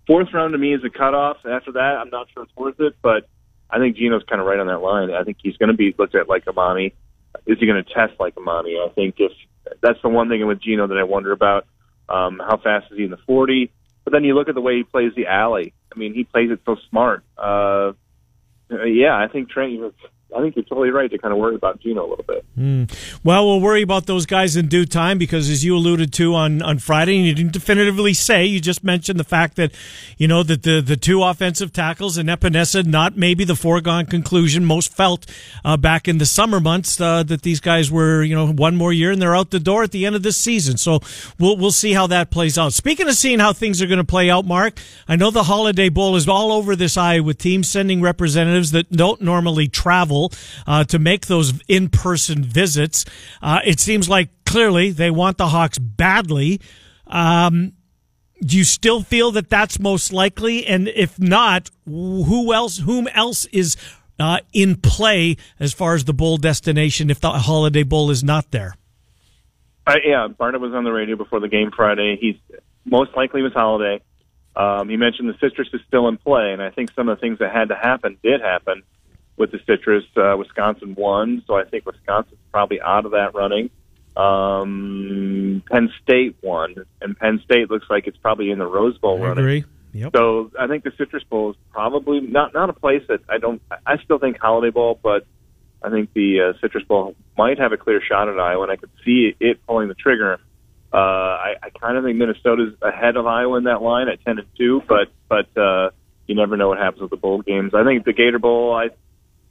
fourth 0.06 0.28
round 0.34 0.52
to 0.52 0.58
me 0.58 0.74
is 0.74 0.84
a 0.84 0.90
cutoff. 0.90 1.38
After 1.46 1.72
that, 1.72 1.96
I'm 2.00 2.10
not 2.10 2.28
sure 2.34 2.42
it's 2.42 2.54
worth 2.54 2.80
it, 2.80 2.96
but 3.00 3.28
I 3.70 3.78
think 3.78 3.96
Geno's 3.96 4.24
kind 4.28 4.42
of 4.42 4.46
right 4.46 4.58
on 4.58 4.66
that 4.66 4.82
line. 4.82 5.10
I 5.10 5.24
think 5.24 5.38
he's 5.42 5.56
going 5.56 5.70
to 5.70 5.76
be 5.76 5.94
looked 5.98 6.14
at 6.14 6.28
like 6.28 6.46
Amani. 6.46 6.94
Is 7.46 7.58
he 7.58 7.66
going 7.66 7.82
to 7.82 7.94
test 7.94 8.20
like 8.20 8.36
Amani? 8.36 8.76
I 8.76 8.90
think 8.94 9.14
if 9.18 9.32
that's 9.80 10.00
the 10.02 10.10
one 10.10 10.28
thing 10.28 10.46
with 10.46 10.60
Geno 10.60 10.86
that 10.86 10.98
I 10.98 11.04
wonder 11.04 11.32
about. 11.32 11.66
Um, 12.12 12.38
how 12.38 12.58
fast 12.58 12.92
is 12.92 12.98
he 12.98 13.04
in 13.04 13.10
the 13.10 13.16
40? 13.16 13.72
But 14.04 14.12
then 14.12 14.24
you 14.24 14.34
look 14.34 14.48
at 14.48 14.54
the 14.54 14.60
way 14.60 14.76
he 14.76 14.82
plays 14.84 15.12
the 15.16 15.26
alley. 15.26 15.72
I 15.94 15.98
mean, 15.98 16.14
he 16.14 16.24
plays 16.24 16.50
it 16.50 16.60
so 16.66 16.76
smart. 16.90 17.24
Uh, 17.38 17.92
yeah, 18.70 19.16
I 19.16 19.28
think 19.28 19.50
Trent. 19.50 19.94
I 20.36 20.40
think 20.40 20.56
you're 20.56 20.64
totally 20.64 20.90
right 20.90 21.10
to 21.10 21.18
kind 21.18 21.32
of 21.32 21.38
worry 21.38 21.54
about 21.54 21.80
Geno 21.80 22.06
a 22.06 22.08
little 22.08 22.24
bit. 22.24 22.44
Well, 23.24 23.46
we'll 23.46 23.60
worry 23.60 23.82
about 23.82 24.06
those 24.06 24.26
guys 24.26 24.56
in 24.56 24.68
due 24.68 24.84
time 24.84 25.18
because, 25.18 25.48
as 25.48 25.64
you 25.64 25.76
alluded 25.76 26.12
to 26.14 26.34
on, 26.34 26.62
on 26.62 26.78
Friday, 26.78 27.16
and 27.16 27.26
you 27.26 27.34
didn't 27.34 27.52
definitively 27.52 28.14
say, 28.14 28.44
you 28.44 28.60
just 28.60 28.84
mentioned 28.84 29.18
the 29.18 29.24
fact 29.24 29.56
that, 29.56 29.72
you 30.18 30.28
know, 30.28 30.42
that 30.42 30.62
the, 30.62 30.80
the 30.80 30.96
two 30.96 31.22
offensive 31.22 31.72
tackles 31.72 32.16
and 32.16 32.28
Epenesa, 32.28 32.84
not 32.84 33.16
maybe 33.16 33.44
the 33.44 33.56
foregone 33.56 34.06
conclusion 34.06 34.64
most 34.64 34.92
felt 34.92 35.26
uh, 35.64 35.76
back 35.76 36.08
in 36.08 36.18
the 36.18 36.26
summer 36.26 36.60
months 36.60 37.00
uh, 37.00 37.22
that 37.22 37.42
these 37.42 37.60
guys 37.60 37.90
were, 37.90 38.22
you 38.22 38.34
know, 38.34 38.52
one 38.52 38.76
more 38.76 38.92
year 38.92 39.10
and 39.10 39.20
they're 39.20 39.36
out 39.36 39.50
the 39.50 39.60
door 39.60 39.82
at 39.82 39.90
the 39.90 40.06
end 40.06 40.14
of 40.14 40.22
this 40.22 40.36
season. 40.36 40.76
So 40.76 41.00
we'll 41.38 41.56
we'll 41.56 41.70
see 41.70 41.92
how 41.92 42.06
that 42.08 42.30
plays 42.30 42.56
out. 42.58 42.72
Speaking 42.72 43.08
of 43.08 43.14
seeing 43.14 43.38
how 43.38 43.52
things 43.52 43.80
are 43.82 43.86
going 43.86 43.98
to 43.98 44.04
play 44.04 44.30
out, 44.30 44.44
Mark, 44.46 44.80
I 45.08 45.16
know 45.16 45.30
the 45.30 45.44
Holiday 45.44 45.88
Bowl 45.88 46.16
is 46.16 46.28
all 46.28 46.52
over 46.52 46.76
this 46.76 46.96
eye 46.96 47.20
with 47.20 47.38
teams 47.38 47.68
sending 47.68 48.00
representatives 48.00 48.70
that 48.72 48.90
don't 48.90 49.20
normally 49.20 49.68
travel 49.68 50.21
uh, 50.66 50.84
to 50.84 50.98
make 50.98 51.26
those 51.26 51.60
in-person 51.68 52.44
visits. 52.44 53.04
Uh, 53.40 53.60
it 53.64 53.80
seems 53.80 54.08
like 54.08 54.28
clearly 54.44 54.90
they 54.90 55.10
want 55.10 55.38
the 55.38 55.48
Hawks 55.48 55.78
badly. 55.78 56.60
Um, 57.06 57.72
do 58.44 58.56
you 58.56 58.64
still 58.64 59.02
feel 59.02 59.30
that 59.32 59.48
that's 59.48 59.78
most 59.78 60.12
likely? 60.12 60.66
And 60.66 60.88
if 60.88 61.18
not, 61.18 61.70
who 61.86 62.52
else? 62.52 62.78
Whom 62.78 63.06
else 63.08 63.44
is 63.46 63.76
uh, 64.18 64.38
in 64.52 64.76
play 64.76 65.36
as 65.60 65.72
far 65.72 65.94
as 65.94 66.04
the 66.04 66.12
bowl 66.12 66.36
destination 66.38 67.10
if 67.10 67.20
the 67.20 67.30
Holiday 67.30 67.82
Bowl 67.82 68.10
is 68.10 68.24
not 68.24 68.50
there? 68.50 68.74
Uh, 69.86 69.96
yeah, 70.04 70.28
Barnett 70.28 70.60
was 70.60 70.72
on 70.74 70.84
the 70.84 70.92
radio 70.92 71.16
before 71.16 71.40
the 71.40 71.48
game 71.48 71.70
Friday. 71.74 72.16
He's 72.20 72.36
most 72.84 73.16
likely 73.16 73.42
was 73.42 73.52
Holiday. 73.52 74.00
Um, 74.54 74.88
he 74.88 74.96
mentioned 74.96 75.28
the 75.28 75.38
citrus 75.40 75.68
is 75.72 75.80
still 75.88 76.08
in 76.08 76.18
play, 76.18 76.52
and 76.52 76.62
I 76.62 76.70
think 76.70 76.92
some 76.94 77.08
of 77.08 77.16
the 77.16 77.20
things 77.20 77.38
that 77.38 77.52
had 77.52 77.68
to 77.68 77.74
happen 77.74 78.18
did 78.22 78.40
happen 78.40 78.82
with 79.42 79.50
the 79.50 79.58
citrus. 79.66 80.04
Uh, 80.16 80.36
Wisconsin 80.38 80.94
won, 80.94 81.42
so 81.48 81.56
I 81.56 81.64
think 81.64 81.84
Wisconsin's 81.84 82.38
probably 82.52 82.80
out 82.80 83.04
of 83.04 83.10
that 83.10 83.34
running. 83.34 83.70
Um, 84.16 85.64
Penn 85.68 85.92
State 86.00 86.36
won, 86.42 86.76
and 87.00 87.18
Penn 87.18 87.40
State 87.44 87.68
looks 87.68 87.86
like 87.90 88.06
it's 88.06 88.16
probably 88.18 88.52
in 88.52 88.60
the 88.60 88.66
Rose 88.66 88.96
Bowl 88.98 89.18
I 89.20 89.26
running. 89.26 89.44
agree. 89.44 89.64
Yep. 89.94 90.12
So 90.14 90.52
I 90.58 90.68
think 90.68 90.84
the 90.84 90.92
Citrus 90.96 91.24
Bowl 91.24 91.50
is 91.50 91.56
probably 91.72 92.20
not 92.20 92.54
not 92.54 92.70
a 92.70 92.72
place 92.72 93.02
that 93.08 93.20
I 93.28 93.38
don't. 93.38 93.60
I 93.84 93.98
still 94.04 94.20
think 94.20 94.38
Holiday 94.38 94.70
Bowl, 94.70 94.98
but 95.02 95.26
I 95.82 95.90
think 95.90 96.12
the 96.14 96.54
uh, 96.54 96.60
Citrus 96.60 96.84
Bowl 96.84 97.16
might 97.36 97.58
have 97.58 97.72
a 97.72 97.76
clear 97.76 98.00
shot 98.00 98.28
at 98.28 98.38
Iowa, 98.38 98.62
and 98.62 98.70
I 98.72 98.76
could 98.76 98.90
see 99.04 99.34
it 99.40 99.66
pulling 99.66 99.88
the 99.88 99.94
trigger. 99.94 100.38
Uh, 100.94 100.96
I, 100.96 101.54
I 101.62 101.70
kind 101.70 101.96
of 101.96 102.04
think 102.04 102.16
Minnesota's 102.16 102.74
ahead 102.80 103.16
of 103.16 103.26
Iowa 103.26 103.58
in 103.58 103.64
that 103.64 103.82
line 103.82 104.08
at 104.08 104.24
ten 104.24 104.38
and 104.38 104.46
two, 104.56 104.82
but 104.86 105.08
but 105.28 105.60
uh, 105.60 105.90
you 106.26 106.36
never 106.36 106.56
know 106.56 106.68
what 106.68 106.78
happens 106.78 107.00
with 107.02 107.10
the 107.10 107.16
bowl 107.16 107.42
games. 107.42 107.74
I 107.74 107.84
think 107.84 108.04
the 108.04 108.12
Gator 108.12 108.38
Bowl. 108.38 108.74
I 108.74 108.90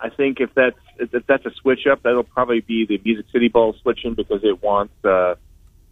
I 0.02 0.10
think 0.10 0.40
if 0.40 0.54
that's 0.56 0.78
if 0.98 1.26
that's 1.28 1.46
a 1.46 1.52
switch 1.62 1.86
up, 1.92 2.04
that'll 2.04 2.24
probably 2.24 2.62
be 2.62 2.86
the 2.86 3.00
Music 3.04 3.26
City 3.32 3.48
Bowl 3.48 3.76
switching 3.82 4.16
because 4.16 4.44
it 4.44 4.62
wants. 4.62 4.94
Uh, 5.04 5.36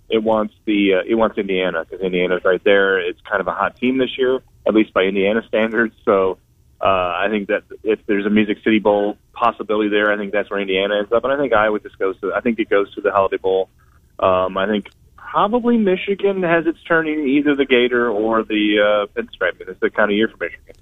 it 0.09 0.23
wants 0.23 0.55
the 0.65 0.95
uh, 0.95 1.03
it 1.07 1.15
wants 1.15 1.37
Indiana 1.37 1.85
because 1.85 2.03
Indiana's 2.03 2.43
right 2.43 2.63
there. 2.63 2.99
It's 2.99 3.21
kind 3.21 3.41
of 3.41 3.47
a 3.47 3.53
hot 3.53 3.77
team 3.77 3.99
this 3.99 4.17
year, 4.17 4.39
at 4.67 4.73
least 4.73 4.93
by 4.93 5.03
Indiana 5.03 5.41
standards. 5.47 5.93
So 6.03 6.39
uh, 6.81 6.85
I 6.85 7.27
think 7.29 7.49
that 7.49 7.63
if 7.83 7.99
there's 8.07 8.25
a 8.25 8.29
Music 8.29 8.57
City 8.63 8.79
Bowl 8.79 9.17
possibility 9.33 9.89
there, 9.89 10.11
I 10.11 10.17
think 10.17 10.31
that's 10.31 10.49
where 10.49 10.59
Indiana 10.59 10.97
ends 10.97 11.11
up. 11.11 11.23
And 11.23 11.33
I 11.33 11.37
think 11.37 11.53
Iowa 11.53 11.79
just 11.79 11.99
goes 11.99 12.19
to. 12.21 12.33
I 12.33 12.41
think 12.41 12.57
it 12.57 12.69
goes 12.69 12.93
to 12.95 13.01
the 13.01 13.11
Holiday 13.11 13.37
Bowl. 13.37 13.69
Um, 14.17 14.57
I 14.57 14.65
think 14.65 14.87
probably 15.15 15.77
Michigan 15.77 16.41
has 16.41 16.65
its 16.65 16.81
turn 16.83 17.07
in 17.07 17.27
either 17.27 17.55
the 17.55 17.65
Gator 17.65 18.09
or 18.09 18.43
the 18.43 18.77
uh, 18.79 19.19
Pinstripe. 19.19 19.61
It's 19.61 19.79
the 19.79 19.89
kind 19.91 20.09
of 20.09 20.17
year 20.17 20.27
for 20.27 20.37
Michigan. 20.43 20.75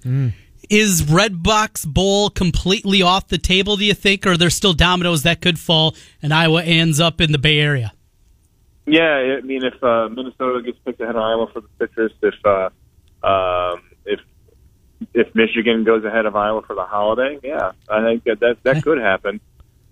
Is 0.70 1.04
Redbox 1.04 1.88
Bowl 1.88 2.30
completely 2.30 3.02
off 3.02 3.28
the 3.28 3.38
table, 3.38 3.78
do 3.78 3.86
you 3.86 3.94
think, 3.94 4.26
or 4.26 4.32
are 4.32 4.38
there 4.38 4.50
still 4.50 4.74
dominoes 4.74 5.24
that 5.24 5.42
could 5.42 5.60
fall 5.60 5.96
and 6.22 6.34
Iowa 6.34 6.64
ends 6.64 7.00
up 7.00 7.22
in 7.22 7.32
the 7.32 7.38
Bay 7.38 7.60
Area? 7.60 7.94
Yeah, 8.86 9.38
I 9.38 9.42
mean, 9.42 9.64
if 9.66 9.84
uh, 9.84 10.08
Minnesota 10.10 10.62
gets 10.62 10.78
picked 10.86 11.02
ahead 11.02 11.16
of 11.16 11.22
Iowa 11.22 11.48
for 11.52 11.62
the 11.62 11.68
citrus, 11.78 12.14
if 12.22 12.36
uh, 12.46 12.70
um, 13.26 13.82
if 14.06 14.22
if 15.14 15.36
Michigan 15.36 15.84
goes 15.84 16.06
ahead 16.06 16.26
of 16.26 16.36
Iowa 16.36 16.62
for 16.62 16.74
the 16.74 16.86
holiday, 16.86 17.38
yeah, 17.44 17.72
I 17.90 18.02
think 18.04 18.24
that 18.24 18.40
that, 18.40 18.64
that 18.64 18.84
could 18.84 18.98
happen. 18.98 19.42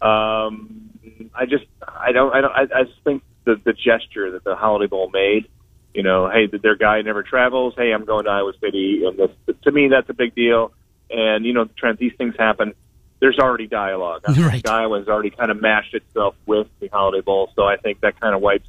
Um, 0.02 0.90
I 1.34 1.46
just 1.46 1.66
I 1.86 2.14
don't 2.14 2.34
I 2.34 2.42
don't 2.42 2.52
I, 2.52 2.62
I 2.74 2.84
just 2.84 3.02
think 3.04 3.24
the 3.44 3.60
the 3.64 3.74
gesture 3.74 4.32
that 4.32 4.46
the 4.46 4.56
Holiday 4.56 4.88
Bowl 4.88 5.10
made, 5.12 5.50
you 5.96 6.04
know, 6.04 6.30
hey, 6.30 6.48
that 6.48 6.62
their 6.62 6.76
guy 6.76 7.02
never 7.02 7.24
travels. 7.24 7.74
Hey, 7.78 7.92
I'm 7.92 8.06
going 8.06 8.26
to 8.26 8.32
Iowa 8.32 8.54
City, 8.62 9.04
and 9.06 9.18
this, 9.18 9.56
to 9.64 9.72
me 9.72 9.88
that's 9.88 10.10
a 10.10 10.14
big 10.14 10.36
deal. 10.36 10.72
And 11.10 11.46
you 11.46 11.54
know, 11.54 11.66
Trent, 11.78 12.00
these 12.00 12.14
things 12.18 12.36
happen. 12.38 12.74
There's 13.20 13.40
already 13.40 13.68
dialogue. 13.68 14.24
I 14.28 14.34
think 14.34 14.46
Right. 14.46 14.68
Iowa's 14.68 15.08
already 15.08 15.30
kind 15.30 15.50
of 15.50 15.62
mashed 15.62 15.94
itself 15.94 16.36
with 16.46 16.68
the 16.80 16.88
Holiday 16.90 17.22
Bowl, 17.22 17.50
so 17.56 17.64
I 17.64 17.78
think 17.78 18.02
that 18.02 18.20
kind 18.20 18.36
of 18.36 18.42
wipes 18.42 18.68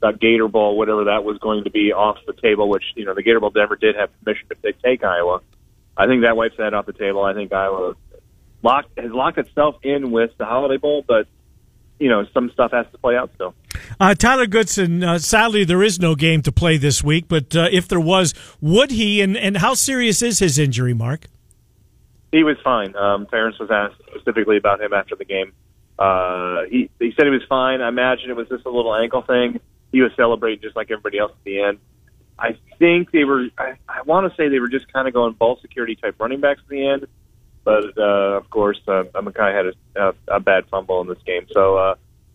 the 0.00 0.12
Gator 0.12 0.48
Bowl, 0.48 0.76
whatever 0.76 1.04
that 1.04 1.24
was 1.24 1.38
going 1.38 1.64
to 1.64 1.70
be, 1.70 1.92
off 1.92 2.18
the 2.26 2.32
table. 2.32 2.68
Which 2.68 2.84
you 2.96 3.04
know, 3.04 3.14
the 3.14 3.22
Gator 3.22 3.40
Bowl 3.40 3.52
never 3.54 3.76
did 3.76 3.96
have 3.96 4.10
permission 4.22 4.48
to 4.48 4.54
take- 4.56 4.80
take 4.82 5.04
Iowa. 5.04 5.40
I 5.96 6.06
think 6.06 6.22
that 6.22 6.36
wipes 6.36 6.56
that 6.58 6.74
off 6.74 6.86
the 6.86 6.92
table. 6.92 7.22
I 7.22 7.34
think 7.34 7.52
Iowa 7.52 7.94
locked 8.62 8.98
has 8.98 9.12
locked 9.12 9.38
itself 9.38 9.76
in 9.82 10.10
with 10.10 10.36
the 10.38 10.44
Holiday 10.44 10.78
Bowl, 10.78 11.04
but 11.06 11.26
you 11.98 12.08
know, 12.08 12.26
some 12.32 12.50
stuff 12.50 12.72
has 12.72 12.86
to 12.92 12.98
play 12.98 13.16
out 13.16 13.30
still. 13.34 13.54
Uh, 13.98 14.14
Tyler 14.14 14.46
Goodson, 14.46 15.02
uh, 15.02 15.18
sadly, 15.18 15.64
there 15.64 15.82
is 15.82 16.00
no 16.00 16.14
game 16.14 16.42
to 16.42 16.52
play 16.52 16.76
this 16.76 17.02
week, 17.02 17.26
but 17.28 17.54
uh, 17.56 17.68
if 17.70 17.88
there 17.88 18.00
was, 18.00 18.34
would 18.60 18.90
he, 18.90 19.20
and, 19.20 19.36
and 19.36 19.58
how 19.58 19.74
serious 19.74 20.22
is 20.22 20.38
his 20.38 20.58
injury, 20.58 20.94
Mark? 20.94 21.26
he 22.34 22.42
was 22.42 22.56
fine. 22.64 22.96
Um, 22.96 23.26
Ferentz 23.26 23.60
was 23.60 23.70
asked 23.70 24.02
specifically 24.08 24.56
about 24.56 24.80
him 24.80 24.92
after 24.92 25.14
the 25.14 25.24
game. 25.24 25.52
Uh, 25.96 26.64
he 26.68 26.90
he 26.98 27.12
said 27.16 27.26
he 27.26 27.30
was 27.30 27.44
fine. 27.48 27.80
I 27.80 27.86
imagine 27.86 28.28
it 28.28 28.34
was 28.34 28.48
just 28.48 28.66
a 28.66 28.70
little 28.70 28.92
ankle 28.92 29.22
thing. 29.22 29.60
He 29.92 30.00
was 30.00 30.10
celebrating 30.16 30.60
just 30.60 30.74
like 30.74 30.90
everybody 30.90 31.18
else 31.18 31.30
at 31.30 31.44
the 31.44 31.62
end. 31.62 31.78
I 32.36 32.58
think 32.80 33.12
they 33.12 33.22
were. 33.22 33.46
I, 33.56 33.74
I 33.88 34.02
want 34.02 34.28
to 34.28 34.36
say 34.36 34.48
they 34.48 34.58
were 34.58 34.68
just 34.68 34.92
kind 34.92 35.06
of 35.06 35.14
going 35.14 35.34
ball 35.34 35.60
security 35.62 35.94
type 35.94 36.16
running 36.18 36.40
backs 36.40 36.60
at 36.60 36.68
the 36.68 36.84
end, 36.84 37.06
but 37.64 37.96
uh, 37.98 38.36
of 38.36 38.48
course, 38.50 38.78
uh, 38.86 39.04
Mekhi 39.14 39.54
had 39.54 39.66
a, 39.66 40.08
a, 40.08 40.36
a 40.36 40.40
bad 40.40 40.66
fumble 40.70 41.00
in 41.00 41.08
this 41.08 41.22
game. 41.26 41.46
So 41.50 41.76
uh, 41.76 41.94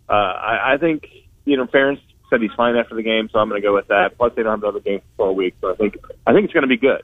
uh, 0.10 0.14
I, 0.14 0.74
I 0.74 0.78
think 0.78 1.06
you 1.46 1.58
know 1.58 1.66
Ferentz 1.66 2.02
said 2.30 2.42
he's 2.42 2.52
fine 2.58 2.76
after 2.76 2.96
the 2.96 3.04
game, 3.04 3.30
so 3.32 3.40
I'm 3.40 3.50
going 3.50 3.62
to 3.62 3.68
go 3.68 3.74
with 3.74 3.88
that. 3.88 4.18
Plus, 4.18 4.34
they 4.36 4.44
don't 4.44 4.52
have 4.52 4.64
another 4.64 4.80
game 4.80 5.00
for 5.00 5.26
four 5.26 5.36
weeks, 5.36 5.58
so 5.62 5.72
I 5.72 5.76
think 5.76 5.98
I 6.26 6.34
think 6.34 6.46
it's 6.46 6.54
going 6.54 6.64
to 6.64 6.68
be 6.68 6.78
good. 6.78 7.04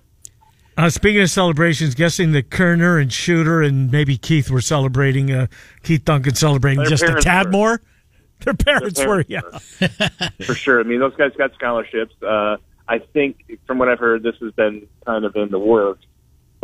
Uh, 0.77 0.89
speaking 0.89 1.21
of 1.21 1.29
celebrations, 1.29 1.95
guessing 1.95 2.33
that 2.33 2.49
Kerner 2.49 2.97
and 2.97 3.11
Shooter 3.11 3.61
and 3.61 3.89
maybe 3.89 4.17
Keith 4.17 4.49
were 4.49 4.61
celebrating. 4.61 5.31
Uh, 5.31 5.47
Keith 5.83 6.03
Duncan 6.03 6.35
celebrating 6.35 6.79
Their 6.79 6.89
just 6.89 7.03
a 7.03 7.21
tad 7.21 7.47
were. 7.47 7.51
more. 7.51 7.81
Their 8.41 8.53
parents, 8.53 8.99
Their 8.99 9.07
were, 9.07 9.23
parents 9.23 9.81
yeah. 9.81 10.19
for 10.45 10.53
sure. 10.53 10.81
I 10.81 10.83
mean, 10.83 10.99
those 10.99 11.15
guys 11.15 11.31
got 11.37 11.53
scholarships. 11.53 12.13
Uh, 12.21 12.57
I 12.87 12.99
think, 12.99 13.59
from 13.65 13.77
what 13.77 13.87
I've 13.87 13.99
heard, 13.99 14.21
this 14.23 14.35
has 14.41 14.51
been 14.51 14.87
kind 15.05 15.23
of 15.23 15.35
in 15.37 15.49
the 15.49 15.57
works, 15.57 16.05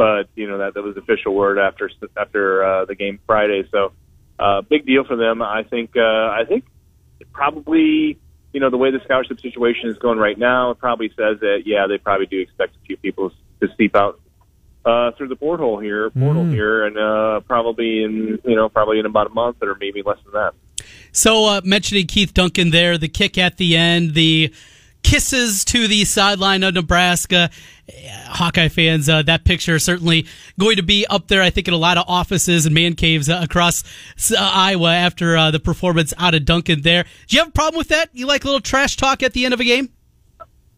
but 0.01 0.29
you 0.33 0.47
know 0.47 0.57
that 0.57 0.73
that 0.73 0.81
was 0.81 0.97
official 0.97 1.35
word 1.35 1.59
after 1.59 1.87
after 2.17 2.63
uh, 2.63 2.85
the 2.85 2.95
game 2.95 3.19
Friday. 3.27 3.69
So, 3.71 3.91
uh, 4.39 4.61
big 4.61 4.83
deal 4.83 5.03
for 5.03 5.15
them. 5.15 5.43
I 5.43 5.61
think. 5.61 5.91
Uh, 5.95 6.01
I 6.01 6.43
think 6.47 6.65
probably. 7.31 8.17
You 8.53 8.59
know 8.59 8.69
the 8.69 8.77
way 8.77 8.91
the 8.91 8.99
scholarship 9.05 9.39
situation 9.39 9.89
is 9.89 9.97
going 9.97 10.19
right 10.19 10.37
now, 10.37 10.71
it 10.71 10.79
probably 10.79 11.07
says 11.15 11.39
that 11.39 11.63
yeah, 11.65 11.87
they 11.87 11.97
probably 11.97 12.25
do 12.25 12.41
expect 12.41 12.75
a 12.75 12.79
few 12.85 12.97
people 12.97 13.31
to 13.61 13.69
seep 13.77 13.95
out 13.95 14.19
uh, 14.83 15.11
through 15.11 15.29
the 15.29 15.37
porthole 15.37 15.79
here, 15.79 16.09
portal 16.09 16.43
here, 16.43 16.85
and 16.85 16.97
uh, 16.97 17.39
probably 17.47 18.03
in 18.03 18.39
you 18.43 18.57
know 18.57 18.67
probably 18.67 18.99
in 18.99 19.05
about 19.05 19.27
a 19.27 19.29
month 19.29 19.57
or 19.61 19.77
maybe 19.79 20.01
less 20.05 20.17
than 20.25 20.33
that. 20.33 20.53
So, 21.13 21.45
uh, 21.45 21.61
mentioning 21.63 22.07
Keith 22.07 22.33
Duncan 22.33 22.71
there, 22.71 22.97
the 22.97 23.07
kick 23.07 23.37
at 23.37 23.55
the 23.55 23.77
end, 23.77 24.15
the 24.15 24.53
kisses 25.03 25.63
to 25.65 25.87
the 25.87 26.05
sideline 26.05 26.63
of 26.63 26.73
Nebraska. 26.73 27.49
Hawkeye 28.31 28.69
fans, 28.69 29.09
uh, 29.09 29.21
that 29.23 29.43
picture 29.43 29.75
is 29.75 29.83
certainly 29.83 30.25
going 30.59 30.77
to 30.77 30.83
be 30.83 31.05
up 31.07 31.27
there, 31.27 31.41
I 31.41 31.49
think, 31.49 31.67
in 31.67 31.73
a 31.73 31.77
lot 31.77 31.97
of 31.97 32.05
offices 32.07 32.65
and 32.65 32.73
man 32.73 32.95
caves 32.95 33.29
uh, 33.29 33.39
across 33.43 33.83
uh, 34.31 34.35
Iowa 34.39 34.93
after 34.93 35.37
uh, 35.37 35.51
the 35.51 35.59
performance 35.59 36.13
out 36.17 36.33
of 36.33 36.45
Duncan 36.45 36.81
there. 36.81 37.03
Do 37.27 37.35
you 37.35 37.41
have 37.41 37.49
a 37.49 37.51
problem 37.51 37.77
with 37.77 37.89
that? 37.89 38.09
You 38.13 38.25
like 38.25 38.43
a 38.43 38.47
little 38.47 38.61
trash 38.61 38.97
talk 38.97 39.21
at 39.23 39.33
the 39.33 39.45
end 39.45 39.53
of 39.53 39.59
a 39.59 39.63
game? 39.63 39.89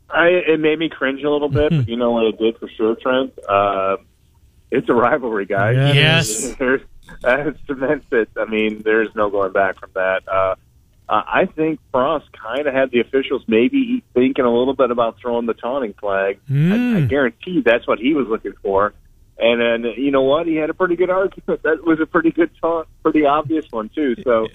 I 0.09 0.27
it 0.27 0.59
made 0.59 0.77
me 0.77 0.89
cringe 0.89 1.23
a 1.23 1.29
little 1.29 1.49
bit, 1.49 1.71
but 1.71 1.87
you 1.87 1.95
know 1.95 2.11
what 2.11 2.25
it 2.25 2.37
did 2.37 2.57
for 2.59 2.69
sure, 2.69 2.95
Trent. 2.95 3.33
Uh, 3.49 3.97
it's 4.69 4.87
a 4.87 4.93
rivalry, 4.93 5.45
guys. 5.45 5.75
Yeah, 5.75 5.89
it 5.89 5.95
Yes. 5.95 6.55
There's, 6.59 6.81
that 7.21 7.55
cements 7.67 8.05
it. 8.11 8.29
I 8.37 8.45
mean, 8.45 8.81
there's 8.83 9.13
no 9.15 9.29
going 9.29 9.51
back 9.51 9.79
from 9.79 9.91
that. 9.93 10.57
Uh, 11.13 11.21
I 11.27 11.45
think 11.45 11.79
Frost 11.91 12.25
kind 12.33 12.65
of 12.65 12.73
had 12.73 12.89
the 12.89 12.99
officials 12.99 13.43
maybe 13.47 14.03
thinking 14.15 14.45
a 14.45 14.51
little 14.51 14.73
bit 14.73 14.89
about 14.89 15.19
throwing 15.21 15.45
the 15.45 15.53
taunting 15.53 15.93
flag. 15.93 16.39
I, 16.49 16.97
I 16.97 17.01
guarantee 17.01 17.61
that's 17.63 17.85
what 17.87 17.99
he 17.99 18.15
was 18.15 18.27
looking 18.27 18.53
for. 18.63 18.95
And 19.37 19.61
then 19.61 19.91
you 19.95 20.09
know 20.09 20.23
what? 20.23 20.47
He 20.47 20.55
had 20.55 20.71
a 20.71 20.73
pretty 20.73 20.95
good 20.95 21.11
argument. 21.11 21.61
That 21.61 21.85
was 21.85 21.99
a 21.99 22.07
pretty 22.07 22.31
good 22.31 22.49
taunt, 22.59 22.87
pretty 23.03 23.27
obvious 23.27 23.65
one 23.69 23.89
too. 23.89 24.15
So, 24.23 24.47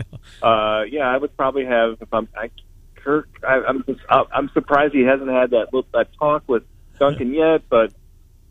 uh, 0.42 0.82
yeah, 0.90 1.08
I 1.08 1.16
would 1.16 1.36
probably 1.36 1.64
have 1.64 1.98
if 2.00 2.12
I'm 2.12 2.26
I, 2.36 2.50
Kirk. 2.96 3.28
I, 3.46 3.60
I'm 3.68 3.84
just, 3.84 4.00
I'm 4.10 4.50
surprised 4.52 4.94
he 4.94 5.02
hasn't 5.02 5.30
had 5.30 5.50
that 5.50 5.72
little, 5.72 5.86
that 5.94 6.08
talk 6.18 6.42
with 6.48 6.64
Duncan 6.98 7.34
yet. 7.34 7.62
But 7.70 7.92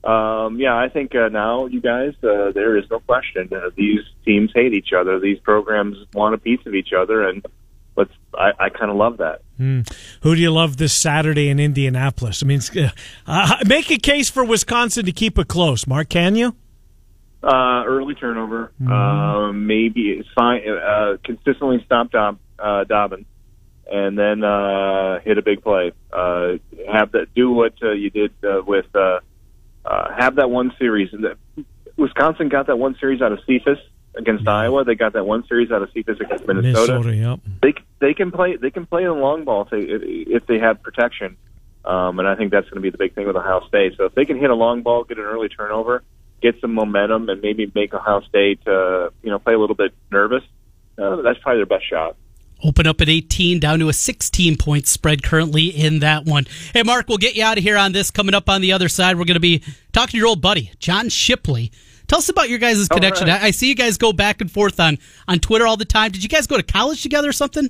um, 0.10 0.62
yeah, 0.62 0.78
I 0.78 0.88
think 0.88 1.13
uh, 1.13 1.28
now 1.28 1.65
you 1.65 1.82
guys, 1.82 2.13
uh, 2.24 2.52
there 2.54 2.78
is 2.78 2.86
no 2.89 3.02
question. 3.02 3.50
Uh, 3.52 3.72
these 3.76 4.00
teams 4.24 4.52
hate 4.56 4.74
each 4.74 4.93
other. 4.98 5.20
These 5.20 5.39
programs 5.39 5.98
want 6.13 6.36
a 6.36 6.38
piece 6.38 6.65
of 6.65 6.74
each 6.74 6.93
other, 6.98 7.28
and 7.28 7.46
let's. 7.98 8.12
I, 8.34 8.52
I 8.60 8.70
kind 8.70 8.92
of 8.92 8.98
love 8.98 9.18
that. 9.18 9.42
Who 9.58 10.36
do 10.36 10.40
you 10.40 10.52
love 10.52 10.78
this 10.78 10.94
Saturday 10.94 11.50
in 11.50 11.60
Indianapolis? 11.60 12.44
I 12.44 12.46
mean, 12.46 12.62
uh, 12.76 12.90
uh, 13.26 13.58
make 13.66 13.90
a 13.92 13.98
case 13.98 14.30
for 14.30 14.46
Wisconsin 14.46 15.06
to 15.06 15.12
keep 15.12 15.40
it 15.40 15.48
close. 15.48 15.88
Mark, 15.88 16.10
can 16.10 16.36
you? 16.36 16.56
Uh, 17.44 17.84
early 17.86 18.16
turnover, 18.16 18.72
uh, 18.90 19.52
maybe 19.54 20.24
fine. 20.36 20.62
Uh, 20.68 21.18
consistently 21.24 21.82
stop 21.86 22.12
Dob, 22.12 22.40
uh, 22.60 22.84
Dobbins, 22.84 23.26
and 23.90 24.18
then 24.18 24.44
uh, 24.44 25.20
hit 25.20 25.38
a 25.38 25.42
big 25.42 25.64
play. 25.64 25.92
Uh, 26.12 26.58
have 26.92 27.12
that 27.12 27.28
do 27.36 27.52
what 27.52 27.74
uh, 27.82 27.92
you 27.92 28.10
did 28.10 28.32
uh, 28.44 28.62
with 28.66 28.88
uh, 28.96 29.20
uh, 29.86 30.14
have 30.18 30.36
that 30.36 30.50
one 30.50 30.74
series. 30.80 31.14
Wisconsin 31.96 32.50
got 32.50 32.68
that 32.68 32.78
one 32.78 32.96
series 33.00 33.22
out 33.22 33.32
of 33.32 33.40
Cephus 33.48 33.80
against 34.17 34.47
Iowa. 34.47 34.84
They 34.84 34.95
got 34.95 35.13
that 35.13 35.25
one 35.25 35.45
series 35.47 35.71
out 35.71 35.82
of 35.82 35.89
Cephus 35.93 36.19
against 36.19 36.47
Minnesota. 36.47 36.99
Minnesota, 36.99 37.15
yep. 37.15 37.39
They 37.62 37.73
they 37.99 38.13
can 38.13 38.32
play 38.32 38.56
they 38.56 38.71
can 38.71 38.86
play 38.86 39.03
the 39.03 39.13
long 39.13 39.45
ball 39.45 39.63
if 39.63 39.69
they 39.69 39.82
if 39.82 40.45
they 40.47 40.60
have 40.60 40.82
protection. 40.82 41.38
Um, 41.86 42.19
and 42.19 42.27
I 42.27 42.36
think 42.36 42.51
that's 42.51 42.65
going 42.65 42.75
to 42.75 42.82
be 42.82 42.89
the 42.89 42.97
big 42.97 43.15
thing 43.15 43.25
with 43.27 43.38
Ohio 43.38 43.65
State. 43.67 43.93
So 43.95 44.06
if 44.06 44.15
they 44.15 44.25
can 44.25 44.38
hit 44.38 44.49
a 44.49 44.56
long 44.56 44.82
ball, 44.82 45.06
get 45.06 45.17
an 45.19 45.23
early 45.23 45.47
turnover, 45.47 46.03
get 46.41 46.60
some 46.60 46.73
momentum, 46.73 47.30
and 47.30 47.41
maybe 47.41 47.71
make 47.73 47.93
Ohio 47.93 48.21
State 48.21 48.60
uh, 48.67 49.10
you 49.23 49.30
know 49.30 49.39
play 49.39 49.53
a 49.53 49.60
little 49.60 49.75
bit 49.75 49.93
nervous, 50.12 50.43
uh, 50.97 51.21
that's 51.21 51.39
probably 51.39 51.60
their 51.60 51.65
best 51.65 51.89
shot. 51.89 52.17
Open 52.63 52.88
up 52.88 53.01
at 53.01 53.10
18, 53.10 53.60
down 53.60 53.77
to 53.80 53.88
a 53.88 53.93
16 53.93 54.58
point 54.58 54.88
spread 54.88 55.21
currently 55.21 55.67
in 55.67 55.99
that 55.99 56.25
one. 56.25 56.47
Hey, 56.73 56.82
Mark, 56.82 57.08
we'll 57.08 57.19
get 57.19 57.36
you 57.36 57.43
out 57.43 57.60
of 57.60 57.63
here 57.63 57.77
on 57.77 57.91
this. 57.91 58.10
Coming 58.10 58.34
up 58.34 58.49
on 58.49 58.62
the 58.62 58.71
other 58.71 58.89
side, 58.89 59.17
we're 59.17 59.25
going 59.25 59.36
to 59.36 59.39
be 59.39 59.62
talking 59.93 60.12
to 60.12 60.17
your 60.17 60.27
old 60.27 60.41
buddy, 60.41 60.71
John 60.80 61.10
Shipley. 61.10 61.71
Tell 62.08 62.20
us 62.20 62.30
about 62.30 62.50
your 62.50 62.60
guys' 62.60 62.88
connection. 62.88 63.28
right. 63.28 63.41
I 63.41 63.48
I 63.48 63.52
see 63.52 63.67
you 63.67 63.76
guys 63.76 63.98
go 63.98 64.13
back 64.13 64.39
and 64.41 64.50
forth 64.50 64.80
on, 64.80 64.98
on 65.28 65.39
Twitter 65.39 65.67
all 65.67 65.78
the 65.78 65.86
time. 65.86 66.12
Did 66.12 66.24
you 66.24 66.30
guys 66.30 66.48
go 66.48 66.58
to 66.58 66.63
college 66.63 67.02
together 67.04 67.30
or 67.30 67.34
something? 67.34 67.70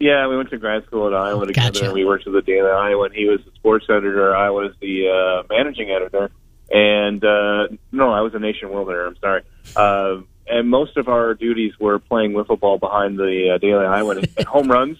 Yeah, 0.00 0.26
we 0.26 0.36
went 0.36 0.50
to 0.50 0.58
grad 0.58 0.84
school 0.86 1.06
at 1.06 1.14
Iowa 1.14 1.46
together. 1.46 1.70
Gotcha. 1.70 1.84
and 1.84 1.94
We 1.94 2.04
worked 2.04 2.26
at 2.26 2.32
the 2.32 2.42
Daily 2.42 2.70
Iowan, 2.70 3.10
and 3.10 3.14
he 3.14 3.28
was 3.28 3.40
the 3.44 3.52
sports 3.52 3.86
editor. 3.88 4.34
I 4.34 4.50
was 4.50 4.72
the 4.80 5.08
uh, 5.08 5.46
managing 5.48 5.90
editor. 5.90 6.30
And 6.72 7.22
uh, 7.22 7.68
no, 7.92 8.10
I 8.10 8.22
was 8.22 8.34
a 8.34 8.38
Nation 8.38 8.70
World 8.70 8.88
editor. 8.88 9.06
I'm 9.06 9.16
sorry. 9.18 9.42
Uh, 9.76 10.22
and 10.48 10.68
most 10.68 10.96
of 10.96 11.08
our 11.08 11.34
duties 11.34 11.78
were 11.78 11.98
playing 11.98 12.32
wiffle 12.32 12.58
ball 12.58 12.78
behind 12.78 13.18
the 13.18 13.52
uh, 13.54 13.58
Daily 13.58 13.84
Iowan 13.84 14.18
and, 14.18 14.28
and 14.36 14.46
home 14.46 14.68
runs 14.68 14.98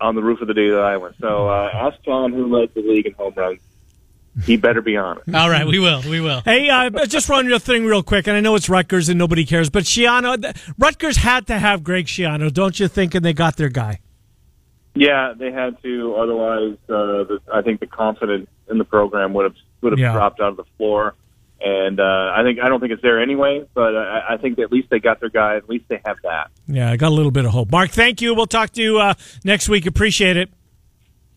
on 0.00 0.14
the 0.14 0.22
roof 0.22 0.40
of 0.42 0.48
the 0.48 0.54
Daily 0.54 0.76
Iowan. 0.76 1.14
So 1.20 1.48
uh, 1.48 1.70
ask 1.72 2.00
John 2.04 2.32
who 2.32 2.46
led 2.46 2.72
the 2.74 2.82
league 2.82 3.06
in 3.06 3.14
home 3.14 3.32
runs. 3.36 3.60
He 4.44 4.56
better 4.56 4.80
be 4.82 4.96
on 4.96 5.18
it. 5.26 5.34
All 5.34 5.48
right, 5.48 5.66
we 5.66 5.78
will. 5.78 6.02
We 6.02 6.20
will. 6.20 6.40
Hey, 6.44 6.68
uh, 6.68 7.06
just 7.06 7.28
run 7.28 7.48
your 7.48 7.60
thing 7.60 7.84
real 7.84 8.02
quick, 8.02 8.26
and 8.26 8.36
I 8.36 8.40
know 8.40 8.56
it's 8.56 8.68
Rutgers 8.68 9.08
and 9.08 9.16
nobody 9.18 9.44
cares, 9.44 9.70
but 9.70 9.84
Schiano, 9.84 10.40
th- 10.42 10.56
Rutgers 10.76 11.18
had 11.18 11.46
to 11.46 11.58
have 11.58 11.84
Greg 11.84 12.06
Schiano, 12.06 12.52
don't 12.52 12.78
you 12.80 12.88
think? 12.88 13.14
And 13.14 13.24
they 13.24 13.32
got 13.32 13.56
their 13.56 13.68
guy. 13.68 14.00
Yeah, 14.96 15.34
they 15.36 15.52
had 15.52 15.80
to. 15.82 16.14
Otherwise, 16.16 16.76
uh, 16.88 17.24
the, 17.24 17.40
I 17.52 17.62
think 17.62 17.80
the 17.80 17.86
confidence 17.86 18.48
in 18.70 18.78
the 18.78 18.84
program 18.84 19.34
would 19.34 19.44
have 19.44 19.54
would 19.82 19.92
have 19.92 19.98
Yeah. 19.98 20.12
dropped 20.12 20.40
out 20.40 20.48
of 20.50 20.56
the 20.56 20.64
floor. 20.78 21.14
And 21.60 21.98
uh, 22.00 22.32
I 22.34 22.42
think 22.42 22.58
I 22.60 22.68
don't 22.68 22.80
think 22.80 22.92
it's 22.92 23.02
there 23.02 23.20
anyway. 23.22 23.66
But 23.74 23.96
I, 23.96 24.34
I 24.34 24.36
think 24.36 24.58
at 24.58 24.70
least 24.72 24.90
they 24.90 24.98
got 25.00 25.20
their 25.20 25.30
guy. 25.30 25.56
At 25.56 25.68
least 25.68 25.86
they 25.88 26.00
have 26.04 26.16
that. 26.24 26.50
Yeah, 26.68 26.90
I 26.90 26.96
got 26.96 27.08
a 27.08 27.14
little 27.14 27.30
bit 27.30 27.44
of 27.44 27.52
hope. 27.52 27.70
Mark, 27.70 27.90
thank 27.90 28.20
you. 28.20 28.34
We'll 28.34 28.46
talk 28.46 28.70
to 28.72 28.82
you 28.82 28.98
uh, 28.98 29.14
next 29.44 29.68
week. 29.68 29.86
Appreciate 29.86 30.36
it. 30.36 30.50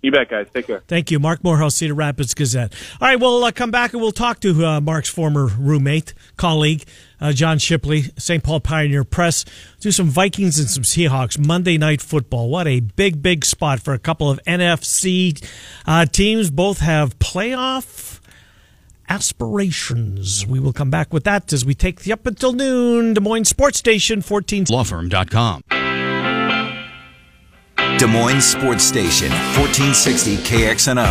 You 0.07 0.11
bet, 0.11 0.29
guys. 0.29 0.47
Take 0.53 0.67
care. 0.67 0.81
Thank 0.87 1.11
you, 1.11 1.19
Marc 1.19 1.43
Morehouse, 1.43 1.75
Cedar 1.75 1.93
Rapids 1.93 2.33
Gazette. 2.33 2.73
All 3.01 3.09
right, 3.09 3.19
we'll 3.19 3.43
uh, 3.43 3.51
come 3.51 3.71
back 3.71 3.91
and 3.91 4.01
we'll 4.01 4.13
talk 4.13 4.39
to 4.39 4.65
uh, 4.65 4.79
Mark's 4.79 5.09
former 5.09 5.47
roommate, 5.47 6.13
colleague, 6.37 6.85
uh, 7.19 7.33
John 7.33 7.59
Shipley, 7.59 8.03
St. 8.17 8.41
Paul 8.41 8.61
Pioneer 8.61 9.03
Press. 9.03 9.43
Do 9.81 9.91
some 9.91 10.07
Vikings 10.07 10.59
and 10.59 10.69
some 10.69 10.83
Seahawks 10.83 11.37
Monday 11.37 11.77
Night 11.77 12.01
Football. 12.01 12.47
What 12.47 12.67
a 12.67 12.79
big, 12.79 13.21
big 13.21 13.43
spot 13.43 13.81
for 13.81 13.93
a 13.93 13.99
couple 13.99 14.29
of 14.29 14.39
NFC 14.47 15.45
uh, 15.85 16.05
teams. 16.05 16.51
Both 16.51 16.79
have 16.79 17.19
playoff 17.19 18.21
aspirations. 19.09 20.47
We 20.47 20.61
will 20.61 20.71
come 20.71 20.89
back 20.89 21.11
with 21.11 21.25
that 21.25 21.51
as 21.51 21.65
we 21.65 21.73
take 21.73 22.03
the 22.03 22.13
up 22.13 22.25
until 22.25 22.53
noon 22.53 23.13
Des 23.13 23.19
Moines 23.19 23.43
Sports 23.43 23.79
Station 23.79 24.21
14. 24.21 24.67
Lawfirm.com. 24.67 25.63
Des 27.97 28.05
Moines 28.05 28.41
Sports 28.41 28.83
Station, 28.83 29.31
1460 29.55 30.37
KXNO. 30.43 31.01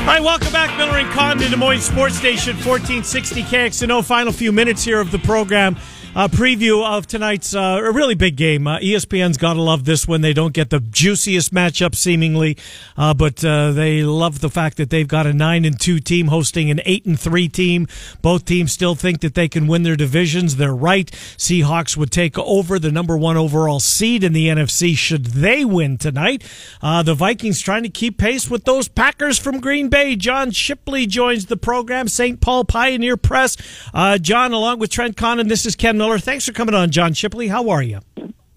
All 0.00 0.14
right, 0.14 0.20
welcome 0.20 0.50
back, 0.50 0.76
Miller 0.76 0.98
and 0.98 1.08
Condon, 1.12 1.48
Des 1.48 1.56
Moines 1.56 1.80
Sports 1.80 2.16
Station, 2.16 2.56
1460 2.56 3.42
KXNO. 3.44 4.04
Final 4.04 4.32
few 4.32 4.50
minutes 4.50 4.82
here 4.82 4.98
of 4.98 5.12
the 5.12 5.18
program. 5.20 5.76
Uh, 6.14 6.28
preview 6.28 6.84
of 6.84 7.06
tonight's 7.06 7.54
uh, 7.54 7.80
a 7.82 7.92
really 7.92 8.14
big 8.14 8.36
game. 8.36 8.66
Uh, 8.66 8.78
ESPN's 8.78 9.36
got 9.36 9.54
to 9.54 9.62
love 9.62 9.84
this 9.84 10.08
one. 10.08 10.20
They 10.20 10.32
don't 10.32 10.54
get 10.54 10.70
the 10.70 10.80
juiciest 10.80 11.52
matchup 11.52 11.94
seemingly, 11.94 12.56
uh, 12.96 13.14
but 13.14 13.44
uh, 13.44 13.72
they 13.72 14.02
love 14.02 14.40
the 14.40 14.50
fact 14.50 14.78
that 14.78 14.90
they've 14.90 15.06
got 15.06 15.26
a 15.26 15.32
nine 15.32 15.64
and 15.64 15.78
two 15.78 16.00
team 16.00 16.28
hosting 16.28 16.70
an 16.70 16.80
eight 16.84 17.04
and 17.06 17.18
three 17.18 17.48
team. 17.48 17.86
Both 18.22 18.44
teams 18.46 18.72
still 18.72 18.94
think 18.94 19.20
that 19.20 19.34
they 19.34 19.48
can 19.48 19.66
win 19.66 19.82
their 19.82 19.96
divisions. 19.96 20.56
They're 20.56 20.74
right. 20.74 21.10
Seahawks 21.10 21.96
would 21.96 22.10
take 22.10 22.38
over 22.38 22.78
the 22.78 22.90
number 22.90 23.16
one 23.16 23.36
overall 23.36 23.80
seed 23.80 24.24
in 24.24 24.32
the 24.32 24.48
NFC 24.48 24.96
should 24.96 25.26
they 25.26 25.64
win 25.64 25.98
tonight. 25.98 26.42
Uh, 26.80 27.02
the 27.02 27.14
Vikings 27.14 27.60
trying 27.60 27.82
to 27.82 27.88
keep 27.88 28.18
pace 28.18 28.50
with 28.50 28.64
those 28.64 28.88
Packers 28.88 29.38
from 29.38 29.60
Green 29.60 29.88
Bay. 29.88 30.16
John 30.16 30.50
Shipley 30.50 31.06
joins 31.06 31.46
the 31.46 31.56
program. 31.56 32.08
St. 32.08 32.40
Paul 32.40 32.64
Pioneer 32.64 33.16
Press. 33.16 33.56
Uh, 33.92 34.18
John, 34.18 34.52
along 34.52 34.78
with 34.78 34.90
Trent 34.90 35.16
Condon, 35.16 35.48
this 35.48 35.66
is 35.66 35.76
Ken 35.76 35.97
Miller. 35.98 36.18
Thanks 36.18 36.46
for 36.46 36.52
coming 36.52 36.74
on, 36.74 36.90
John 36.90 37.12
Shipley. 37.12 37.48
How 37.48 37.68
are 37.70 37.82
you? 37.82 38.00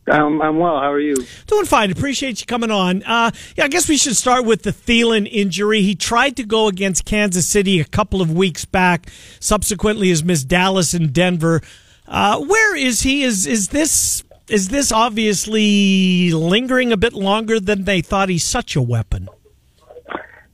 Um, 0.08 0.42
I'm 0.42 0.58
well. 0.58 0.80
How 0.80 0.92
are 0.92 1.00
you? 1.00 1.16
Doing 1.48 1.66
fine. 1.66 1.92
Appreciate 1.92 2.40
you 2.40 2.46
coming 2.46 2.72
on. 2.72 3.04
Uh, 3.04 3.32
yeah, 3.56 3.66
I 3.66 3.68
guess 3.68 3.88
we 3.88 3.98
should 3.98 4.16
start 4.16 4.46
with 4.46 4.64
the 4.64 4.72
Thielen 4.72 5.28
injury. 5.32 5.82
He 5.84 5.96
tried 5.96 6.36
to 6.38 6.44
go 6.44 6.68
against 6.68 7.06
Kansas 7.06 7.48
City 7.48 7.80
a 7.80 7.86
couple 7.86 8.22
of 8.22 8.32
weeks 8.32 8.66
back. 8.66 9.10
Subsequently, 9.40 10.10
has 10.10 10.24
missed 10.24 10.48
Dallas 10.48 10.94
and 10.94 11.14
Denver. 11.14 11.62
Uh, 12.08 12.40
where 12.42 12.76
is 12.76 13.02
he? 13.02 13.24
Is 13.24 13.46
is 13.48 13.70
this 13.70 14.24
is 14.50 14.68
this 14.68 14.92
obviously 14.92 16.32
lingering 16.32 16.92
a 16.92 16.98
bit 16.98 17.14
longer 17.14 17.60
than 17.60 17.86
they 17.86 18.02
thought? 18.02 18.28
He's 18.28 18.44
such 18.44 18.76
a 18.76 18.82
weapon. 18.82 19.30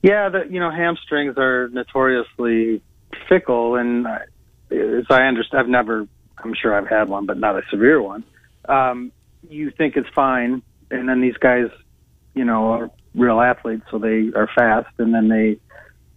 Yeah, 0.04 0.30
the, 0.30 0.46
you 0.50 0.60
know 0.60 0.70
hamstrings 0.70 1.36
are 1.38 1.70
notoriously 1.70 2.82
fickle, 3.28 3.76
and 3.76 4.06
uh, 4.06 4.20
as 4.72 5.06
I 5.10 5.24
understand, 5.24 5.62
I've 5.62 5.70
never. 5.70 6.08
I'm 6.44 6.54
sure 6.54 6.76
I've 6.76 6.88
had 6.88 7.10
one, 7.10 7.26
but 7.26 7.38
not 7.38 7.56
a 7.56 7.62
severe 7.70 8.02
one. 8.02 8.24
Um, 8.68 9.12
you 9.50 9.72
think 9.72 9.96
it's 9.96 10.10
fine, 10.14 10.62
and 10.92 11.08
then 11.08 11.22
these 11.22 11.38
guys, 11.38 11.70
you 12.34 12.46
know, 12.46 12.72
are 12.72 12.92
real 13.16 13.42
athletes, 13.42 13.84
so 13.90 13.98
they 13.98 14.30
are 14.36 14.50
fast, 14.56 14.94
and 14.98 15.14
then 15.14 15.28
they 15.28 15.58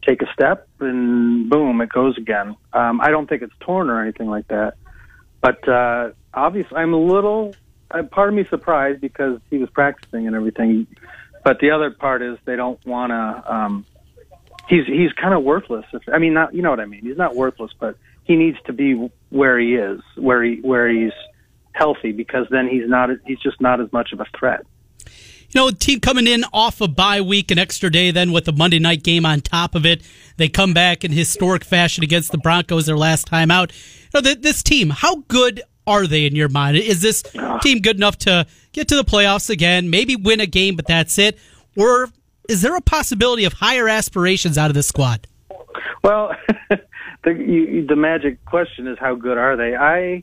take 0.06 0.22
a 0.22 0.32
step, 0.32 0.68
and 0.80 1.48
boom, 1.48 1.80
it 1.80 1.88
goes 1.90 2.16
again. 2.18 2.56
Um, 2.72 3.00
I 3.00 3.10
don't 3.10 3.28
think 3.28 3.42
it's 3.42 3.54
torn 3.60 3.90
or 3.90 4.02
anything 4.02 4.28
like 4.28 4.48
that, 4.48 4.74
but 5.40 5.66
uh, 5.68 6.10
obviously, 6.34 6.76
I'm 6.76 6.94
a 6.94 7.00
little. 7.00 7.54
Uh, 7.90 8.04
part 8.04 8.28
of 8.28 8.34
me 8.36 8.44
surprised 8.48 9.00
because 9.00 9.40
he 9.50 9.58
was 9.58 9.68
practicing 9.70 10.28
and 10.28 10.36
everything, 10.36 10.86
but 11.44 11.58
the 11.58 11.72
other 11.72 11.90
part 11.90 12.22
is 12.22 12.38
they 12.44 12.56
don't 12.56 12.84
want 12.86 13.10
to. 13.10 13.54
Um, 13.54 13.86
he's 14.68 14.86
he's 14.86 15.12
kind 15.12 15.34
of 15.34 15.42
worthless. 15.42 15.84
If, 15.92 16.02
I 16.12 16.18
mean, 16.18 16.34
not 16.34 16.54
you 16.54 16.62
know 16.62 16.70
what 16.70 16.80
I 16.80 16.86
mean. 16.86 17.02
He's 17.02 17.16
not 17.16 17.34
worthless, 17.34 17.72
but 17.78 17.96
he 18.30 18.36
needs 18.36 18.58
to 18.64 18.72
be 18.72 19.10
where 19.30 19.58
he 19.58 19.74
is, 19.74 20.00
where 20.14 20.40
he 20.44 20.60
where 20.62 20.88
he's 20.88 21.12
healthy, 21.72 22.12
because 22.12 22.46
then 22.48 22.68
he's 22.68 22.88
not 22.88 23.10
he's 23.26 23.40
just 23.40 23.60
not 23.60 23.80
as 23.80 23.92
much 23.92 24.12
of 24.12 24.20
a 24.20 24.26
threat. 24.38 24.64
You 25.50 25.60
know, 25.60 25.70
team 25.72 25.98
coming 25.98 26.28
in 26.28 26.44
off 26.52 26.80
a 26.80 26.86
bye 26.86 27.22
week, 27.22 27.50
an 27.50 27.58
extra 27.58 27.90
day, 27.90 28.12
then 28.12 28.30
with 28.30 28.44
the 28.44 28.52
Monday 28.52 28.78
night 28.78 29.02
game 29.02 29.26
on 29.26 29.40
top 29.40 29.74
of 29.74 29.84
it, 29.84 30.02
they 30.36 30.48
come 30.48 30.72
back 30.72 31.02
in 31.02 31.10
historic 31.10 31.64
fashion 31.64 32.04
against 32.04 32.30
the 32.30 32.38
Broncos 32.38 32.86
their 32.86 32.96
last 32.96 33.26
time 33.26 33.50
out. 33.50 33.72
You 34.14 34.20
know, 34.20 34.34
this 34.34 34.62
team, 34.62 34.90
how 34.90 35.24
good 35.26 35.62
are 35.88 36.06
they 36.06 36.24
in 36.24 36.36
your 36.36 36.48
mind? 36.48 36.76
Is 36.76 37.02
this 37.02 37.24
ah. 37.36 37.58
team 37.58 37.80
good 37.80 37.96
enough 37.96 38.16
to 38.18 38.46
get 38.70 38.86
to 38.88 38.94
the 38.94 39.02
playoffs 39.02 39.50
again, 39.50 39.90
maybe 39.90 40.14
win 40.14 40.38
a 40.38 40.46
game, 40.46 40.76
but 40.76 40.86
that's 40.86 41.18
it? 41.18 41.36
Or 41.76 42.10
is 42.48 42.62
there 42.62 42.76
a 42.76 42.80
possibility 42.80 43.44
of 43.44 43.54
higher 43.54 43.88
aspirations 43.88 44.56
out 44.56 44.70
of 44.70 44.74
this 44.74 44.86
squad? 44.86 45.26
Well, 46.04 46.32
the 47.24 47.32
you, 47.32 47.86
the 47.86 47.96
magic 47.96 48.44
question 48.44 48.86
is 48.86 48.98
how 48.98 49.14
good 49.14 49.38
are 49.38 49.56
they? 49.56 49.76
I, 49.76 50.22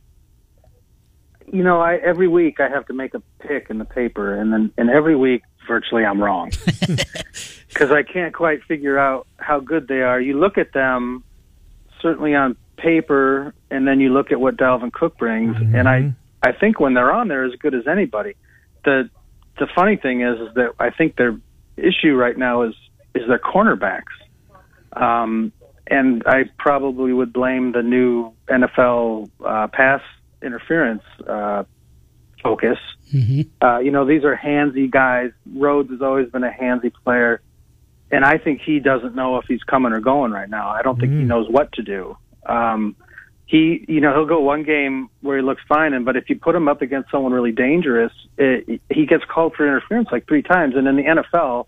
you 1.46 1.62
know, 1.62 1.80
I 1.80 1.96
every 1.96 2.28
week 2.28 2.60
I 2.60 2.68
have 2.68 2.86
to 2.86 2.92
make 2.92 3.14
a 3.14 3.22
pick 3.40 3.68
in 3.70 3.78
the 3.78 3.84
paper, 3.84 4.34
and 4.34 4.52
then 4.52 4.72
and 4.76 4.90
every 4.90 5.16
week 5.16 5.42
virtually 5.66 6.04
I'm 6.04 6.22
wrong 6.22 6.50
because 7.68 7.90
I 7.90 8.02
can't 8.02 8.34
quite 8.34 8.62
figure 8.64 8.98
out 8.98 9.26
how 9.36 9.60
good 9.60 9.86
they 9.86 10.00
are. 10.00 10.20
You 10.20 10.38
look 10.38 10.58
at 10.58 10.72
them, 10.72 11.22
certainly 12.00 12.34
on 12.34 12.56
paper, 12.76 13.54
and 13.70 13.86
then 13.86 14.00
you 14.00 14.12
look 14.12 14.32
at 14.32 14.40
what 14.40 14.56
Dalvin 14.56 14.92
Cook 14.92 15.18
brings, 15.18 15.56
mm-hmm. 15.56 15.74
and 15.74 15.88
I 15.88 16.14
I 16.42 16.52
think 16.52 16.80
when 16.80 16.94
they're 16.94 17.12
on, 17.12 17.28
they're 17.28 17.44
as 17.44 17.54
good 17.56 17.74
as 17.74 17.86
anybody. 17.86 18.34
The 18.84 19.10
the 19.58 19.68
funny 19.74 19.96
thing 19.96 20.22
is, 20.22 20.40
is 20.40 20.54
that 20.54 20.74
I 20.78 20.90
think 20.90 21.16
their 21.16 21.38
issue 21.76 22.14
right 22.14 22.36
now 22.36 22.62
is 22.62 22.74
is 23.14 23.28
their 23.28 23.38
cornerbacks. 23.38 24.02
Um, 24.92 25.52
and 25.90 26.22
I 26.26 26.44
probably 26.58 27.12
would 27.12 27.32
blame 27.32 27.72
the 27.72 27.82
new 27.82 28.32
NFL 28.48 29.30
uh, 29.44 29.68
pass 29.68 30.02
interference 30.42 31.02
uh, 31.26 31.64
focus. 32.42 32.78
Mm-hmm. 33.12 33.64
Uh, 33.64 33.78
you 33.78 33.90
know, 33.90 34.06
these 34.06 34.24
are 34.24 34.36
handsy 34.36 34.90
guys. 34.90 35.30
Rhodes 35.54 35.90
has 35.90 36.02
always 36.02 36.30
been 36.30 36.44
a 36.44 36.50
handsy 36.50 36.92
player, 36.92 37.40
and 38.10 38.24
I 38.24 38.38
think 38.38 38.60
he 38.64 38.80
doesn't 38.80 39.14
know 39.14 39.38
if 39.38 39.46
he's 39.46 39.62
coming 39.62 39.92
or 39.92 40.00
going 40.00 40.32
right 40.32 40.48
now. 40.48 40.68
I 40.68 40.82
don't 40.82 40.98
think 40.98 41.12
he 41.12 41.18
mm. 41.18 41.26
knows 41.26 41.48
what 41.48 41.72
to 41.72 41.82
do. 41.82 42.16
Um, 42.46 42.96
he, 43.46 43.84
you 43.88 44.00
know, 44.02 44.12
he'll 44.12 44.26
go 44.26 44.40
one 44.40 44.62
game 44.62 45.08
where 45.22 45.38
he 45.38 45.42
looks 45.42 45.62
fine, 45.66 45.94
and 45.94 46.04
but 46.04 46.16
if 46.16 46.28
you 46.28 46.36
put 46.36 46.54
him 46.54 46.68
up 46.68 46.82
against 46.82 47.10
someone 47.10 47.32
really 47.32 47.52
dangerous, 47.52 48.12
it, 48.36 48.82
he 48.90 49.06
gets 49.06 49.24
called 49.24 49.54
for 49.54 49.66
interference 49.66 50.08
like 50.12 50.26
three 50.28 50.42
times. 50.42 50.74
And 50.76 50.86
in 50.86 50.96
the 50.96 51.02
NFL, 51.02 51.66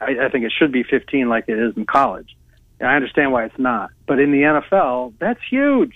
I, 0.00 0.26
I 0.26 0.28
think 0.30 0.44
it 0.44 0.52
should 0.56 0.72
be 0.72 0.82
15 0.82 1.28
like 1.28 1.44
it 1.48 1.58
is 1.58 1.76
in 1.76 1.86
college. 1.86 2.36
I 2.80 2.94
understand 2.94 3.32
why 3.32 3.44
it's 3.44 3.58
not, 3.58 3.90
but 4.06 4.18
in 4.18 4.32
the 4.32 4.42
NFL, 4.42 5.14
that's 5.18 5.40
huge. 5.48 5.94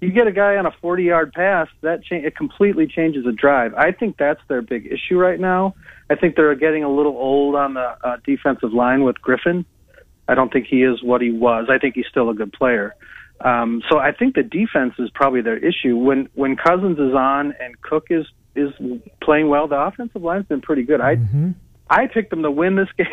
You 0.00 0.10
get 0.12 0.26
a 0.26 0.32
guy 0.32 0.56
on 0.56 0.66
a 0.66 0.70
40 0.80 1.02
yard 1.04 1.32
pass, 1.32 1.68
that 1.82 2.04
cha- 2.04 2.16
it 2.16 2.36
completely 2.36 2.86
changes 2.86 3.26
a 3.26 3.32
drive. 3.32 3.74
I 3.74 3.92
think 3.92 4.16
that's 4.16 4.40
their 4.48 4.62
big 4.62 4.86
issue 4.86 5.16
right 5.16 5.38
now. 5.38 5.74
I 6.10 6.14
think 6.14 6.36
they're 6.36 6.54
getting 6.54 6.84
a 6.84 6.90
little 6.90 7.16
old 7.16 7.54
on 7.54 7.74
the 7.74 7.96
uh, 8.02 8.16
defensive 8.24 8.72
line 8.72 9.02
with 9.02 9.16
Griffen. 9.16 9.64
I 10.28 10.34
don't 10.34 10.52
think 10.52 10.66
he 10.66 10.82
is 10.82 11.02
what 11.02 11.20
he 11.20 11.32
was. 11.32 11.68
I 11.70 11.78
think 11.78 11.94
he's 11.94 12.06
still 12.10 12.30
a 12.30 12.34
good 12.34 12.52
player. 12.52 12.94
Um, 13.40 13.82
so 13.88 13.98
I 13.98 14.12
think 14.12 14.34
the 14.34 14.42
defense 14.42 14.94
is 14.98 15.10
probably 15.14 15.40
their 15.40 15.56
issue. 15.56 15.96
When 15.96 16.28
when 16.34 16.56
Cousins 16.56 16.98
is 16.98 17.14
on 17.14 17.54
and 17.60 17.80
Cook 17.80 18.06
is 18.10 18.26
is 18.56 18.72
playing 19.22 19.48
well, 19.48 19.68
the 19.68 19.76
offensive 19.76 20.22
line's 20.22 20.46
been 20.46 20.60
pretty 20.60 20.82
good. 20.82 21.00
Mm-hmm. 21.00 21.50
I 21.90 22.06
picked 22.06 22.30
them 22.30 22.42
to 22.42 22.50
win 22.50 22.76
this 22.76 22.88
game 22.96 23.06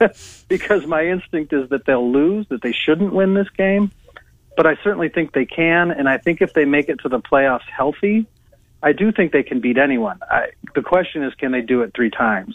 because 0.48 0.86
my 0.86 1.06
instinct 1.06 1.52
is 1.52 1.68
that 1.70 1.84
they'll 1.86 2.10
lose, 2.10 2.46
that 2.48 2.62
they 2.62 2.72
shouldn't 2.72 3.12
win 3.12 3.34
this 3.34 3.48
game. 3.50 3.90
But 4.56 4.66
I 4.66 4.76
certainly 4.84 5.08
think 5.08 5.32
they 5.32 5.46
can, 5.46 5.90
and 5.90 6.08
I 6.08 6.18
think 6.18 6.40
if 6.40 6.52
they 6.52 6.64
make 6.64 6.88
it 6.88 7.00
to 7.00 7.08
the 7.08 7.18
playoffs 7.18 7.68
healthy, 7.76 8.26
I 8.82 8.92
do 8.92 9.10
think 9.10 9.32
they 9.32 9.42
can 9.42 9.60
beat 9.60 9.78
anyone. 9.78 10.20
I, 10.30 10.50
the 10.74 10.82
question 10.82 11.24
is, 11.24 11.34
can 11.34 11.50
they 11.50 11.62
do 11.62 11.82
it 11.82 11.92
three 11.94 12.10
times? 12.10 12.54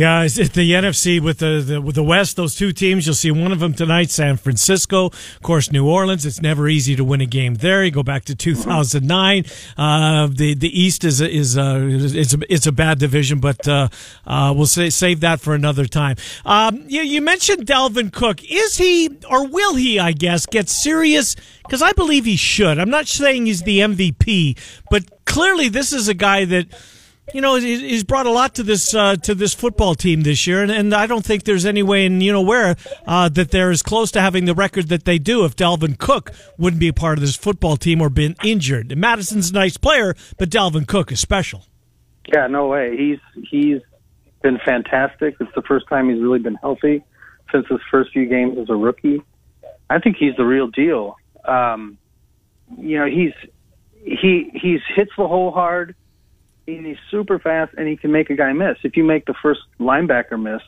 Yeah, 0.00 0.22
it's, 0.22 0.38
it's 0.38 0.54
the 0.54 0.72
NFC 0.72 1.20
with 1.20 1.40
the, 1.40 1.60
the, 1.60 1.78
with 1.78 1.94
the 1.94 2.02
West. 2.02 2.36
Those 2.36 2.54
two 2.54 2.72
teams, 2.72 3.04
you'll 3.04 3.14
see 3.14 3.30
one 3.30 3.52
of 3.52 3.60
them 3.60 3.74
tonight. 3.74 4.08
San 4.08 4.38
Francisco, 4.38 5.08
of 5.08 5.40
course, 5.42 5.70
New 5.70 5.86
Orleans. 5.86 6.24
It's 6.24 6.40
never 6.40 6.68
easy 6.68 6.96
to 6.96 7.04
win 7.04 7.20
a 7.20 7.26
game 7.26 7.56
there. 7.56 7.84
You 7.84 7.90
go 7.90 8.02
back 8.02 8.24
to 8.24 8.34
2009. 8.34 9.44
Uh, 9.76 10.26
the 10.28 10.54
the 10.54 10.80
East 10.80 11.04
is 11.04 11.20
a, 11.20 11.30
is 11.30 11.58
a, 11.58 11.86
it's 11.86 12.32
a 12.32 12.38
it's 12.48 12.66
a 12.66 12.72
bad 12.72 12.98
division, 12.98 13.40
but 13.40 13.68
uh, 13.68 13.88
uh, 14.26 14.54
we'll 14.56 14.64
say, 14.64 14.88
save 14.88 15.20
that 15.20 15.38
for 15.42 15.54
another 15.54 15.84
time. 15.84 16.16
Um, 16.46 16.82
you, 16.86 17.02
you 17.02 17.20
mentioned 17.20 17.66
Dalvin 17.66 18.10
Cook. 18.10 18.42
Is 18.50 18.78
he 18.78 19.18
or 19.28 19.48
will 19.48 19.74
he? 19.74 19.98
I 19.98 20.12
guess 20.12 20.46
get 20.46 20.70
serious 20.70 21.36
because 21.64 21.82
I 21.82 21.92
believe 21.92 22.24
he 22.24 22.36
should. 22.36 22.78
I'm 22.78 22.88
not 22.88 23.06
saying 23.06 23.44
he's 23.44 23.64
the 23.64 23.80
MVP, 23.80 24.56
but 24.90 25.26
clearly 25.26 25.68
this 25.68 25.92
is 25.92 26.08
a 26.08 26.14
guy 26.14 26.46
that 26.46 26.68
you 27.34 27.40
know, 27.40 27.56
he's 27.56 28.04
brought 28.04 28.26
a 28.26 28.30
lot 28.30 28.54
to 28.56 28.62
this 28.62 28.94
uh, 28.94 29.16
to 29.16 29.34
this 29.34 29.54
football 29.54 29.94
team 29.94 30.22
this 30.22 30.46
year, 30.46 30.62
and, 30.62 30.70
and 30.70 30.94
I 30.94 31.06
don't 31.06 31.24
think 31.24 31.44
there's 31.44 31.66
any 31.66 31.82
way 31.82 32.06
in 32.06 32.20
you 32.20 32.32
know 32.32 32.42
where 32.42 32.76
uh, 33.06 33.28
that 33.30 33.50
they're 33.50 33.70
as 33.70 33.82
close 33.82 34.10
to 34.12 34.20
having 34.20 34.44
the 34.44 34.54
record 34.54 34.88
that 34.88 35.04
they 35.04 35.18
do 35.18 35.44
if 35.44 35.56
Dalvin 35.56 35.98
Cook 35.98 36.32
wouldn't 36.58 36.80
be 36.80 36.88
a 36.88 36.92
part 36.92 37.18
of 37.18 37.22
this 37.22 37.36
football 37.36 37.76
team 37.76 38.00
or 38.00 38.10
been 38.10 38.36
injured. 38.44 38.92
And 38.92 39.00
Mattison's 39.00 39.50
a 39.50 39.54
nice 39.54 39.76
player, 39.76 40.14
but 40.38 40.50
Dalvin 40.50 40.86
Cook 40.86 41.12
is 41.12 41.20
special. 41.20 41.66
Yeah, 42.26 42.46
no 42.46 42.66
way. 42.66 42.96
He's 42.96 43.44
he's 43.50 43.80
been 44.42 44.58
fantastic. 44.64 45.36
It's 45.40 45.54
the 45.54 45.62
first 45.62 45.88
time 45.88 46.08
he's 46.08 46.20
really 46.20 46.38
been 46.38 46.56
healthy 46.56 47.04
since 47.52 47.66
his 47.68 47.80
first 47.90 48.12
few 48.12 48.26
games 48.26 48.58
as 48.58 48.68
a 48.68 48.76
rookie. 48.76 49.22
I 49.88 49.98
think 49.98 50.16
he's 50.16 50.36
the 50.36 50.44
real 50.44 50.68
deal. 50.68 51.16
Um, 51.44 51.98
you 52.78 52.98
know, 52.98 53.06
he's 53.06 53.32
he 54.02 54.50
he's 54.54 54.80
hits 54.94 55.10
the 55.16 55.26
hole 55.26 55.50
hard 55.50 55.94
and 56.76 56.86
he's 56.86 56.98
super 57.10 57.38
fast 57.38 57.74
and 57.76 57.88
he 57.88 57.96
can 57.96 58.12
make 58.12 58.30
a 58.30 58.34
guy 58.34 58.52
miss. 58.52 58.76
If 58.82 58.96
you 58.96 59.04
make 59.04 59.26
the 59.26 59.34
first 59.42 59.60
linebacker 59.78 60.40
miss, 60.40 60.62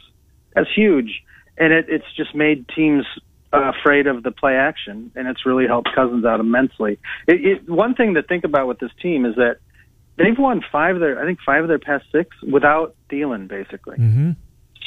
that's 0.55 0.69
huge. 0.75 1.23
And 1.59 1.73
it, 1.73 1.87
it's 1.89 2.05
just 2.17 2.35
made 2.35 2.69
teams 2.69 3.05
uh, 3.53 3.73
afraid 3.79 4.07
of 4.07 4.23
the 4.23 4.31
play 4.31 4.57
action, 4.57 5.13
and 5.15 5.29
it's 5.29 5.45
really 5.45 5.67
helped 5.67 5.91
Cousins 5.95 6.25
out 6.25 6.41
immensely. 6.41 6.99
It, 7.27 7.45
it, 7.45 7.69
one 7.69 7.95
thing 7.95 8.15
to 8.15 8.23
think 8.23 8.45
about 8.45 8.67
with 8.67 8.79
this 8.79 8.91
team 9.03 9.27
is 9.27 9.37
that 9.37 9.59
they've 10.17 10.39
won 10.39 10.63
five 10.73 10.97
of 10.97 11.01
their, 11.01 11.21
I 11.21 11.27
think 11.27 11.39
five 11.45 11.63
of 11.63 11.69
their 11.69 11.79
past 11.79 12.07
six 12.11 12.35
without 12.43 12.95
Thielen, 13.11 13.49
basically. 13.49 13.99
Mm-hmm. 13.99 14.31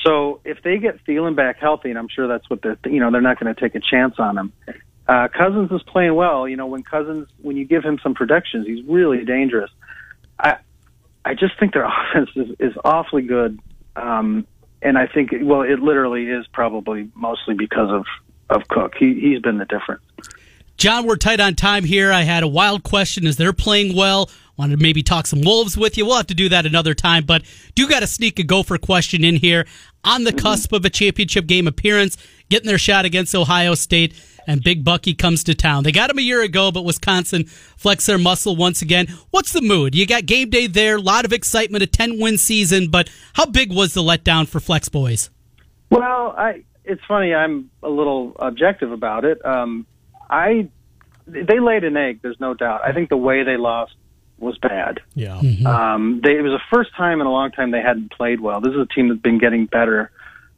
So 0.04 0.42
if 0.44 0.62
they 0.64 0.78
get 0.78 1.04
Thielen 1.06 1.36
back 1.36 1.58
healthy, 1.60 1.90
and 1.90 2.00
I'm 2.00 2.10
sure 2.10 2.28
that's 2.28 2.50
what 2.50 2.62
they're, 2.62 2.78
you 2.86 3.00
know, 3.00 3.12
they're 3.12 3.22
not 3.22 3.40
going 3.40 3.54
to 3.54 3.60
take 3.60 3.76
a 3.76 3.80
chance 3.80 4.16
on 4.20 4.38
him. 4.38 4.54
Uh, 5.08 5.28
Cousins 5.28 5.72
is 5.72 5.82
playing 5.84 6.16
well. 6.16 6.48
You 6.48 6.58
know, 6.58 6.68
when 6.68 6.84
Cousins, 6.84 7.28
when 7.42 7.58
you 7.58 7.66
give 7.66 7.84
him 7.84 8.00
some 8.02 8.14
protections, 8.16 8.66
he's 8.68 8.86
really 8.88 9.24
dangerous. 9.26 9.70
I, 10.40 10.58
I 11.26 11.34
just 11.34 11.60
think 11.60 11.74
their 11.74 11.86
offense 12.14 12.30
is, 12.36 12.56
is 12.60 12.74
awfully 12.86 13.24
good. 13.24 13.60
Um, 13.96 14.48
and 14.82 14.98
I 14.98 15.08
think, 15.08 15.32
well, 15.42 15.64
it 15.64 15.80
literally 15.80 16.28
is 16.28 16.46
probably 16.54 17.10
mostly 17.16 17.56
because 17.56 17.90
of, 17.90 18.06
of 18.50 18.68
Cook. 18.68 18.94
He, 18.98 19.20
he's 19.20 19.42
been 19.42 19.58
the 19.58 19.66
difference. 19.66 20.04
John, 20.78 21.08
we're 21.08 21.16
tight 21.16 21.40
on 21.40 21.56
time 21.56 21.86
here. 21.86 22.12
I 22.12 22.22
had 22.22 22.44
a 22.44 22.48
wild 22.48 22.84
question 22.84 23.26
as 23.26 23.38
they're 23.38 23.54
playing 23.54 23.96
well. 23.96 24.30
Wanted 24.58 24.78
to 24.78 24.84
maybe 24.84 25.04
talk 25.04 25.26
some 25.28 25.42
Wolves 25.42 25.78
with 25.78 25.98
you. 25.98 26.06
We'll 26.06 26.18
have 26.18 26.28
to 26.28 26.34
do 26.34 26.50
that 26.50 26.66
another 26.66 26.94
time, 26.94 27.26
but 27.26 27.44
do 27.76 27.88
got 27.90 28.02
to 28.02 28.08
sneak 28.08 28.40
a 28.40 28.44
gopher 28.44 28.78
question 28.78 29.24
in 29.24 29.36
here 29.36 29.66
on 30.04 30.24
the 30.24 30.32
cusp 30.32 30.72
of 30.72 30.86
a 30.86 30.90
championship 30.90 31.48
game 31.48 31.68
appearance, 31.68 32.18
getting 32.50 32.68
their 32.68 32.78
shot 32.78 33.06
against 33.06 33.36
Ohio 33.36 33.74
State, 33.74 34.14
and 34.48 34.64
Big 34.64 34.84
Bucky 34.84 35.14
comes 35.14 35.44
to 35.46 35.56
town. 35.56 35.84
They 35.84 35.92
got 35.92 36.10
him 36.10 36.18
a 36.18 36.22
year 36.22 36.42
ago, 36.42 36.72
but 36.72 36.84
Wisconsin 36.84 37.46
flexed 37.46 38.08
their 38.08 38.18
muscle 38.18 38.56
once 38.56 38.82
again. 38.82 39.08
What's 39.32 39.52
the 39.52 39.62
mood? 39.62 39.96
You 39.96 40.06
got 40.06 40.26
game 40.26 40.50
day 40.50 40.68
there, 40.68 40.98
a 40.98 41.02
lot 41.02 41.26
of 41.26 41.34
excitement, 41.34 41.84
a 41.84 41.88
10 41.88 42.20
win 42.20 42.38
season, 42.38 42.90
but 42.90 43.10
how 43.34 43.46
big 43.46 43.72
was 43.72 43.94
the 43.94 44.02
letdown 44.02 44.48
for 44.48 44.60
Fleck's 44.60 44.90
Boys? 44.90 45.30
Well, 45.90 46.34
I 46.38 46.64
it's 46.84 47.02
funny. 47.08 47.34
I'm 47.34 47.70
a 47.84 47.90
little 47.90 48.36
objective 48.38 48.92
about 48.92 49.26
it. 49.26 49.44
Um, 49.46 49.86
I 50.30 50.70
they 51.28 51.60
laid 51.60 51.84
an 51.84 51.98
egg. 51.98 52.20
There's 52.22 52.40
no 52.40 52.54
doubt. 52.54 52.82
I 52.84 52.92
think 52.94 53.10
the 53.10 53.18
way 53.18 53.44
they 53.44 53.58
lost 53.58 53.96
was 54.38 54.58
bad. 54.58 55.00
Yeah. 55.16 55.38
Um, 55.38 56.22
they, 56.24 56.38
it 56.38 56.42
was 56.42 56.52
the 56.52 56.76
first 56.76 56.96
time 56.96 57.22
in 57.22 57.28
a 57.28 57.32
long 57.32 57.52
time 57.52 57.72
they 57.72 57.82
hadn't 57.82 58.12
played 58.12 58.40
well. 58.40 58.62
This 58.62 58.74
is 58.74 58.80
a 58.80 58.86
team 58.86 59.10
that's 59.10 59.22
been 59.22 59.40
getting 59.40 59.66
better. 59.66 60.12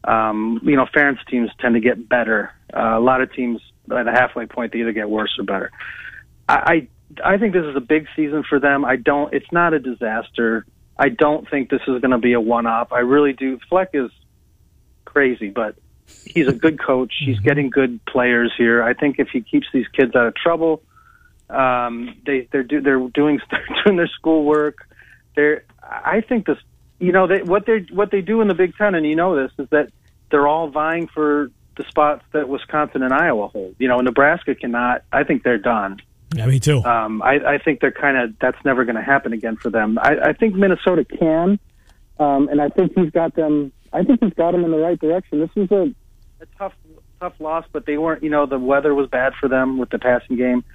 Um, 0.04 0.60
you 0.64 0.76
know, 0.76 0.86
Ferentz 0.86 1.26
teams 1.28 1.50
tend 1.60 1.76
to 1.76 1.82
get 1.82 2.10
better. 2.10 2.52
Uh, 2.74 2.98
a 2.98 3.00
lot 3.00 3.22
of 3.22 3.32
teams 3.34 3.62
at 3.92 4.04
the 4.04 4.12
halfway 4.12 4.46
point 4.46 4.74
they 4.74 4.80
either 4.80 4.92
get 4.92 5.10
worse 5.10 5.36
or 5.40 5.44
better. 5.44 5.72
I, 6.48 6.88
I 7.24 7.34
I 7.34 7.38
think 7.38 7.54
this 7.54 7.66
is 7.66 7.76
a 7.76 7.82
big 7.82 8.08
season 8.16 8.44
for 8.48 8.60
them. 8.60 8.84
I 8.86 8.98
don't. 8.98 9.34
It's 9.34 9.52
not 9.52 9.74
a 9.74 9.80
disaster. 9.80 10.66
I 11.00 11.10
don't 11.10 11.50
think 11.50 11.70
this 11.70 11.82
is 11.88 12.02
going 12.02 12.12
to 12.12 12.18
be 12.18 12.34
a 12.34 12.42
one-off. 12.42 12.92
I 12.92 13.00
really 13.00 13.34
do. 13.34 13.60
Fleck 13.70 13.92
is 13.94 14.10
crazy, 15.06 15.50
but 15.50 15.76
he's 16.26 16.48
a 16.48 16.54
good 16.54 16.82
coach. 16.82 17.14
He's 17.20 17.40
getting 17.40 17.70
good 17.70 18.04
players 18.06 18.52
here. 18.58 18.84
I 18.84 18.94
think 18.94 19.20
if 19.20 19.30
he 19.32 19.42
keeps 19.42 19.68
these 19.72 19.88
kids 19.90 20.16
out 20.16 20.28
of 20.28 20.36
trouble, 20.36 20.82
um, 21.50 22.16
they 22.26 22.48
they're 22.52 22.64
do, 22.64 22.82
they're 22.82 23.08
doing 23.10 23.40
they're 23.52 23.84
doing 23.84 23.98
their 23.98 24.10
schoolwork. 24.20 24.88
They're 25.36 25.64
I 25.82 26.22
think 26.22 26.46
this 26.46 26.58
you 27.00 27.12
know 27.12 27.28
they, 27.28 27.44
what 27.44 27.66
they 27.66 27.86
what 27.92 28.12
they 28.12 28.22
do 28.22 28.42
in 28.42 28.48
the 28.48 28.54
Big 28.54 28.76
Ten, 28.76 28.96
and 28.96 29.06
you 29.06 29.16
know 29.16 29.36
this 29.36 29.52
is 29.58 29.70
that 29.70 29.90
they're 30.30 30.48
all 30.48 30.70
vying 30.70 31.08
for 31.08 31.52
the 31.78 31.86
spots 31.88 32.24
that 32.34 32.50
Wisconsin 32.50 33.04
and 33.04 33.14
Iowa 33.14 33.48
hold. 33.48 33.76
You 33.80 33.88
know, 33.88 34.00
Nebraska 34.02 34.56
cannot. 34.56 35.04
I 35.12 35.24
think 35.24 35.44
they're 35.44 35.58
done. 35.58 35.98
Yeah, 36.36 36.46
me 36.48 36.60
too. 36.60 36.84
Um, 36.84 37.22
I, 37.22 37.36
I 37.54 37.58
think 37.58 37.80
they're 37.80 37.92
kind 37.92 38.18
of 38.18 38.38
that's 38.40 38.58
never 38.66 38.84
going 38.84 38.98
to 38.98 39.02
happen 39.02 39.32
again 39.34 39.56
for 39.56 39.70
them. 39.70 39.98
I, 40.00 40.18
I 40.30 40.34
think 40.34 40.56
Minnesota 40.56 41.06
can, 41.06 41.60
um, 42.20 42.50
and 42.50 42.62
I 42.62 42.70
think 42.70 42.94
he's 42.96 43.12
got 43.12 43.36
them. 43.36 43.72
I 43.94 44.04
think 44.04 44.20
he's 44.22 44.34
got 44.34 44.52
them 44.52 44.66
in 44.66 44.72
the 44.72 44.78
right 44.78 45.00
direction. 45.00 45.40
This 45.40 45.50
was 45.56 45.72
a, 45.72 46.44
a 46.44 46.46
tough 46.58 46.74
tough 47.20 47.34
loss, 47.40 47.66
but 47.72 47.86
they 47.86 47.98
weren't. 47.98 48.24
You 48.24 48.30
know, 48.30 48.46
the 48.46 48.60
weather 48.60 48.94
was 48.94 49.10
bad 49.10 49.34
for 49.40 49.48
them 49.48 49.78
with 49.78 49.90
the 49.90 50.00
passing 50.00 50.36
game. 50.36 50.66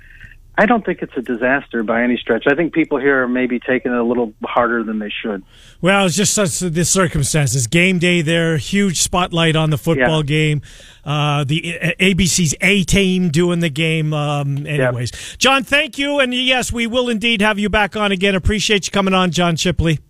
I 0.58 0.66
don't 0.66 0.84
think 0.84 1.00
it's 1.00 1.16
a 1.16 1.22
disaster 1.22 1.82
by 1.82 2.02
any 2.02 2.18
stretch. 2.18 2.44
I 2.46 2.54
think 2.54 2.74
people 2.74 2.98
here 2.98 3.22
are 3.22 3.28
maybe 3.28 3.58
taking 3.58 3.90
it 3.90 3.96
a 3.98 4.02
little 4.04 4.34
harder 4.44 4.82
than 4.84 4.98
they 4.98 5.08
should. 5.08 5.42
Well, 5.80 6.04
it's 6.04 6.14
just 6.14 6.34
such 6.34 6.58
the 6.60 6.84
circumstances. 6.84 7.66
Game 7.66 7.98
day 7.98 8.20
there, 8.20 8.58
huge 8.58 9.00
spotlight 9.00 9.56
on 9.56 9.70
the 9.70 9.78
football 9.78 10.18
Yeah. 10.18 10.22
game. 10.26 10.62
Uh, 11.06 11.44
the 11.44 11.78
uh, 11.80 11.90
ABC's 11.98 12.54
A 12.60 12.84
team 12.84 13.30
doing 13.30 13.60
the 13.60 13.70
game. 13.70 14.12
Um, 14.12 14.66
anyways, 14.66 15.10
John, 15.38 15.64
thank 15.64 15.96
you, 15.98 16.20
and 16.20 16.34
yes, 16.34 16.70
we 16.70 16.86
will 16.86 17.08
indeed 17.08 17.40
have 17.40 17.58
you 17.58 17.70
back 17.70 17.96
on 17.96 18.12
again. 18.12 18.34
Appreciate 18.34 18.86
you 18.86 18.90
coming 18.92 19.14
on, 19.14 19.30
John 19.30 19.56
Shipley. 19.56 20.00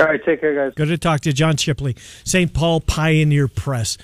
All 0.00 0.06
right, 0.06 0.20
take 0.24 0.40
care, 0.40 0.54
guys. 0.54 0.72
Good 0.74 0.88
to 0.88 0.98
talk 0.98 1.20
to 1.20 1.28
you, 1.28 1.32
John 1.34 1.56
Shipley, 1.58 1.96
St. 2.24 2.52
Paul 2.54 2.80
Pioneer 2.80 3.46
Press. 3.46 3.98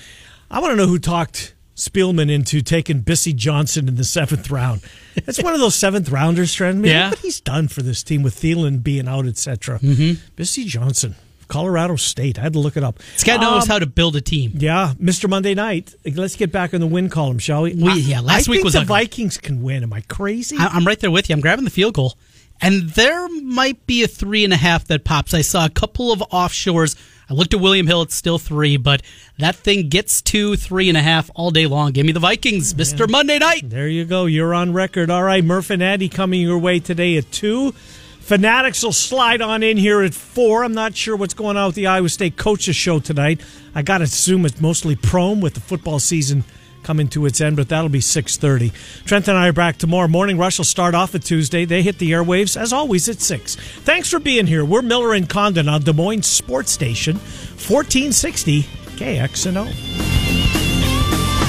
I 0.50 0.58
want 0.60 0.72
to 0.72 0.76
know 0.76 0.86
who 0.86 0.98
talked 0.98 1.54
Spielman 1.88 2.30
into 2.30 2.62
taking 2.62 3.02
Bisi 3.02 3.34
Johnson 3.34 3.88
in 3.88 3.96
the 3.96 4.04
seventh 4.04 4.50
round. 4.50 4.80
It's 5.16 5.42
one 5.42 5.52
of 5.54 5.60
those 5.60 5.74
seventh 5.74 6.08
rounders, 6.10 6.54
Trent. 6.54 6.78
I 6.78 6.80
mean, 6.80 6.92
Yeah. 6.92 7.04
Look 7.10 7.18
what 7.18 7.24
he's 7.24 7.40
done 7.40 7.68
for 7.68 7.82
this 7.82 8.02
team 8.02 8.22
with 8.22 8.34
Thielen 8.34 8.82
being 8.82 9.08
out, 9.08 9.26
etc. 9.26 9.78
Mm-hmm. 9.80 10.24
Bisi 10.40 10.64
Johnson, 10.64 11.16
Colorado 11.48 11.96
State. 11.96 12.38
I 12.38 12.42
had 12.42 12.52
to 12.54 12.58
look 12.60 12.76
it 12.76 12.84
up. 12.84 12.98
This 13.12 13.24
guy 13.24 13.36
knows 13.36 13.64
Um, 13.64 13.68
how 13.68 13.78
to 13.78 13.86
build 13.86 14.16
a 14.16 14.20
team. 14.20 14.52
Yeah, 14.54 14.94
Mr. 15.00 15.28
Monday 15.28 15.54
Night. 15.54 15.94
Let's 16.14 16.36
get 16.36 16.52
back 16.52 16.72
in 16.72 16.80
the 16.80 16.86
win 16.86 17.08
column, 17.10 17.38
shall 17.38 17.62
we? 17.62 17.74
We- 17.74 17.90
I- 17.90 17.96
yeah, 17.96 18.20
last 18.20 18.48
I 18.48 18.50
week 18.50 18.58
think 18.58 18.64
was 18.64 18.72
the 18.74 18.80
ugly. 18.80 18.88
Vikings 18.88 19.36
can 19.38 19.62
win. 19.62 19.82
Am 19.82 19.92
I 19.92 20.00
crazy? 20.02 20.56
I- 20.58 20.68
I'm 20.68 20.86
right 20.86 20.98
there 21.00 21.10
with 21.10 21.28
you. 21.28 21.34
I'm 21.34 21.40
grabbing 21.40 21.64
the 21.64 21.70
field 21.70 21.94
goal. 21.94 22.16
And 22.60 22.90
there 22.90 23.28
might 23.42 23.86
be 23.88 24.04
a 24.04 24.06
three 24.08 24.44
and 24.44 24.52
a 24.52 24.56
half 24.56 24.86
that 24.86 25.04
pops. 25.04 25.34
I 25.34 25.40
saw 25.42 25.64
a 25.64 25.70
couple 25.70 26.12
of 26.12 26.20
offshores. 26.32 26.94
I 27.32 27.34
looked 27.34 27.54
at 27.54 27.60
William 27.60 27.86
Hill. 27.86 28.02
It's 28.02 28.14
still 28.14 28.38
three, 28.38 28.76
but 28.76 29.00
that 29.38 29.56
thing 29.56 29.88
gets 29.88 30.20
to 30.20 30.54
three 30.54 30.90
and 30.90 30.98
a 30.98 31.00
half 31.00 31.30
all 31.34 31.50
day 31.50 31.66
long. 31.66 31.92
Give 31.92 32.04
me 32.04 32.12
the 32.12 32.20
Vikings, 32.20 32.74
Mr. 32.74 33.08
Monday 33.08 33.38
Night. 33.38 33.70
There 33.70 33.88
you 33.88 34.04
go. 34.04 34.26
You're 34.26 34.52
on 34.52 34.74
record. 34.74 35.08
All 35.08 35.22
right, 35.22 35.42
Murph 35.42 35.70
and 35.70 35.82
Addy 35.82 36.10
coming 36.10 36.42
your 36.42 36.58
way 36.58 36.78
today 36.78 37.16
at 37.16 37.32
2. 37.32 37.72
Fanatics 37.72 38.82
will 38.82 38.92
slide 38.92 39.40
on 39.40 39.62
in 39.62 39.78
here 39.78 40.02
at 40.02 40.12
4. 40.12 40.62
I'm 40.62 40.74
not 40.74 40.94
sure 40.94 41.16
what's 41.16 41.32
going 41.32 41.56
on 41.56 41.68
with 41.68 41.74
the 41.74 41.86
Iowa 41.86 42.10
State 42.10 42.36
coaches 42.36 42.76
show 42.76 43.00
tonight. 43.00 43.40
I 43.74 43.80
got 43.80 43.98
to 43.98 44.04
assume 44.04 44.44
it's 44.44 44.60
mostly 44.60 44.94
prom 44.94 45.40
with 45.40 45.54
the 45.54 45.60
football 45.60 46.00
season 46.00 46.44
coming 46.82 47.08
to 47.08 47.26
its 47.26 47.40
end, 47.40 47.56
but 47.56 47.68
that'll 47.68 47.88
be 47.88 48.00
6.30. 48.00 48.72
Trent 49.04 49.28
and 49.28 49.38
I 49.38 49.48
are 49.48 49.52
back 49.52 49.78
tomorrow 49.78 50.08
morning. 50.08 50.38
Rush 50.38 50.58
will 50.58 50.64
start 50.64 50.94
off 50.94 51.14
at 51.14 51.22
Tuesday. 51.22 51.64
They 51.64 51.82
hit 51.82 51.98
the 51.98 52.12
airwaves, 52.12 52.56
as 52.60 52.72
always, 52.72 53.08
at 53.08 53.20
6. 53.20 53.56
Thanks 53.56 54.08
for 54.08 54.18
being 54.18 54.46
here. 54.46 54.64
We're 54.64 54.82
Miller 54.82 55.14
and 55.14 55.28
Condon 55.28 55.68
on 55.68 55.82
Des 55.82 55.92
Moines 55.92 56.22
Sports 56.22 56.72
Station, 56.72 57.16
1460 57.16 58.62
KXNO. 58.96 60.11